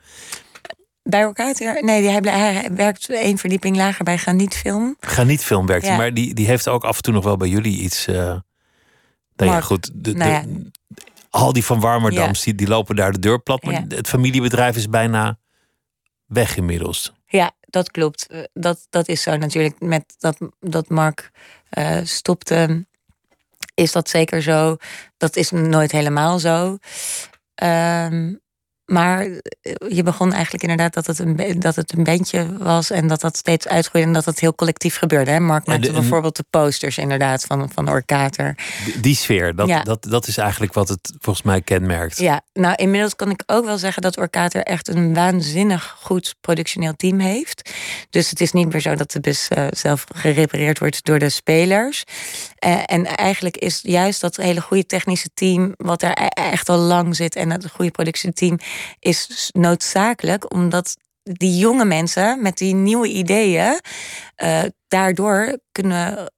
Bij 1.08 1.20
elkaar? 1.20 1.54
Nee, 1.80 2.08
hij, 2.08 2.20
hij 2.22 2.70
werkt 2.72 3.10
één 3.10 3.38
verdieping 3.38 3.76
lager 3.76 4.04
bij 4.04 4.16
Granit 4.16 4.54
Film. 4.54 4.96
Granit 5.00 5.44
Film 5.44 5.66
werkt 5.66 5.86
hij, 5.86 5.96
maar 5.96 6.14
die, 6.14 6.34
die 6.34 6.46
heeft 6.46 6.68
ook 6.68 6.84
af 6.84 6.96
en 6.96 7.02
toe 7.02 7.12
nog 7.12 7.24
wel 7.24 7.36
bij 7.36 7.48
jullie 7.48 7.78
iets. 7.78 8.06
Uh, 8.06 8.14
nou 8.16 8.42
ja, 9.36 9.60
goed. 9.60 9.90
De, 9.94 10.12
nou 10.12 10.30
ja. 10.30 10.44
al 11.30 11.52
die 11.52 11.64
van 11.64 11.80
Warmerdams, 11.80 12.42
die, 12.42 12.54
die 12.54 12.68
lopen 12.68 12.96
daar 12.96 13.12
de 13.12 13.18
deur 13.18 13.40
plat. 13.40 13.62
Maar 13.62 13.84
het 13.88 14.08
familiebedrijf 14.08 14.76
is 14.76 14.88
bijna 14.88 15.38
weg 16.26 16.56
inmiddels. 16.56 17.12
Ja, 17.26 17.52
dat 17.60 17.90
klopt. 17.90 18.26
Eh, 18.26 18.40
dat, 18.52 18.86
dat 18.90 19.08
is 19.08 19.22
zo 19.22 19.36
natuurlijk. 19.36 19.80
Met 19.80 20.14
dat, 20.18 20.38
dat 20.60 20.88
Mark 20.88 21.30
uh, 21.78 21.98
stopte, 22.02 22.86
is 23.74 23.92
dat 23.92 24.08
zeker 24.08 24.42
zo. 24.42 24.76
Dat 25.16 25.36
is 25.36 25.50
nooit 25.50 25.92
helemaal 25.92 26.38
zo. 26.38 26.78
Um, 27.62 28.40
maar 28.90 29.20
eh, 29.20 29.72
je 29.88 30.02
begon 30.02 30.32
eigenlijk 30.32 30.62
inderdaad 30.62 30.94
dat 30.94 31.06
het 31.06 31.18
een, 31.18 31.60
dat 31.60 31.76
het 31.76 31.92
een 31.92 32.04
bandje 32.04 32.56
was 32.58 32.90
en 32.90 33.06
dat 33.06 33.20
dat 33.20 33.36
steeds 33.36 33.68
uitgroeide 33.68 34.08
en 34.08 34.14
dat 34.14 34.24
het 34.24 34.40
heel 34.40 34.54
collectief 34.54 34.96
gebeurde. 34.96 35.30
Hè? 35.30 35.40
Mark 35.40 35.66
maakte 35.66 35.92
bijvoorbeeld 35.92 36.36
de 36.36 36.44
posters 36.50 36.98
inderdaad 36.98 37.44
van, 37.44 37.70
van 37.74 37.90
Orkater. 37.90 38.56
Die, 38.84 39.00
die 39.00 39.16
sfeer, 39.16 39.54
dat, 39.54 39.84
dat, 39.84 40.06
dat 40.10 40.26
is 40.26 40.36
eigenlijk 40.36 40.72
wat 40.72 40.88
het 40.88 41.12
volgens 41.18 41.44
mij 41.46 41.60
kenmerkt. 41.60 42.18
Ja, 42.18 42.40
nou 42.52 42.74
inmiddels 42.74 43.16
kan 43.16 43.30
ik 43.30 43.42
ook 43.46 43.64
wel 43.64 43.78
zeggen 43.78 44.02
dat 44.02 44.18
Orkater 44.18 44.62
echt 44.62 44.88
een 44.88 45.14
waanzinnig 45.14 45.96
goed 46.00 46.34
productioneel 46.40 46.96
team 46.96 47.18
heeft. 47.18 47.70
Dus 48.10 48.30
het 48.30 48.40
is 48.40 48.52
niet 48.52 48.72
meer 48.72 48.80
zo 48.80 48.94
dat 48.94 49.10
de 49.10 49.20
bus 49.20 49.48
uh, 49.56 49.66
zelf 49.70 50.04
gerepareerd 50.14 50.78
wordt 50.78 51.04
door 51.04 51.18
de 51.18 51.28
spelers. 51.28 52.04
Uh, 52.66 52.80
en 52.84 53.06
eigenlijk 53.06 53.56
is 53.56 53.80
juist 53.82 54.20
dat 54.20 54.36
hele 54.36 54.60
goede 54.60 54.86
technische 54.86 55.28
team, 55.34 55.74
wat 55.76 56.02
er 56.02 56.22
e-, 56.22 56.26
echt 56.26 56.68
al 56.68 56.78
lang 56.78 57.16
zit 57.16 57.36
en 57.36 57.50
het 57.50 57.70
goede 57.70 57.90
productieteam 57.90 58.58
is 58.98 59.50
noodzakelijk, 59.52 60.54
omdat 60.54 60.96
die 61.22 61.56
jonge 61.56 61.84
mensen 61.84 62.42
met 62.42 62.58
die 62.58 62.74
nieuwe 62.74 63.08
ideeën 63.08 63.80
uh, 64.36 64.62
daardoor 64.88 65.58
kunnen 65.72 66.32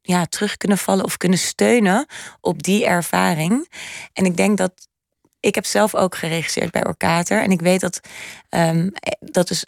ja, 0.00 0.26
terug 0.26 0.56
kunnen 0.56 0.78
vallen 0.78 1.04
of 1.04 1.16
kunnen 1.16 1.38
steunen 1.38 2.06
op 2.40 2.62
die 2.62 2.86
ervaring. 2.86 3.68
En 4.12 4.24
ik 4.24 4.36
denk 4.36 4.58
dat 4.58 4.72
ik 5.40 5.54
heb 5.54 5.66
zelf 5.66 5.94
ook 5.94 6.16
geregisseerd 6.16 6.70
bij 6.70 6.86
Orkater. 6.86 7.42
En 7.42 7.50
ik 7.50 7.60
weet 7.60 7.80
dat, 7.80 8.00
um, 8.50 8.92
dat, 9.20 9.50
is, 9.50 9.64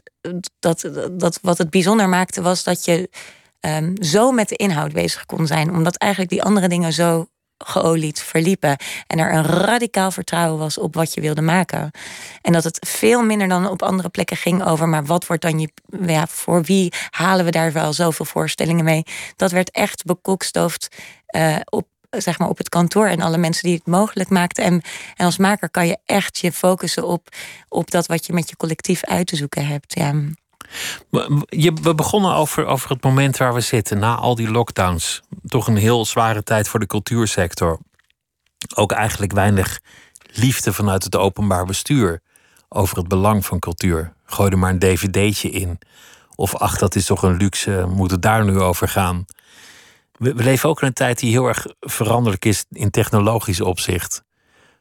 dat, 0.58 0.90
dat 1.12 1.38
wat 1.42 1.58
het 1.58 1.70
bijzonder 1.70 2.08
maakte 2.08 2.42
was 2.42 2.64
dat 2.64 2.84
je 2.84 3.10
um, 3.60 4.02
zo 4.02 4.30
met 4.30 4.48
de 4.48 4.56
inhoud 4.56 4.92
bezig 4.92 5.26
kon 5.26 5.46
zijn. 5.46 5.70
Omdat 5.70 5.96
eigenlijk 5.96 6.30
die 6.30 6.42
andere 6.42 6.68
dingen 6.68 6.92
zo 6.92 7.28
geolied 7.58 8.22
verliepen. 8.22 8.76
En 9.06 9.18
er 9.18 9.34
een 9.34 9.44
radicaal 9.44 10.10
vertrouwen 10.10 10.58
was 10.58 10.78
op 10.78 10.94
wat 10.94 11.14
je 11.14 11.20
wilde 11.20 11.42
maken. 11.42 11.90
En 12.42 12.52
dat 12.52 12.64
het 12.64 12.86
veel 12.88 13.22
minder 13.22 13.48
dan 13.48 13.68
op 13.68 13.82
andere 13.82 14.08
plekken 14.08 14.36
ging 14.36 14.64
over, 14.64 14.88
maar 14.88 15.04
wat 15.04 15.26
wordt 15.26 15.42
dan 15.42 15.60
je, 15.60 15.68
ja, 16.06 16.26
voor 16.26 16.62
wie 16.62 16.92
halen 17.10 17.44
we 17.44 17.50
daar 17.50 17.72
wel 17.72 17.92
zoveel 17.92 18.24
voorstellingen 18.24 18.84
mee? 18.84 19.02
Dat 19.36 19.50
werd 19.50 19.70
echt 19.70 20.04
bekokstoofd 20.04 20.88
uh, 21.36 21.56
op 21.64 21.86
zeg 22.10 22.38
maar 22.38 22.48
op 22.48 22.58
het 22.58 22.68
kantoor 22.68 23.06
en 23.06 23.20
alle 23.20 23.38
mensen 23.38 23.62
die 23.62 23.74
het 23.74 23.86
mogelijk 23.86 24.28
maakten. 24.28 24.64
En, 24.64 24.82
en 25.14 25.24
als 25.24 25.38
maker 25.38 25.70
kan 25.70 25.86
je 25.86 25.98
echt 26.04 26.38
je 26.38 26.52
focussen 26.52 27.06
op, 27.06 27.28
op 27.68 27.90
dat 27.90 28.06
wat 28.06 28.26
je 28.26 28.32
met 28.32 28.48
je 28.48 28.56
collectief 28.56 29.04
uit 29.04 29.26
te 29.26 29.36
zoeken 29.36 29.66
hebt. 29.66 29.94
Ja. 29.94 30.14
We 31.10 31.94
begonnen 31.94 32.34
over, 32.34 32.66
over 32.66 32.90
het 32.90 33.02
moment 33.02 33.36
waar 33.36 33.54
we 33.54 33.60
zitten, 33.60 33.98
na 33.98 34.14
al 34.14 34.34
die 34.34 34.50
lockdowns. 34.50 35.22
Toch 35.46 35.66
een 35.66 35.76
heel 35.76 36.04
zware 36.04 36.42
tijd 36.42 36.68
voor 36.68 36.80
de 36.80 36.86
cultuursector. 36.86 37.78
Ook 38.74 38.92
eigenlijk 38.92 39.32
weinig 39.32 39.80
liefde 40.32 40.72
vanuit 40.72 41.04
het 41.04 41.16
openbaar 41.16 41.64
bestuur 41.64 42.22
over 42.68 42.96
het 42.96 43.08
belang 43.08 43.46
van 43.46 43.58
cultuur. 43.58 44.12
Gooi 44.24 44.50
er 44.50 44.58
maar 44.58 44.70
een 44.70 44.78
dvd'tje 44.78 45.50
in. 45.50 45.78
Of 46.34 46.54
ach, 46.56 46.78
dat 46.78 46.94
is 46.94 47.06
toch 47.06 47.22
een 47.22 47.36
luxe, 47.36 47.86
moet 47.88 48.10
het 48.10 48.22
daar 48.22 48.44
nu 48.44 48.60
over 48.60 48.88
gaan? 48.88 49.24
We, 50.12 50.34
we 50.34 50.42
leven 50.42 50.68
ook 50.68 50.80
in 50.80 50.86
een 50.86 50.92
tijd 50.92 51.18
die 51.18 51.30
heel 51.30 51.46
erg 51.46 51.66
veranderlijk 51.80 52.44
is 52.44 52.64
in 52.70 52.90
technologisch 52.90 53.60
opzicht. 53.60 54.22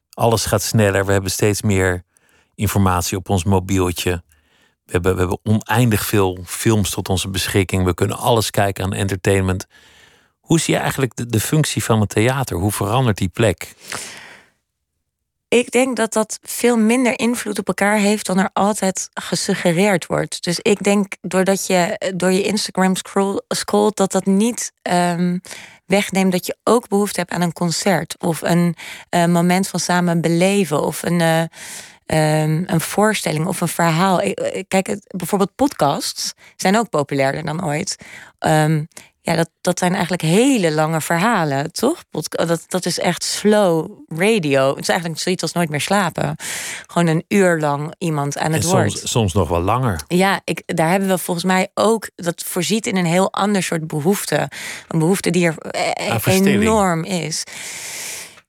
Alles 0.10 0.46
gaat 0.46 0.62
sneller, 0.62 1.06
we 1.06 1.12
hebben 1.12 1.32
steeds 1.32 1.62
meer 1.62 2.04
informatie 2.56 3.18
op 3.18 3.30
ons 3.30 3.44
mobieltje. 3.44 4.24
We 4.86 4.92
hebben, 4.92 5.14
we 5.14 5.20
hebben 5.20 5.40
oneindig 5.44 6.06
veel 6.06 6.38
films 6.46 6.90
tot 6.90 7.10
onze 7.10 7.30
beschikking. 7.30 7.84
We 7.84 7.94
kunnen 7.94 8.18
alles 8.18 8.50
kijken 8.50 8.84
aan 8.84 8.94
entertainment. 8.94 9.66
Hoe 10.40 10.60
zie 10.60 10.74
je 10.74 10.80
eigenlijk 10.80 11.16
de, 11.16 11.26
de 11.26 11.40
functie 11.40 11.84
van 11.84 12.00
het 12.00 12.10
theater? 12.10 12.58
Hoe 12.58 12.72
verandert 12.72 13.18
die 13.18 13.30
plek? 13.30 13.74
Ik 15.48 15.72
denk 15.72 15.96
dat 15.96 16.14
dat 16.14 16.40
veel 16.42 16.78
minder 16.78 17.20
invloed 17.20 17.60
op 17.60 17.68
elkaar 17.68 17.98
heeft 17.98 18.26
dan 18.26 18.40
er 18.40 18.50
altijd 18.54 19.10
gesuggereerd 19.14 20.06
wordt. 20.06 20.44
Dus 20.44 20.60
ik 20.60 20.84
denk 20.84 21.14
doordat 21.22 21.68
je 21.68 22.12
door 22.16 22.32
je 22.32 22.44
Instagram 22.44 22.96
scroll, 22.96 23.42
scrollt, 23.48 23.98
dat 23.98 24.12
dat 24.12 24.26
niet 24.26 24.72
um, 24.82 25.42
wegneemt 25.86 26.32
dat 26.32 26.46
je 26.46 26.58
ook 26.64 26.88
behoefte 26.88 27.20
hebt 27.20 27.32
aan 27.32 27.42
een 27.42 27.54
concert 27.54 28.16
of 28.20 28.42
een 28.42 28.76
uh, 29.10 29.26
moment 29.26 29.68
van 29.68 29.80
samen 29.80 30.22
beleven 30.22 30.82
of 30.82 31.04
een. 31.04 31.20
Uh, 31.20 31.44
um, 32.06 32.64
een 32.68 32.82
voorstelling 32.82 33.46
of 33.46 33.62
een 33.62 33.68
verhaal. 33.68 34.22
Kijk, 34.68 34.88
het, 34.88 35.14
bijvoorbeeld 35.18 35.56
podcasts 35.56 36.34
zijn 36.56 36.78
ook 36.78 36.90
populairder 36.90 37.46
dan 37.46 37.66
ooit. 37.66 37.96
Um, 38.40 38.88
ja, 39.26 39.36
dat, 39.36 39.50
dat 39.62 39.80
zijn 39.80 39.92
eigenlijk 39.92 40.22
hele 40.22 40.72
lange 40.72 41.02
verhalen, 41.02 41.72
toch? 41.72 42.04
Dat, 42.30 42.66
dat 42.68 42.86
is 42.86 43.00
echt 43.00 43.24
slow 43.24 43.92
radio. 44.08 44.70
Het 44.70 44.80
is 44.80 44.90
eigenlijk 44.90 45.20
zoiets 45.20 45.42
als 45.42 45.52
nooit 45.52 45.70
meer 45.70 45.82
slapen. 45.82 46.36
Gewoon 46.88 47.08
een 47.08 47.26
uur 47.28 47.60
lang 47.60 47.94
iemand 47.98 48.38
aan 48.38 48.54
het 48.54 48.64
en 48.64 48.70
woord. 48.70 48.92
Soms, 48.92 49.12
soms 49.12 49.34
nog 49.34 49.50
wel 49.50 49.62
langer. 49.62 50.02
Ja, 50.08 50.42
ik, 50.44 50.62
daar 50.66 50.90
hebben 50.90 51.10
we 51.10 51.18
volgens 51.18 51.46
mij 51.46 51.68
ook... 51.74 52.10
dat 52.16 52.44
voorziet 52.46 52.88
in 52.88 52.98
een 52.98 53.06
heel 53.06 53.34
ander 53.34 53.64
soort 53.64 53.88
behoefte. 53.88 54.50
Een 54.88 55.00
behoefte 55.00 55.30
die 55.30 55.46
er 55.46 55.58
eh, 55.58 56.46
enorm 56.46 57.04
is. 57.04 57.44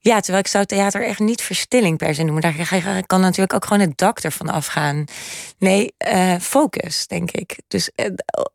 Ja, 0.06 0.20
terwijl 0.20 0.44
ik 0.44 0.50
zou 0.50 0.64
theater 0.64 1.04
echt 1.04 1.18
niet 1.18 1.42
verstilling 1.42 1.98
per 1.98 2.14
se 2.14 2.22
noemen. 2.22 2.42
Daar 2.42 3.06
kan 3.06 3.20
natuurlijk 3.20 3.52
ook 3.52 3.64
gewoon 3.64 3.86
het 3.88 3.98
dak 3.98 4.18
ervan 4.18 4.48
afgaan. 4.48 5.04
Nee, 5.58 5.94
uh, 6.12 6.34
focus, 6.40 7.06
denk 7.06 7.30
ik. 7.30 7.58
Dus 7.68 7.90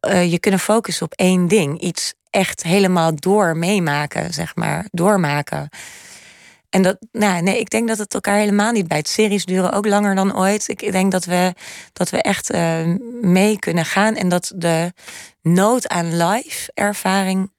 uh, 0.07 0.31
je 0.31 0.39
kunnen 0.39 0.59
focussen 0.59 1.05
op 1.05 1.13
één 1.13 1.47
ding. 1.47 1.79
Iets 1.79 2.13
echt 2.29 2.63
helemaal 2.63 3.15
door 3.15 3.57
meemaken, 3.57 4.33
zeg 4.33 4.55
maar. 4.55 4.85
Doormaken. 4.91 5.69
En 6.69 6.81
dat, 6.81 6.97
nou, 7.11 7.41
nee, 7.41 7.59
ik 7.59 7.69
denk 7.69 7.87
dat 7.87 7.97
het 7.97 8.13
elkaar 8.13 8.37
helemaal 8.37 8.71
niet 8.71 8.87
bij 8.87 8.97
het 8.97 9.09
series 9.09 9.45
duren 9.45 9.71
ook 9.71 9.85
langer 9.85 10.15
dan 10.15 10.37
ooit. 10.37 10.67
Ik 10.67 10.91
denk 10.91 11.11
dat 11.11 11.25
we, 11.25 11.53
dat 11.93 12.09
we 12.09 12.21
echt 12.21 12.53
mee 13.21 13.59
kunnen 13.59 13.85
gaan 13.85 14.15
en 14.15 14.29
dat 14.29 14.51
de 14.55 14.93
nood 15.41 15.87
aan 15.87 16.17
live 16.17 16.71
ervaring 16.73 17.51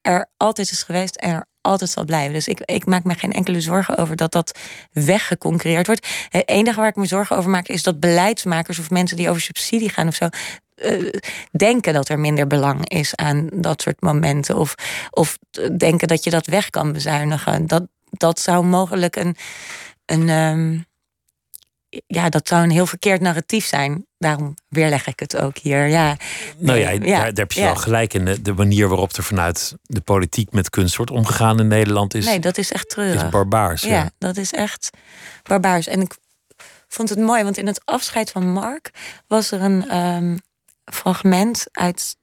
er 0.00 0.30
altijd 0.36 0.70
is 0.70 0.82
geweest 0.82 1.16
en 1.16 1.30
er 1.30 1.50
altijd 1.62 1.90
zal 1.90 2.04
blijven. 2.04 2.32
Dus 2.32 2.48
ik, 2.48 2.60
ik 2.60 2.86
maak 2.86 3.04
me 3.04 3.14
geen 3.14 3.32
enkele 3.32 3.60
zorgen 3.60 3.96
over 3.96 4.16
dat 4.16 4.32
dat 4.32 4.58
weggeconcurreerd 4.92 5.86
wordt. 5.86 6.08
Het 6.28 6.48
enige 6.48 6.80
waar 6.80 6.88
ik 6.88 6.96
me 6.96 7.06
zorgen 7.06 7.36
over 7.36 7.50
maak 7.50 7.68
is 7.68 7.82
dat 7.82 8.00
beleidsmakers 8.00 8.78
of 8.78 8.90
mensen 8.90 9.16
die 9.16 9.28
over 9.28 9.40
subsidie 9.40 9.88
gaan 9.88 10.08
of 10.08 10.14
zo. 10.14 10.28
Uh, 10.76 11.12
denken 11.50 11.92
dat 11.92 12.08
er 12.08 12.18
minder 12.18 12.46
belang 12.46 12.88
is 12.88 13.16
aan 13.16 13.48
dat 13.52 13.82
soort 13.82 14.00
momenten. 14.00 14.56
Of, 14.56 14.74
of 15.10 15.38
denken 15.76 16.08
dat 16.08 16.24
je 16.24 16.30
dat 16.30 16.46
weg 16.46 16.70
kan 16.70 16.92
bezuinigen. 16.92 17.66
Dat, 17.66 17.82
dat 18.10 18.40
zou 18.40 18.64
mogelijk 18.64 19.16
een. 19.16 19.36
een 20.06 20.28
um, 20.28 20.90
ja, 22.06 22.28
dat 22.28 22.48
zou 22.48 22.62
een 22.62 22.70
heel 22.70 22.86
verkeerd 22.86 23.20
narratief 23.20 23.66
zijn. 23.66 24.06
Daarom 24.18 24.54
weerleg 24.68 25.06
ik 25.06 25.20
het 25.20 25.36
ook 25.36 25.58
hier. 25.58 25.86
Ja, 25.86 26.16
nou 26.56 26.78
ja, 26.78 26.98
daar, 26.98 27.32
heb 27.34 27.52
je 27.52 27.60
wel 27.60 27.76
gelijk 27.76 28.14
in. 28.14 28.24
De, 28.24 28.42
de, 28.42 28.52
manier 28.52 28.88
waarop 28.88 29.12
er 29.12 29.22
vanuit 29.22 29.74
de 29.82 30.00
politiek 30.00 30.52
met 30.52 30.70
kunst 30.70 30.96
wordt 30.96 31.10
omgegaan 31.10 31.60
in 31.60 31.68
Nederland 31.68 32.14
is. 32.14 32.24
Nee, 32.24 32.38
dat 32.38 32.58
is 32.58 32.72
echt 32.72 32.88
treurig. 32.88 33.22
Is 33.22 33.28
barbaars. 33.28 33.82
Ja, 33.82 34.10
dat 34.18 34.36
is 34.36 34.52
echt 34.52 34.90
barbaars. 35.42 35.86
En 35.86 36.00
ik 36.00 36.16
vond 36.88 37.08
het 37.08 37.18
mooi, 37.18 37.42
want 37.42 37.56
in 37.56 37.66
het 37.66 37.80
afscheid 37.84 38.30
van 38.30 38.52
Mark 38.52 38.90
was 39.26 39.50
er 39.50 39.60
een 39.60 39.96
um, 39.96 40.38
fragment 40.84 41.64
uit 41.72 42.16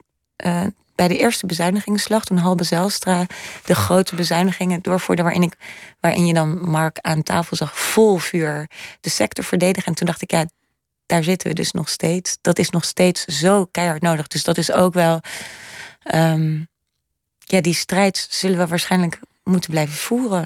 uh, 0.45 0.65
bij 0.99 1.07
de 1.07 1.17
eerste 1.17 1.45
bezuinigingsslag, 1.45 2.25
toen 2.25 2.37
Halbe 2.37 2.63
Zijlstra 2.63 3.25
de 3.65 3.75
grote 3.75 4.15
bezuinigingen 4.15 4.81
doorvoerde, 4.81 5.21
waarin, 5.21 5.43
ik, 5.43 5.53
waarin 5.99 6.25
je 6.25 6.33
dan 6.33 6.69
Mark 6.69 6.99
aan 7.01 7.23
tafel 7.23 7.55
zag 7.57 7.79
vol 7.79 8.17
vuur 8.17 8.69
de 9.01 9.09
sector 9.09 9.43
verdedigen. 9.43 9.87
En 9.87 9.93
toen 9.93 10.07
dacht 10.07 10.21
ik, 10.21 10.31
ja, 10.31 10.45
daar 11.05 11.23
zitten 11.23 11.47
we 11.47 11.53
dus 11.53 11.71
nog 11.71 11.89
steeds. 11.89 12.37
Dat 12.41 12.59
is 12.59 12.69
nog 12.69 12.85
steeds 12.85 13.25
zo 13.25 13.65
keihard 13.65 14.01
nodig. 14.01 14.27
Dus 14.27 14.43
dat 14.43 14.57
is 14.57 14.71
ook 14.71 14.93
wel. 14.93 15.21
Um, 16.13 16.67
ja, 17.39 17.61
die 17.61 17.73
strijd 17.73 18.27
zullen 18.29 18.57
we 18.57 18.67
waarschijnlijk 18.67 19.19
moeten 19.43 19.69
blijven 19.69 19.95
voeren. 19.95 20.45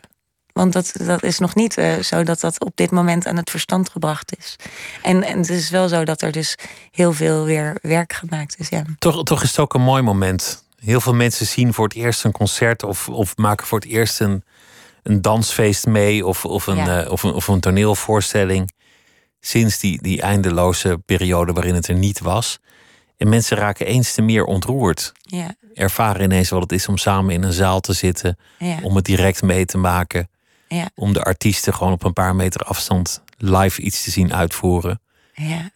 Want 0.54 0.74
dat, 0.74 0.93
dat 1.06 1.24
is 1.24 1.39
nog 1.39 1.56
niet 1.56 1.78
uh, 1.78 1.99
zo 1.99 2.24
dat 2.24 2.39
dat 2.39 2.64
op 2.64 2.72
dit 2.76 2.91
moment 2.91 3.28
aan 3.28 3.36
het 3.36 3.49
verstand 3.49 3.89
gebracht 3.89 4.38
is. 4.38 4.56
En, 5.01 5.24
en 5.24 5.38
het 5.38 5.49
is 5.49 5.70
wel 5.70 5.88
zo 5.88 6.04
dat 6.04 6.22
er 6.22 6.32
dus 6.32 6.56
heel 6.91 7.14
veel 7.14 7.45
weer 7.45 7.78
werk 7.82 8.14
gemaakt 8.14 8.60
is. 8.60 8.70
Ja. 8.70 8.84
Toch, 8.99 9.24
toch 9.24 9.43
is 9.43 9.49
het 9.49 9.60
ook 9.60 9.74
een 9.74 9.82
mooi 9.82 10.01
moment. 10.01 10.64
Heel 10.80 11.01
veel 11.01 11.14
mensen 11.14 11.45
zien 11.45 11.74
voor 11.74 11.84
het 11.84 11.93
eerst 11.93 12.24
een 12.24 12.32
concert 12.32 12.84
of, 12.84 13.10
of 13.10 13.38
maken 13.38 13.68
voor 13.68 13.80
het 13.80 13.88
eerst 13.88 14.20
een, 14.20 14.43
een 15.04 15.22
dansfeest 15.22 15.86
mee 15.86 16.26
of, 16.26 16.45
of, 16.45 16.68
een, 16.68 16.76
ja. 16.76 17.04
uh, 17.04 17.12
of, 17.12 17.24
een, 17.24 17.34
of 17.34 17.47
een 17.47 17.60
toneelvoorstelling. 17.60 18.72
Sinds 19.39 19.80
die, 19.80 20.01
die 20.01 20.22
eindeloze 20.22 21.01
periode 21.06 21.54
waarin 21.54 21.76
het 21.76 21.88
er 21.88 21.95
niet 21.95 22.20
was. 22.20 22.60
En 23.18 23.30
mensen 23.30 23.58
raken 23.58 23.86
eens 23.86 24.14
te 24.14 24.22
meer 24.22 24.43
ontroerd. 24.43 25.12
Ja. 25.22 25.56
Ervaren 25.74 26.24
ineens 26.24 26.49
wat 26.49 26.62
het 26.62 26.72
is 26.72 26.88
om 26.88 26.97
samen 26.97 27.34
in 27.34 27.43
een 27.43 27.54
zaal 27.54 27.80
te 27.80 27.93
zitten. 27.93 28.38
Ja. 28.60 28.78
Om 28.82 28.95
het 28.95 29.06
direct 29.06 29.41
mee 29.41 29.66
te 29.66 29.78
maken. 29.78 30.28
Ja. 30.68 30.89
Om 30.95 31.14
de 31.14 31.24
artiesten 31.24 31.74
gewoon 31.74 31.93
op 31.93 32.03
een 32.03 32.14
paar 32.14 32.36
meter 32.36 32.61
afstand 32.61 33.22
live 33.38 33.82
iets 33.82 34.03
te 34.03 34.11
zien 34.11 34.34
uitvoeren. 34.34 35.01
Ja. 35.34 35.72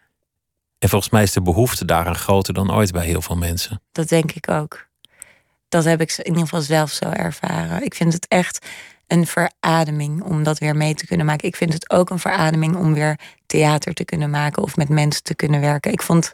En 0.80 0.90
volgens 0.90 1.12
mij 1.12 1.24
is 1.24 1.32
de 1.32 1.42
behoefte 1.42 1.86
daaraan 1.86 2.16
groter 2.16 2.54
dan 2.54 2.74
ooit 2.74 2.92
bij 2.92 3.06
heel 3.06 3.22
veel 3.22 3.38
mensen. 3.38 3.82
Dat 3.92 4.10
denk 4.10 4.32
ik 4.32 4.50
ook. 4.50 4.88
Dat 5.70 5.84
heb 5.84 6.02
ik 6.02 6.12
in 6.12 6.26
ieder 6.26 6.42
geval 6.42 6.62
zelf 6.62 6.92
zo 6.92 7.10
ervaren. 7.10 7.84
Ik 7.84 7.96
vind 7.96 8.14
het 8.14 8.28
echt 8.28 8.66
een 9.08 9.28
verademing 9.28 10.24
om 10.24 10.44
dat 10.44 10.58
weer 10.58 10.76
mee 10.76 10.94
te 10.94 11.06
kunnen 11.06 11.26
maken. 11.26 11.48
Ik 11.48 11.56
vind 11.56 11.74
het 11.74 11.90
ook 11.90 12.10
een 12.10 12.20
verademing 12.20 12.76
om 12.76 12.94
weer 12.94 13.20
theater 13.46 13.94
te 13.94 14.06
kunnen 14.06 14.30
maken 14.30 14.64
of 14.64 14.76
met 14.76 14.90
mensen 14.90 15.24
te 15.24 15.36
kunnen 15.36 15.62
werken. 15.62 15.92
Ik 15.92 16.02
vond 16.02 16.32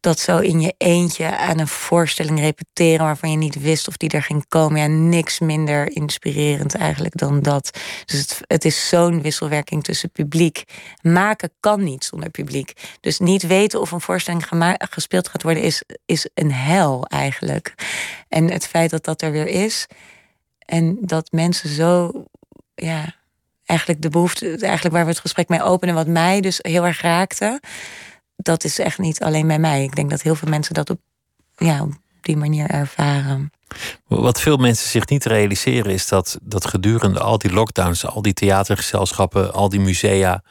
dat 0.00 0.18
zo 0.18 0.38
in 0.38 0.60
je 0.60 0.74
eentje 0.78 1.36
aan 1.36 1.58
een 1.58 1.68
voorstelling 1.68 2.38
repeteren 2.38 3.06
waarvan 3.06 3.30
je 3.30 3.36
niet 3.36 3.60
wist 3.60 3.88
of 3.88 3.96
die 3.96 4.10
er 4.10 4.22
ging 4.22 4.48
komen. 4.48 4.80
Ja, 4.80 4.86
niks 4.86 5.38
minder 5.38 5.96
inspirerend 5.96 6.74
eigenlijk 6.74 7.16
dan 7.16 7.40
dat. 7.40 7.78
Dus 8.04 8.18
het, 8.18 8.40
het 8.46 8.64
is 8.64 8.88
zo'n 8.88 9.22
wisselwerking 9.22 9.82
tussen 9.82 10.10
publiek. 10.10 10.64
Maken 11.02 11.50
kan 11.60 11.84
niet 11.84 12.04
zonder 12.04 12.30
publiek. 12.30 12.72
Dus 13.00 13.18
niet 13.18 13.46
weten 13.46 13.80
of 13.80 13.90
een 13.90 14.00
voorstelling 14.00 14.46
gespeeld 14.78 15.28
gaat 15.28 15.42
worden 15.42 15.62
is, 15.62 15.82
is 16.06 16.28
een 16.34 16.52
hel 16.52 17.06
eigenlijk. 17.06 17.74
En 18.28 18.50
het 18.50 18.66
feit 18.66 18.90
dat 18.90 19.04
dat 19.04 19.22
er 19.22 19.32
weer 19.32 19.48
is 19.48 19.86
en 20.58 20.98
dat 21.00 21.32
mensen 21.32 21.68
zo, 21.68 22.24
ja, 22.74 23.14
eigenlijk 23.64 24.02
de 24.02 24.08
behoefte, 24.08 24.46
eigenlijk 24.46 24.94
waar 24.94 25.04
we 25.04 25.10
het 25.10 25.20
gesprek 25.20 25.48
mee 25.48 25.62
openen, 25.62 25.94
wat 25.94 26.06
mij 26.06 26.40
dus 26.40 26.58
heel 26.62 26.86
erg 26.86 27.00
raakte 27.00 27.60
dat 28.42 28.64
is 28.64 28.78
echt 28.78 28.98
niet 28.98 29.22
alleen 29.22 29.46
bij 29.46 29.58
mij. 29.58 29.82
Ik 29.82 29.96
denk 29.96 30.10
dat 30.10 30.22
heel 30.22 30.34
veel 30.34 30.48
mensen 30.48 30.74
dat 30.74 30.90
op, 30.90 31.00
ja, 31.56 31.82
op 31.82 31.92
die 32.20 32.36
manier 32.36 32.66
ervaren. 32.66 33.50
Wat 34.06 34.40
veel 34.40 34.56
mensen 34.56 34.88
zich 34.88 35.08
niet 35.08 35.24
realiseren 35.24 35.92
is 35.92 36.08
dat, 36.08 36.38
dat 36.42 36.66
gedurende 36.66 37.20
al 37.20 37.38
die 37.38 37.52
lockdowns, 37.52 38.06
al 38.06 38.22
die 38.22 38.32
theatergezelschappen, 38.32 39.52
al 39.52 39.68
die 39.68 39.80
musea, 39.80 40.42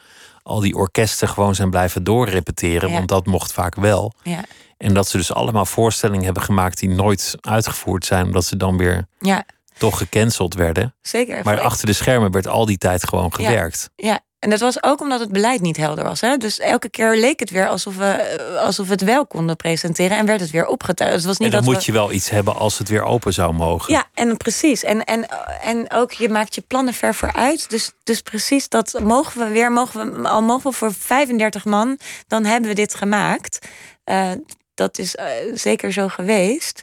al 0.42 0.60
die 0.60 0.74
orkesten 0.74 1.28
gewoon 1.28 1.54
zijn 1.54 1.70
blijven 1.70 2.04
doorrepeteren. 2.04 2.88
Ja. 2.88 2.94
Want 2.94 3.08
dat 3.08 3.26
mocht 3.26 3.52
vaak 3.52 3.74
wel. 3.74 4.12
Ja, 4.22 4.44
En 4.78 4.94
dat 4.94 5.08
ze 5.08 5.16
dus 5.16 5.32
allemaal 5.32 5.66
voorstellingen 5.66 6.24
hebben 6.24 6.42
gemaakt 6.42 6.78
die 6.78 6.88
nooit 6.88 7.34
uitgevoerd 7.40 8.04
zijn, 8.04 8.24
omdat 8.24 8.44
ze 8.44 8.56
dan 8.56 8.76
weer 8.76 9.06
ja 9.18 9.44
toch 9.80 9.98
gecanceld 9.98 10.54
werden. 10.54 10.94
zeker. 11.02 11.40
Maar 11.44 11.60
achter 11.60 11.86
de 11.86 11.92
schermen 11.92 12.30
werd 12.30 12.46
al 12.46 12.66
die 12.66 12.78
tijd 12.78 13.08
gewoon 13.08 13.34
gewerkt. 13.34 13.90
Ja, 13.96 14.20
en 14.40 14.50
dat 14.50 14.60
was 14.60 14.82
ook 14.82 15.00
omdat 15.00 15.20
het 15.20 15.32
beleid 15.32 15.60
niet 15.60 15.76
helder 15.76 16.04
was. 16.04 16.20
Hè? 16.20 16.36
Dus 16.36 16.58
elke 16.58 16.88
keer 16.88 17.16
leek 17.16 17.40
het 17.40 17.50
weer 17.50 17.68
alsof 17.68 17.96
we, 17.96 18.04
eh, 18.04 18.56
alsof 18.56 18.86
we 18.86 18.92
het 18.92 19.02
wel 19.02 19.26
konden 19.26 19.56
presenteren 19.56 20.16
en 20.16 20.26
werd 20.26 20.40
het 20.40 20.50
weer 20.50 20.66
opgetuigd. 20.66 21.14
Het 21.14 21.24
was 21.24 21.38
niet 21.38 21.48
En 21.48 21.54
dan 21.54 21.64
dat 21.64 21.74
moet 21.74 21.84
we... 21.84 21.92
je 21.92 21.98
wel 21.98 22.12
iets 22.12 22.30
hebben 22.30 22.56
als 22.56 22.78
het 22.78 22.88
weer 22.88 23.02
open 23.02 23.32
zou 23.32 23.52
mogen. 23.52 23.92
Ja, 23.92 24.04
en 24.14 24.36
precies. 24.36 24.84
En, 24.84 25.04
en, 25.04 25.26
en 25.62 25.92
ook 25.92 26.12
je 26.12 26.28
maakt 26.28 26.54
je 26.54 26.60
plannen 26.60 26.94
ver 26.94 27.14
vooruit. 27.14 27.70
Dus, 27.70 27.92
dus 28.04 28.20
precies 28.20 28.68
dat 28.68 29.00
mogen 29.02 29.40
we 29.40 29.48
weer, 29.48 29.72
mogen 29.72 30.22
we, 30.22 30.28
al 30.28 30.42
mogen 30.42 30.70
we 30.70 30.76
voor 30.76 30.92
35 30.94 31.64
man, 31.64 31.98
dan 32.26 32.44
hebben 32.44 32.68
we 32.68 32.76
dit 32.76 32.94
gemaakt. 32.94 33.66
Uh, 34.04 34.30
dat 34.74 34.98
is 34.98 35.14
uh, 35.14 35.24
zeker 35.54 35.92
zo 35.92 36.08
geweest. 36.08 36.82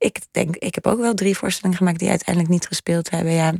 Ik 0.00 0.18
denk, 0.30 0.56
ik 0.56 0.74
heb 0.74 0.86
ook 0.86 0.98
wel 0.98 1.14
drie 1.14 1.36
voorstellingen 1.36 1.78
gemaakt 1.78 1.98
die 1.98 2.08
uiteindelijk 2.08 2.52
niet 2.52 2.66
gespeeld 2.66 3.10
hebben. 3.10 3.32
Ja. 3.32 3.54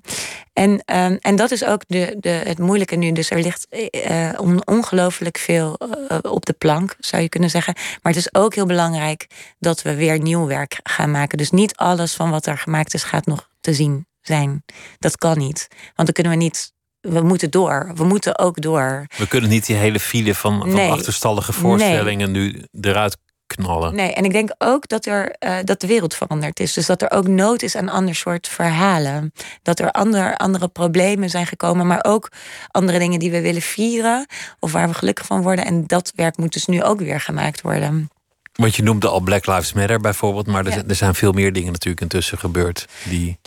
En, 0.52 0.70
um, 0.70 1.18
en 1.20 1.36
dat 1.36 1.50
is 1.50 1.64
ook 1.64 1.82
de, 1.86 2.16
de, 2.20 2.28
het 2.28 2.58
moeilijke 2.58 2.96
nu. 2.96 3.12
Dus 3.12 3.30
er 3.30 3.40
ligt 3.40 3.66
uh, 3.70 4.30
on, 4.36 4.66
ongelooflijk 4.66 5.38
veel 5.38 5.78
uh, 6.10 6.18
op 6.22 6.46
de 6.46 6.52
plank, 6.52 6.96
zou 6.98 7.22
je 7.22 7.28
kunnen 7.28 7.50
zeggen. 7.50 7.74
Maar 7.74 8.12
het 8.12 8.16
is 8.16 8.34
ook 8.34 8.54
heel 8.54 8.66
belangrijk 8.66 9.26
dat 9.58 9.82
we 9.82 9.94
weer 9.94 10.20
nieuw 10.20 10.46
werk 10.46 10.80
gaan 10.82 11.10
maken. 11.10 11.38
Dus 11.38 11.50
niet 11.50 11.76
alles 11.76 12.14
van 12.14 12.30
wat 12.30 12.46
er 12.46 12.58
gemaakt 12.58 12.94
is, 12.94 13.02
gaat 13.02 13.26
nog 13.26 13.48
te 13.60 13.74
zien 13.74 14.06
zijn. 14.20 14.64
Dat 14.98 15.16
kan 15.16 15.38
niet. 15.38 15.66
Want 15.70 15.94
dan 15.94 16.12
kunnen 16.12 16.32
we 16.32 16.38
niet 16.38 16.72
we 17.00 17.20
moeten 17.20 17.50
door. 17.50 17.92
We 17.94 18.04
moeten 18.04 18.38
ook 18.38 18.60
door. 18.60 19.06
We 19.16 19.28
kunnen 19.28 19.50
niet 19.50 19.66
die 19.66 19.76
hele 19.76 20.00
file 20.00 20.34
van, 20.34 20.58
van 20.58 20.74
Nee. 20.74 20.90
achterstallige 20.90 21.52
voorstellingen 21.52 22.30
nu 22.30 22.64
eruit 22.80 23.16
knallen. 23.54 23.94
Nee, 23.94 24.12
en 24.12 24.24
ik 24.24 24.32
denk 24.32 24.50
ook 24.58 24.88
dat, 24.88 25.06
er, 25.06 25.36
uh, 25.46 25.56
dat 25.64 25.80
de 25.80 25.86
wereld 25.86 26.14
veranderd 26.14 26.60
is. 26.60 26.72
Dus 26.72 26.86
dat 26.86 27.02
er 27.02 27.10
ook 27.10 27.28
nood 27.28 27.62
is 27.62 27.76
aan 27.76 27.88
ander 27.88 28.14
soort 28.14 28.48
verhalen. 28.48 29.32
Dat 29.62 29.78
er 29.78 29.90
ander, 29.90 30.36
andere 30.36 30.68
problemen 30.68 31.30
zijn 31.30 31.46
gekomen, 31.46 31.86
maar 31.86 32.04
ook 32.04 32.28
andere 32.70 32.98
dingen 32.98 33.18
die 33.18 33.30
we 33.30 33.40
willen 33.40 33.62
vieren. 33.62 34.26
Of 34.58 34.72
waar 34.72 34.88
we 34.88 34.94
gelukkig 34.94 35.26
van 35.26 35.42
worden. 35.42 35.64
En 35.64 35.86
dat 35.86 36.12
werk 36.14 36.36
moet 36.36 36.52
dus 36.52 36.66
nu 36.66 36.82
ook 36.82 37.00
weer 37.00 37.20
gemaakt 37.20 37.60
worden. 37.60 38.10
Want 38.52 38.76
je 38.76 38.82
noemde 38.82 39.08
al 39.08 39.20
Black 39.20 39.46
Lives 39.46 39.72
Matter 39.72 40.00
bijvoorbeeld, 40.00 40.46
maar 40.46 40.66
er, 40.66 40.72
Ja. 40.76 40.82
er 40.88 40.94
zijn 40.94 41.14
veel 41.14 41.32
meer 41.32 41.52
dingen 41.52 41.72
natuurlijk 41.72 42.02
intussen 42.02 42.38
gebeurd 42.38 42.86
die 43.08 43.38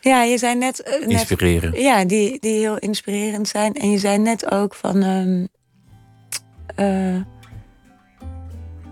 Ja, 0.00 0.22
je 0.22 0.38
zei 0.38 0.54
net. 0.54 0.82
uh, 0.86 1.06
net 1.06 1.10
inspireren. 1.10 1.80
ja, 1.80 2.04
die, 2.04 2.40
die 2.40 2.58
heel 2.58 2.78
inspirerend 2.78 3.48
zijn. 3.48 3.74
En 3.74 3.90
je 3.90 3.98
zei 3.98 4.18
net 4.18 4.50
ook 4.50 4.74
van. 4.74 5.02
Um, 5.02 5.48
uh, 6.76 7.20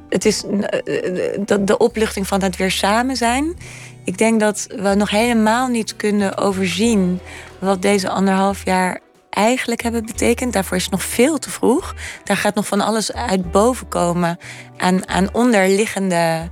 het 0.08 0.24
is 0.24 0.44
uh, 0.44 0.60
de, 1.60 1.78
opluchting 1.78 2.26
van 2.26 2.42
het 2.42 2.56
weer 2.56 2.70
samen 2.70 3.16
zijn. 3.16 3.56
Ik 4.04 4.18
denk 4.18 4.40
dat 4.40 4.66
we 4.76 4.94
nog 4.94 5.10
helemaal 5.10 5.68
niet 5.68 5.96
kunnen 5.96 6.36
overzien 6.36 7.20
wat 7.58 7.82
deze 7.82 8.08
anderhalf 8.08 8.64
jaar 8.64 9.00
eigenlijk 9.30 9.82
hebben 9.82 10.06
betekend. 10.06 10.52
Daarvoor 10.52 10.76
is 10.76 10.82
het 10.82 10.92
nog 10.92 11.02
veel 11.02 11.38
te 11.38 11.50
vroeg. 11.50 11.94
Daar 12.24 12.36
gaat 12.36 12.54
nog 12.54 12.66
van 12.66 12.80
alles 12.80 13.12
uit 13.12 13.50
boven 13.50 13.88
komen 13.88 14.38
aan, 14.76 15.08
aan 15.08 15.34
onderliggende 15.34 16.50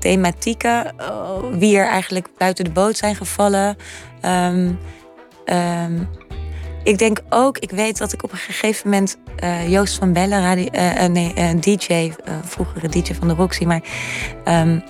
thematieken. 0.00 0.94
Uh, 1.00 1.38
wie 1.52 1.76
er 1.76 1.86
eigenlijk 1.86 2.28
buiten 2.38 2.64
de 2.64 2.70
boot 2.70 2.96
zijn 2.96 3.16
gevallen. 3.16 3.76
Um, 4.22 4.78
ik 6.86 6.98
denk 6.98 7.20
ook, 7.28 7.58
ik 7.58 7.70
weet 7.70 7.98
dat 7.98 8.12
ik 8.12 8.22
op 8.22 8.32
een 8.32 8.38
gegeven 8.38 8.90
moment 8.90 9.16
uh, 9.44 9.70
Joost 9.70 9.98
van 9.98 10.12
Bellen, 10.12 10.40
radio, 10.40 10.68
uh, 10.72 11.04
nee, 11.04 11.32
uh, 11.38 11.60
DJ, 11.60 12.12
vroegere 12.42 12.88
DJ 12.88 13.14
van 13.14 13.28
de 13.28 13.34
Roxy, 13.34 13.64
maar 13.64 13.82
um, 14.44 14.82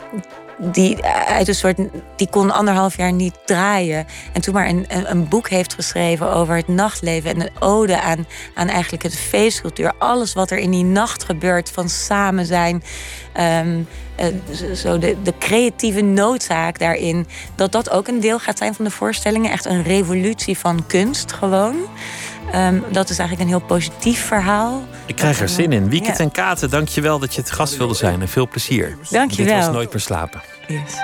die 0.59 1.05
uit 1.05 1.49
een 1.49 1.55
soort, 1.55 1.79
die 2.17 2.29
kon 2.31 2.51
anderhalf 2.51 2.97
jaar 2.97 3.13
niet 3.13 3.39
draaien. 3.45 4.07
En 4.33 4.41
toen 4.41 4.55
maar 4.55 4.69
een, 4.69 4.87
een, 4.89 5.29
boek 5.29 5.49
heeft 5.49 5.75
geschreven 5.75 6.33
over 6.33 6.57
het 6.57 6.69
nachtleven 6.69 7.31
en 7.31 7.41
een 7.41 7.61
ode 7.61 8.01
aan, 8.01 8.27
aan 8.55 8.69
eigenlijk 8.69 9.03
het 9.03 9.17
feestcultuur. 9.17 9.93
Alles 9.99 10.33
wat 10.33 10.51
er 10.51 10.59
in 10.59 10.71
die 10.71 10.85
nacht 10.85 11.25
gebeurt 11.25 11.71
van 11.71 11.89
samen 11.89 12.47
zijn. 12.47 12.83
Um, 13.41 13.89
uh, 14.21 14.75
zo 14.75 14.99
de, 14.99 15.17
de, 15.23 15.39
creatieve 15.39 16.01
noodzaak 16.01 16.79
daarin. 16.79 17.27
Dat 17.55 17.73
dat 17.73 17.91
ook 17.91 18.09
een 18.09 18.21
deel 18.21 18.39
gaat 18.39 18.59
zijn 18.59 18.75
van 18.75 18.85
de 18.85 18.91
voorstellingen. 18.91 19.51
Echt 19.51 19.65
een 19.65 19.83
revolutie 19.83 20.59
van 20.59 20.87
kunst 20.87 21.33
gewoon. 21.33 21.75
Um, 22.55 22.85
dat 22.91 23.11
is 23.11 23.19
eigenlijk 23.19 23.51
een 23.51 23.57
heel 23.59 23.67
positief 23.67 24.27
verhaal. 24.27 24.85
Ik 25.07 25.17
krijg 25.17 25.41
er 25.41 25.49
zin 25.49 25.73
in. 25.73 25.89
Wieket 25.89 26.19
ja. 26.19 26.25
en 26.25 26.31
Katen, 26.31 26.71
dank 26.71 26.89
je 26.89 27.01
wel 27.01 27.19
dat 27.19 27.35
je 27.35 27.41
het 27.41 27.51
gast 27.51 27.77
wilde 27.77 27.95
zijn. 27.95 28.21
En 28.21 28.29
veel 28.29 28.49
plezier. 28.49 28.97
Dank 29.11 29.31
je 29.31 29.37
Dit 29.37 29.47
wel. 29.47 29.57
was 29.57 29.71
Nooit 29.71 29.93
meer 29.93 30.01
slapen. 30.01 30.41
Yes. 30.67 30.95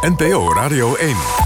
NPO 0.00 0.52
Radio 0.52 0.94
1. 0.94 1.37